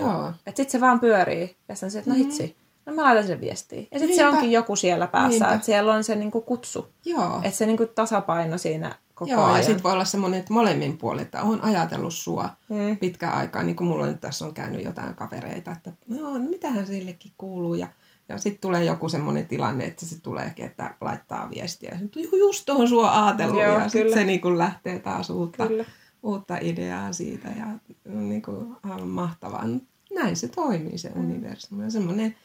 Että 0.46 0.58
sitten 0.58 0.72
se 0.72 0.82
vaan 0.82 1.00
pyörii, 1.00 1.56
ja 1.70 1.76
sitten 1.76 1.92
se, 1.92 2.00
että 2.00 2.12
no 2.12 2.16
mm-hmm. 2.16 2.30
hitsi, 2.30 2.58
no 2.86 2.94
mä 2.94 3.04
laitan 3.04 3.28
sen 3.28 3.42
viestiin. 3.42 3.88
Ja 3.92 4.00
sitten 4.00 4.18
se 4.18 4.28
onkin 4.28 4.52
joku 4.52 4.76
siellä 4.76 5.08
päässä, 5.08 5.48
että 5.48 5.66
siellä 5.66 5.94
on 5.94 6.04
se 6.04 6.16
niin 6.16 6.32
kuin, 6.32 6.44
kutsu. 6.44 6.90
Joo. 7.06 7.40
Että 7.44 7.58
se 7.58 7.66
niin 7.66 7.78
kuin, 7.78 7.90
tasapaino 7.96 8.58
siinä 8.58 8.96
koko 9.18 9.32
Joo, 9.32 9.44
ajan. 9.44 9.58
ja 9.58 9.64
sitten 9.64 9.84
voi 9.84 9.94
olla 9.94 10.06
semmoinen, 10.06 10.40
että 10.40 10.54
molemmin 10.54 10.98
puolin, 10.98 11.22
että 11.22 11.44
on 11.44 11.64
ajatellut 11.64 12.14
sua 12.14 12.50
mm. 12.70 12.98
pitkään 12.98 13.34
aikaa, 13.38 13.64
niin 13.64 13.76
kuin 13.76 13.88
mulla 13.88 14.06
nyt 14.06 14.20
tässä 14.22 14.46
on 14.46 14.54
käynyt 14.54 14.84
jotain 14.84 15.16
kavereita, 15.16 15.72
että 15.72 15.92
no, 16.08 16.40
mitähän 16.40 16.88
sillekin 16.88 17.32
kuuluu, 17.38 17.74
ja, 17.74 17.88
ja 18.30 18.38
sitten 18.38 18.62
tulee 18.62 18.84
joku 18.84 19.10
semmoinen 19.10 19.48
tilanne, 19.48 19.86
että 19.86 20.06
se 20.06 20.22
tuleekin, 20.22 20.66
että 20.66 20.96
laittaa 21.02 21.50
viestiä, 21.50 22.00
ja 22.16 22.22
just 22.40 22.66
tuohon 22.66 22.90
sua 22.90 23.26
ajatellut, 23.26 23.62
Joo, 23.62 23.80
ja 23.80 23.90
sitten 23.90 24.14
se 24.14 24.24
niin 24.24 24.42
kuin 24.42 24.58
lähtee 24.58 25.00
taas 25.00 25.30
uutta, 25.30 25.64
uutta 26.24 26.58
ideaa 26.62 27.14
siitä, 27.14 27.48
ja 27.58 27.66
niin 28.06 28.42
kuin, 28.42 28.76
aivan 28.84 29.08
mahtavaa. 29.08 29.66
Näin 30.16 30.36
se 30.36 30.48
toimii 30.48 30.98
se 30.98 31.10
mm. 31.16 31.22
universumi, 31.22 31.84
ja 31.84 31.92
semmoinen 31.92 32.36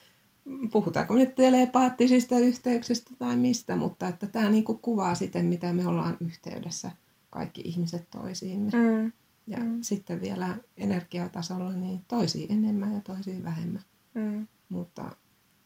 puhutaanko 0.73 1.15
nyt 1.15 1.35
telepaattisista 1.35 2.39
yhteyksistä 2.39 3.11
tai 3.19 3.37
mistä, 3.37 3.77
mutta 3.77 4.09
että 4.09 4.27
tämä 4.27 4.51
niinku 4.51 4.75
kuvaa 4.75 5.15
sitten, 5.15 5.47
mitä 5.47 5.73
me 5.73 5.87
ollaan 5.87 6.17
yhteydessä 6.21 6.91
kaikki 7.31 7.61
ihmiset 7.65 8.11
toisiimme. 8.11 8.71
Mm. 8.73 9.13
Ja 9.47 9.59
mm. 9.59 9.79
sitten 9.83 10.21
vielä 10.21 10.57
energiatasolla 10.77 11.73
niin 11.73 12.05
toisiin 12.09 12.53
enemmän 12.53 12.95
ja 12.95 13.01
toisiin 13.01 13.45
vähemmän. 13.45 13.83
Mm. 14.15 14.47
Mutta 14.69 15.17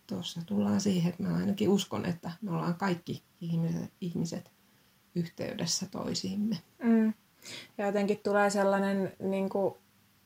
tuossa 0.07 0.41
tullaan 0.47 0.81
siihen, 0.81 1.11
että 1.11 1.23
mä 1.23 1.37
ainakin 1.37 1.69
uskon, 1.69 2.07
että 2.07 2.31
me 2.43 2.51
ollaan 2.51 2.75
kaikki 2.75 3.23
ihmiset, 3.41 3.93
ihmiset 4.01 4.51
yhteydessä 5.15 5.87
toisiimme. 5.91 6.59
Mm. 6.83 7.13
Ja 7.79 7.87
jotenkin 7.87 8.19
tulee 8.19 8.51
sellainen 8.51 9.13
niin 9.19 9.49
kuin 9.49 9.75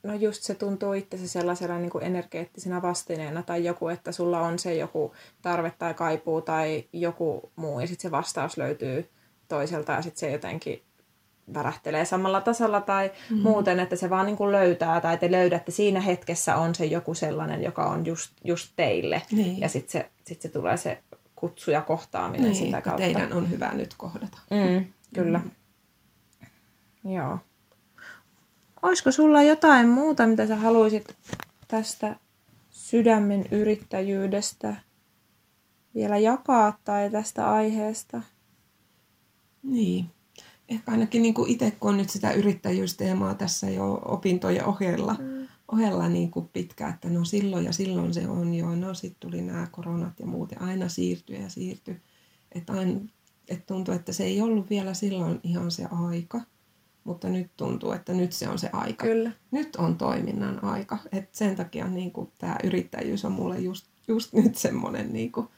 no 0.03 0.15
just 0.15 0.43
se 0.43 0.55
tuntuu 0.55 0.93
itse 0.93 1.29
sellaisena 1.29 1.79
niin 1.79 1.91
kuin 1.91 2.05
energeettisenä 2.05 2.83
vastineena 2.83 3.43
tai 3.43 3.65
joku, 3.65 3.89
että 3.89 4.13
sulla 4.13 4.41
on 4.41 4.59
se 4.59 4.75
joku 4.75 5.15
tarve 5.43 5.73
tai 5.79 5.95
kaipuu 5.95 6.43
tai 6.43 6.85
joku 6.93 7.53
muu 7.57 7.81
ja 7.81 7.87
sitten 7.87 8.03
se 8.03 8.11
vastaus 8.11 8.57
löytyy 8.57 9.11
toiselta 9.49 9.93
ja 9.93 10.03
sitten 10.03 10.21
se 10.21 10.31
jotenkin 10.31 10.83
värähtelee 11.55 12.05
samalla 12.05 12.41
tasolla 12.41 12.81
tai 12.81 13.11
mm. 13.31 13.39
muuten, 13.39 13.81
että 13.81 13.97
se 13.97 14.11
vaan 14.11 14.27
niin 14.27 14.37
kuin 14.37 14.53
löytää 14.53 15.01
tai 15.01 15.19
te 15.19 15.33
löydätte 15.33 15.73
siinä 15.73 16.01
hetkessä 16.01 16.57
on 16.57 16.75
se 16.75 16.85
joku 16.85 17.15
sellainen, 17.15 17.63
joka 17.63 17.87
on 17.87 18.07
just, 18.07 18.33
just 18.45 18.73
teille 18.77 19.23
niin. 19.33 19.61
ja 19.61 19.69
sitten 19.69 19.93
se, 19.93 20.11
sit 20.27 20.43
se 20.43 20.49
tulee 20.49 20.77
se 20.77 21.03
kutsu 21.37 21.71
ja 21.71 21.83
kohtaaminen 21.83 22.53
niin, 22.53 22.65
sitä 22.65 22.81
kautta. 22.81 23.03
teidän 23.03 23.33
on 23.33 23.51
hyvä 23.51 23.75
nyt 23.75 23.95
kohdata. 23.97 24.39
Mm, 24.51 24.85
kyllä. 25.15 25.39
Mm. 25.39 25.51
Joo. 27.13 27.39
Olisiko 28.83 29.13
sulla 29.13 29.43
jotain 29.43 29.89
muuta, 29.89 30.27
mitä 30.27 30.47
sä 30.47 30.57
haluaisit 30.57 31.17
tästä 31.69 32.17
sydämen 32.71 33.47
yrittäjyydestä 33.51 34.77
vielä 35.95 36.19
jakaa 36.19 36.79
tai 36.85 37.11
tästä 37.11 37.53
aiheesta? 37.53 38.23
Niin. 39.63 40.07
Ehkä 40.69 40.93
ainakin 40.93 41.23
niin 41.23 41.35
itse, 41.47 41.71
kun 41.71 41.91
on 41.91 41.97
nyt 41.97 42.11
sitä 42.11 42.33
yrittäjyysteemaa 42.33 43.35
tässä 43.35 43.71
jo 43.71 44.03
opintojen 44.05 44.65
ohella, 44.65 45.17
mm. 45.19 45.47
ohella 45.73 46.09
niin 46.09 46.31
kuin 46.31 46.49
pitkä, 46.53 46.89
että 46.89 47.11
no 47.11 47.25
silloin 47.25 47.65
ja 47.65 47.73
silloin 47.73 48.15
se 48.15 48.29
on 48.29 48.55
jo, 48.55 48.75
no 48.75 48.95
sitten 48.95 49.21
tuli 49.21 49.43
nämä 49.43 49.69
koronat 49.71 50.21
ja 50.21 50.27
muut 50.27 50.53
ja 50.53 50.61
aina 50.61 50.89
siirtyi 50.89 51.43
ja 51.43 51.49
siirtyi. 51.49 52.01
Että 52.53 52.73
et 53.49 53.67
tuntuu, 53.67 53.95
että 53.95 54.13
se 54.13 54.25
ei 54.25 54.43
ollut 54.43 54.71
vielä 54.71 54.95
silloin 54.95 55.41
ihan 55.43 55.71
se 55.71 55.85
aika, 55.85 56.41
mutta 57.05 57.29
nyt 57.29 57.51
tuntuu, 57.57 57.93
että 57.93 58.13
nyt 58.13 58.33
se 58.33 58.49
on 58.49 58.59
se 58.59 58.71
aika. 58.73 59.07
Kyllä. 59.07 59.33
Nyt 59.51 59.77
on 59.77 59.97
toiminnan 59.97 60.65
aika. 60.65 60.99
Et 61.13 61.35
sen 61.35 61.57
takia 61.57 61.87
niin 61.87 62.13
tämä 62.39 62.57
yrittäjyys 62.65 63.25
on 63.25 63.33
mulle 63.33 63.59
just, 63.59 63.87
just 64.09 64.33
nyt 64.33 64.57
semmoinen, 64.57 65.13
niin 65.13 65.33
kuin, 65.33 65.49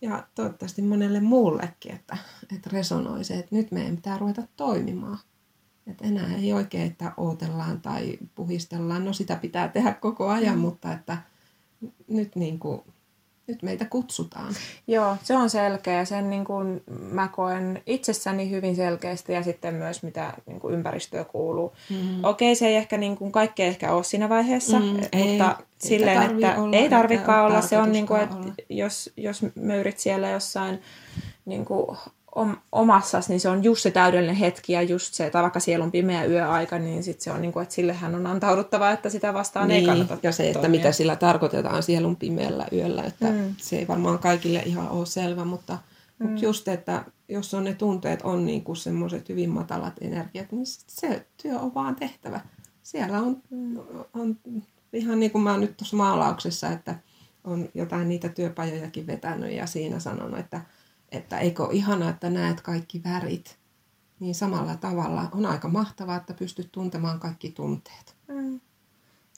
ja 0.00 0.26
toivottavasti 0.34 0.82
monelle 0.82 1.20
muullekin, 1.20 1.94
että, 1.94 2.16
että 2.54 2.70
resonoi 2.72 3.24
se, 3.24 3.34
että 3.34 3.56
nyt 3.56 3.70
meidän 3.70 3.96
pitää 3.96 4.18
ruveta 4.18 4.42
toimimaan. 4.56 5.18
Että 5.86 6.04
enää 6.04 6.36
ei 6.36 6.52
oikein, 6.52 6.86
että 6.86 7.12
ootellaan 7.16 7.80
tai 7.80 8.18
puhistellaan. 8.34 9.04
No 9.04 9.12
sitä 9.12 9.36
pitää 9.36 9.68
tehdä 9.68 9.92
koko 9.92 10.28
ajan, 10.28 10.54
mm. 10.54 10.60
mutta 10.60 10.92
että 10.92 11.18
nyt 12.08 12.36
niin 12.36 12.58
kuin 12.58 12.80
nyt 13.46 13.62
meitä 13.62 13.84
kutsutaan. 13.84 14.54
Joo, 14.86 15.16
se 15.22 15.36
on 15.36 15.50
selkeä. 15.50 16.04
Sen 16.04 16.30
niin 16.30 16.44
kuin 16.44 16.82
mä 17.10 17.28
koen 17.28 17.82
itsessäni 17.86 18.50
hyvin 18.50 18.76
selkeästi 18.76 19.32
ja 19.32 19.42
sitten 19.42 19.74
myös 19.74 20.02
mitä 20.02 20.32
niin 20.46 20.60
kuin 20.60 20.74
ympäristöä 20.74 21.24
kuuluu. 21.24 21.72
Mm. 21.90 22.24
Okei, 22.24 22.54
se 22.54 22.66
ei 22.66 22.76
ehkä 22.76 22.96
niin 22.96 23.16
kuin 23.16 23.32
kaikkea 23.32 23.66
ehkä 23.66 23.92
ole 23.92 24.04
siinä 24.04 24.28
vaiheessa, 24.28 24.78
mm, 24.78 24.84
mutta 24.84 25.08
ei, 25.12 25.38
silleen, 25.78 26.22
että 26.22 26.62
olla, 26.62 26.76
ei 26.76 26.88
tarvikaan 26.88 27.46
olla. 27.46 27.60
Se 27.60 27.78
on 27.78 27.92
niin 27.92 28.06
kuin, 28.06 28.20
että 28.20 28.36
jos, 28.68 29.12
jos 29.16 29.42
möyrit 29.54 29.98
siellä 29.98 30.28
jossain 30.28 30.82
niin 31.44 31.64
kuin 31.64 31.96
omassa, 32.72 33.20
niin 33.28 33.40
se 33.40 33.48
on 33.48 33.64
just 33.64 33.82
se 33.82 33.90
täydellinen 33.90 34.36
hetki 34.36 34.72
ja 34.72 34.82
just 34.82 35.14
se, 35.14 35.26
että 35.26 35.42
vaikka 35.42 35.60
siellä 35.60 35.84
on 35.84 35.90
pimeä 35.90 36.24
yöaika, 36.24 36.78
niin 36.78 37.02
sit 37.02 37.20
se 37.20 37.30
on 37.30 37.40
niin 37.42 37.52
kuin, 37.52 37.62
että 37.62 37.74
sillehän 37.74 38.14
on 38.14 38.26
antauduttava, 38.26 38.90
että 38.90 39.10
sitä 39.10 39.34
vastaan 39.34 39.68
niin, 39.68 39.80
ei 39.80 39.86
kannata 39.86 40.18
Ja 40.22 40.32
se, 40.32 40.46
että 40.46 40.60
toimia. 40.60 40.78
mitä 40.78 40.92
sillä 40.92 41.16
tarkoitetaan 41.16 41.82
sielun 41.82 42.16
pimeällä 42.16 42.66
yöllä, 42.72 43.02
että 43.02 43.30
mm. 43.30 43.54
se 43.56 43.78
ei 43.78 43.88
varmaan 43.88 44.18
kaikille 44.18 44.62
ihan 44.66 44.88
ole 44.88 45.06
selvä, 45.06 45.44
mutta, 45.44 45.78
mm. 46.18 46.26
mutta 46.26 46.44
just, 46.44 46.68
että 46.68 47.04
jos 47.28 47.54
on 47.54 47.64
ne 47.64 47.74
tunteet 47.74 48.22
on 48.22 48.46
niin 48.46 48.64
kuin 48.64 48.76
semmoiset 48.76 49.28
hyvin 49.28 49.50
matalat 49.50 49.94
energiat, 50.00 50.52
niin 50.52 50.66
se 50.86 51.26
työ 51.42 51.58
on 51.58 51.74
vaan 51.74 51.96
tehtävä. 51.96 52.40
Siellä 52.82 53.18
on, 53.18 53.42
mm. 53.50 53.78
on 54.14 54.36
ihan 54.92 55.20
niin 55.20 55.30
kuin 55.30 55.42
mä 55.42 55.50
oon 55.50 55.60
nyt 55.60 55.76
tuossa 55.76 55.96
maalauksessa, 55.96 56.68
että 56.68 56.94
on 57.44 57.68
jotain 57.74 58.08
niitä 58.08 58.28
työpajojakin 58.28 59.06
vetänyt 59.06 59.52
ja 59.52 59.66
siinä 59.66 59.98
sanonut, 60.00 60.38
että– 60.38 60.60
että 61.12 61.38
eikö 61.38 61.64
ole 61.64 61.74
ihanaa, 61.74 62.10
että 62.10 62.30
näet 62.30 62.60
kaikki 62.60 63.02
värit, 63.04 63.58
niin 64.20 64.34
samalla 64.34 64.76
tavalla 64.76 65.28
on 65.32 65.46
aika 65.46 65.68
mahtavaa, 65.68 66.16
että 66.16 66.34
pystyt 66.34 66.68
tuntemaan 66.72 67.20
kaikki 67.20 67.50
tunteet. 67.50 68.16
Mm. 68.28 68.60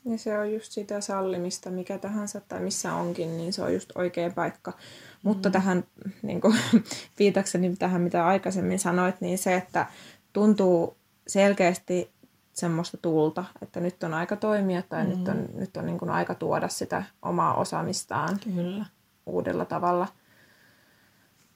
Ja 0.05 0.19
se 0.19 0.39
on 0.39 0.53
just 0.53 0.73
sitä 0.73 1.01
sallimista, 1.01 1.71
mikä 1.71 1.99
tahansa 1.99 2.41
tai 2.41 2.61
missä 2.61 2.95
onkin, 2.95 3.37
niin 3.37 3.53
se 3.53 3.63
on 3.63 3.75
just 3.75 3.91
oikea 3.95 4.31
paikka. 4.31 4.71
Mm. 4.71 4.77
Mutta 5.23 5.51
tähän, 5.51 5.85
niin 6.23 6.41
kuin, 6.41 6.57
viitakseni 7.19 7.77
tähän, 7.77 8.01
mitä 8.01 8.27
aikaisemmin 8.27 8.79
sanoit, 8.79 9.21
niin 9.21 9.39
se, 9.39 9.55
että 9.55 9.87
tuntuu 10.33 10.97
selkeästi 11.27 12.11
semmoista 12.53 12.97
tulta, 12.97 13.45
että 13.63 13.81
nyt 13.81 14.03
on 14.03 14.15
aika 14.15 14.37
toimia 14.37 14.83
tai 14.83 15.05
mm. 15.05 15.11
nyt 15.11 15.29
on, 15.29 15.49
nyt 15.55 15.77
on 15.77 15.87
niin 15.87 15.99
kuin 15.99 16.11
aika 16.11 16.35
tuoda 16.35 16.69
sitä 16.69 17.03
omaa 17.23 17.55
osaamistaan 17.55 18.39
Kyllä. 18.45 18.87
uudella 19.27 19.65
tavalla. 19.65 20.09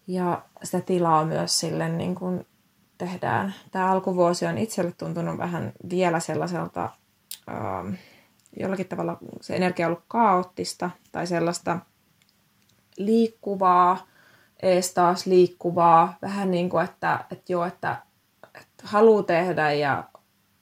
Ja 0.07 0.43
sitä 0.63 0.81
tilaa 0.81 1.25
myös 1.25 1.61
sille 1.61 1.89
niin 1.89 2.15
kuin 2.15 2.47
tehdään. 2.99 3.55
Tämä 3.71 3.91
alkuvuosi 3.91 4.47
on 4.47 4.59
itselle 4.59 4.93
tuntunut 4.93 5.39
vähän 5.39 5.73
vielä 5.91 6.21
sellaiselta, 6.21 6.91
ähm, 7.51 7.95
jollakin 8.61 8.89
tavalla 8.89 9.19
se 9.41 9.57
energia 9.57 9.87
on 9.87 9.93
ollut 9.93 10.05
kaoottista 10.09 10.91
tai 11.13 11.27
sellaista 11.27 11.79
liikkuvaa, 12.99 14.07
ees 14.63 14.95
taas 14.95 15.27
liikkuvaa, 15.27 16.15
vähän 16.23 16.51
niin 16.51 16.71
kuin, 16.71 16.85
että, 16.85 17.25
että 17.31 17.53
joo, 17.53 17.65
että, 17.65 17.97
että 18.55 18.85
haluaa 18.85 19.23
tehdä 19.23 19.73
ja 19.73 20.05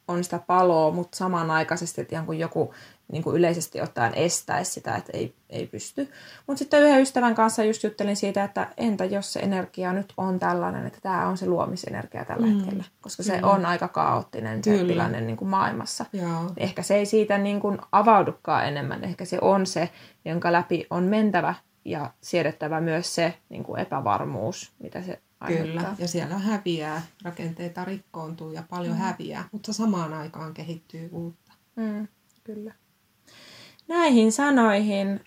on 0.09 0.24
sitä 0.24 0.38
paloa, 0.47 0.91
mutta 0.91 1.16
samanaikaisesti, 1.16 2.01
että 2.01 2.24
joku 2.38 2.74
niin 3.12 3.22
kuin 3.22 3.36
yleisesti 3.36 3.80
ottaen 3.80 4.14
estäisi 4.14 4.72
sitä, 4.72 4.96
että 4.96 5.12
ei, 5.14 5.34
ei 5.50 5.66
pysty. 5.66 6.11
Mutta 6.46 6.58
sitten 6.58 6.82
yhden 6.82 7.02
ystävän 7.02 7.34
kanssa 7.34 7.64
just 7.64 7.82
juttelin 7.82 8.16
siitä, 8.16 8.44
että 8.44 8.68
entä 8.76 9.04
jos 9.04 9.32
se 9.32 9.40
energia 9.40 9.92
nyt 9.92 10.12
on 10.16 10.38
tällainen, 10.38 10.86
että 10.86 10.98
tämä 11.02 11.28
on 11.28 11.36
se 11.36 11.46
luomisenergia 11.46 12.24
tällä 12.24 12.46
mm. 12.46 12.54
hetkellä. 12.54 12.84
Koska 13.00 13.22
se 13.22 13.36
mm. 13.36 13.48
on 13.48 13.66
aika 13.66 13.88
kaoottinen 13.88 14.64
se 14.64 14.84
tilanne 14.84 15.20
niin 15.20 15.36
kuin 15.36 15.48
maailmassa. 15.48 16.04
Joo. 16.12 16.52
Ehkä 16.56 16.82
se 16.82 16.94
ei 16.94 17.06
siitä 17.06 17.38
niin 17.38 17.61
kuin 17.61 17.78
avaudukaan 17.92 18.68
enemmän. 18.68 19.04
Ehkä 19.04 19.24
se 19.24 19.38
on 19.40 19.66
se, 19.66 19.90
jonka 20.24 20.52
läpi 20.52 20.86
on 20.90 21.04
mentävä 21.04 21.54
ja 21.84 22.11
siedettävä 22.20 22.80
myös 22.80 23.14
se 23.14 23.34
niin 23.48 23.64
kuin 23.64 23.80
epävarmuus, 23.80 24.72
mitä 24.78 25.02
se 25.02 25.20
Kyllä, 25.46 25.94
ja 25.98 26.08
siellä 26.08 26.38
häviää, 26.38 27.02
rakenteita 27.24 27.84
rikkoontuu 27.84 28.52
ja 28.52 28.62
paljon 28.70 28.92
mm. 28.92 28.98
häviää, 28.98 29.48
mutta 29.52 29.72
samaan 29.72 30.12
aikaan 30.12 30.54
kehittyy 30.54 31.08
uutta. 31.12 31.52
Mm, 31.76 32.08
kyllä 32.44 32.74
näihin 33.91 34.32
sanoihin 34.32 35.20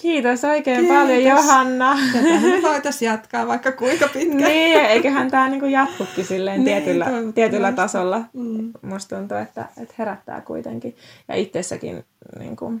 Kiitos 0.00 0.44
oikein 0.44 0.80
Kiitos. 0.80 0.96
paljon 0.96 1.22
Johanna. 1.22 1.98
Tätä 2.12 2.62
voitaisiin 2.68 3.06
jatkaa 3.06 3.46
vaikka 3.46 3.72
kuinka 3.72 4.08
pitkään. 4.08 4.36
niin, 4.36 4.78
eiköhän 4.78 5.30
tämä 5.30 5.48
niinku 5.48 5.66
jatkukin 5.66 6.24
silleen 6.24 6.64
niin, 6.64 6.82
tietyllä, 6.82 7.06
tietyllä 7.34 7.72
tasolla. 7.72 8.24
Mm. 8.32 8.72
Musta 8.82 9.16
tuntuu, 9.16 9.36
että, 9.36 9.68
että 9.82 9.94
herättää 9.98 10.40
kuitenkin. 10.40 10.96
Ja 11.28 11.34
itsessäkin 11.34 12.04
niinku, 12.38 12.72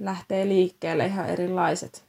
lähtee 0.00 0.48
liikkeelle 0.48 1.06
ihan 1.06 1.28
erilaiset. 1.28 2.04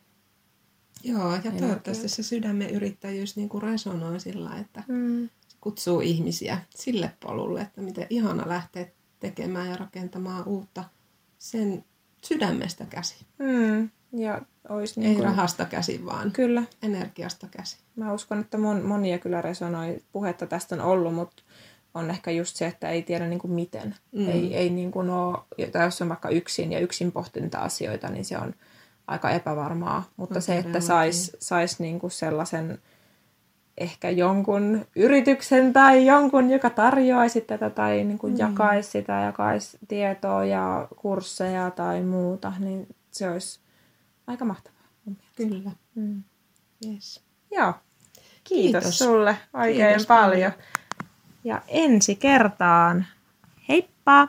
Joo, 1.04 1.32
ja 1.44 1.52
toivottavasti 1.60 2.10
se 2.10 2.24
sydämen 2.24 2.70
yrittäjyys 2.70 3.36
niinku 3.36 3.60
resonoi 3.60 4.20
sillä, 4.20 4.58
että 4.62 4.84
mm. 4.88 5.30
kutsuu 5.62 6.02
ihmisiä 6.02 6.58
sille 6.76 7.12
polulle, 7.20 7.62
että 7.62 7.82
miten 7.82 8.08
ihana 8.10 8.44
lähteä 8.46 8.86
tekemään 9.20 9.70
ja 9.70 9.78
rakentamaan 9.78 10.44
uutta– 10.48 10.84
sen 11.50 11.86
sydämestä 12.24 12.86
käsi. 12.86 13.26
Mm. 13.40 13.90
Ja 14.14 14.42
olisi 14.70 15.00
niin 15.00 15.10
Ei 15.10 15.16
kuin... 15.16 15.26
rahasta 15.26 15.66
käsi, 15.66 16.06
vaan 16.06 16.32
kyllä. 16.32 16.64
energiasta 16.84 17.48
käsi. 17.52 17.78
Mä 17.96 18.14
uskon, 18.14 18.40
että 18.40 18.58
mon, 18.58 18.86
monia 18.86 19.18
kyllä 19.20 19.42
resonoi. 19.42 19.98
Puhetta 20.12 20.48
tästä 20.48 20.76
on 20.76 20.82
ollut, 20.82 21.14
mutta 21.14 21.44
on 21.94 22.10
ehkä 22.10 22.32
just 22.32 22.56
se, 22.56 22.68
että 22.68 22.90
ei 22.90 23.02
tiedä 23.02 23.28
niin 23.28 23.40
kuin 23.40 23.52
miten. 23.52 23.96
Mm. 24.12 24.30
Ei, 24.30 24.56
ei 24.56 24.70
niin 24.70 24.92
kuin 24.92 25.10
ole, 25.10 25.38
tai 25.72 25.86
jos 25.86 26.02
on 26.02 26.10
vaikka 26.10 26.30
yksin 26.30 26.72
ja 26.72 26.80
yksin 26.80 27.12
pohtinta 27.12 27.60
asioita, 27.60 28.10
niin 28.10 28.26
se 28.26 28.38
on 28.38 28.54
aika 29.08 29.32
epävarmaa. 29.32 30.04
Mutta 30.18 30.36
no, 30.36 30.42
se, 30.42 30.58
että 30.58 30.80
saisi 30.80 31.32
sais 31.40 31.80
niin 31.80 32.00
kuin 32.00 32.12
sellaisen 32.12 32.80
ehkä 33.78 34.10
jonkun 34.10 34.86
yrityksen 34.96 35.74
tai 35.74 36.06
jonkun, 36.06 36.50
joka 36.50 36.70
tarjoaisi 36.70 37.42
tätä 37.42 37.70
tai 37.70 38.04
niin 38.04 38.18
kuin 38.18 38.34
mm. 38.34 38.40
jakaisi 38.40 38.90
sitä, 38.92 39.14
jakaisi 39.14 39.78
tietoa 39.88 40.46
ja 40.46 40.88
kursseja 40.96 41.72
tai 41.72 42.04
muuta, 42.04 42.54
niin 42.60 42.88
se 43.12 43.30
olisi 43.30 43.60
aika 44.28 44.46
mahtavaa. 44.46 44.78
Kyllä. 45.36 45.72
Mm. 45.96 46.24
Yes. 46.86 47.22
Joo. 47.52 47.74
Kiitos, 48.44 48.84
Kiitos 48.84 48.98
sulle 48.98 49.38
oikein 49.54 49.88
Kiitos 49.88 50.08
paljon. 50.08 50.52
paljon. 50.52 50.52
Ja 51.44 51.62
ensi 51.68 52.16
kertaan. 52.16 53.06
Heippa! 53.70 54.28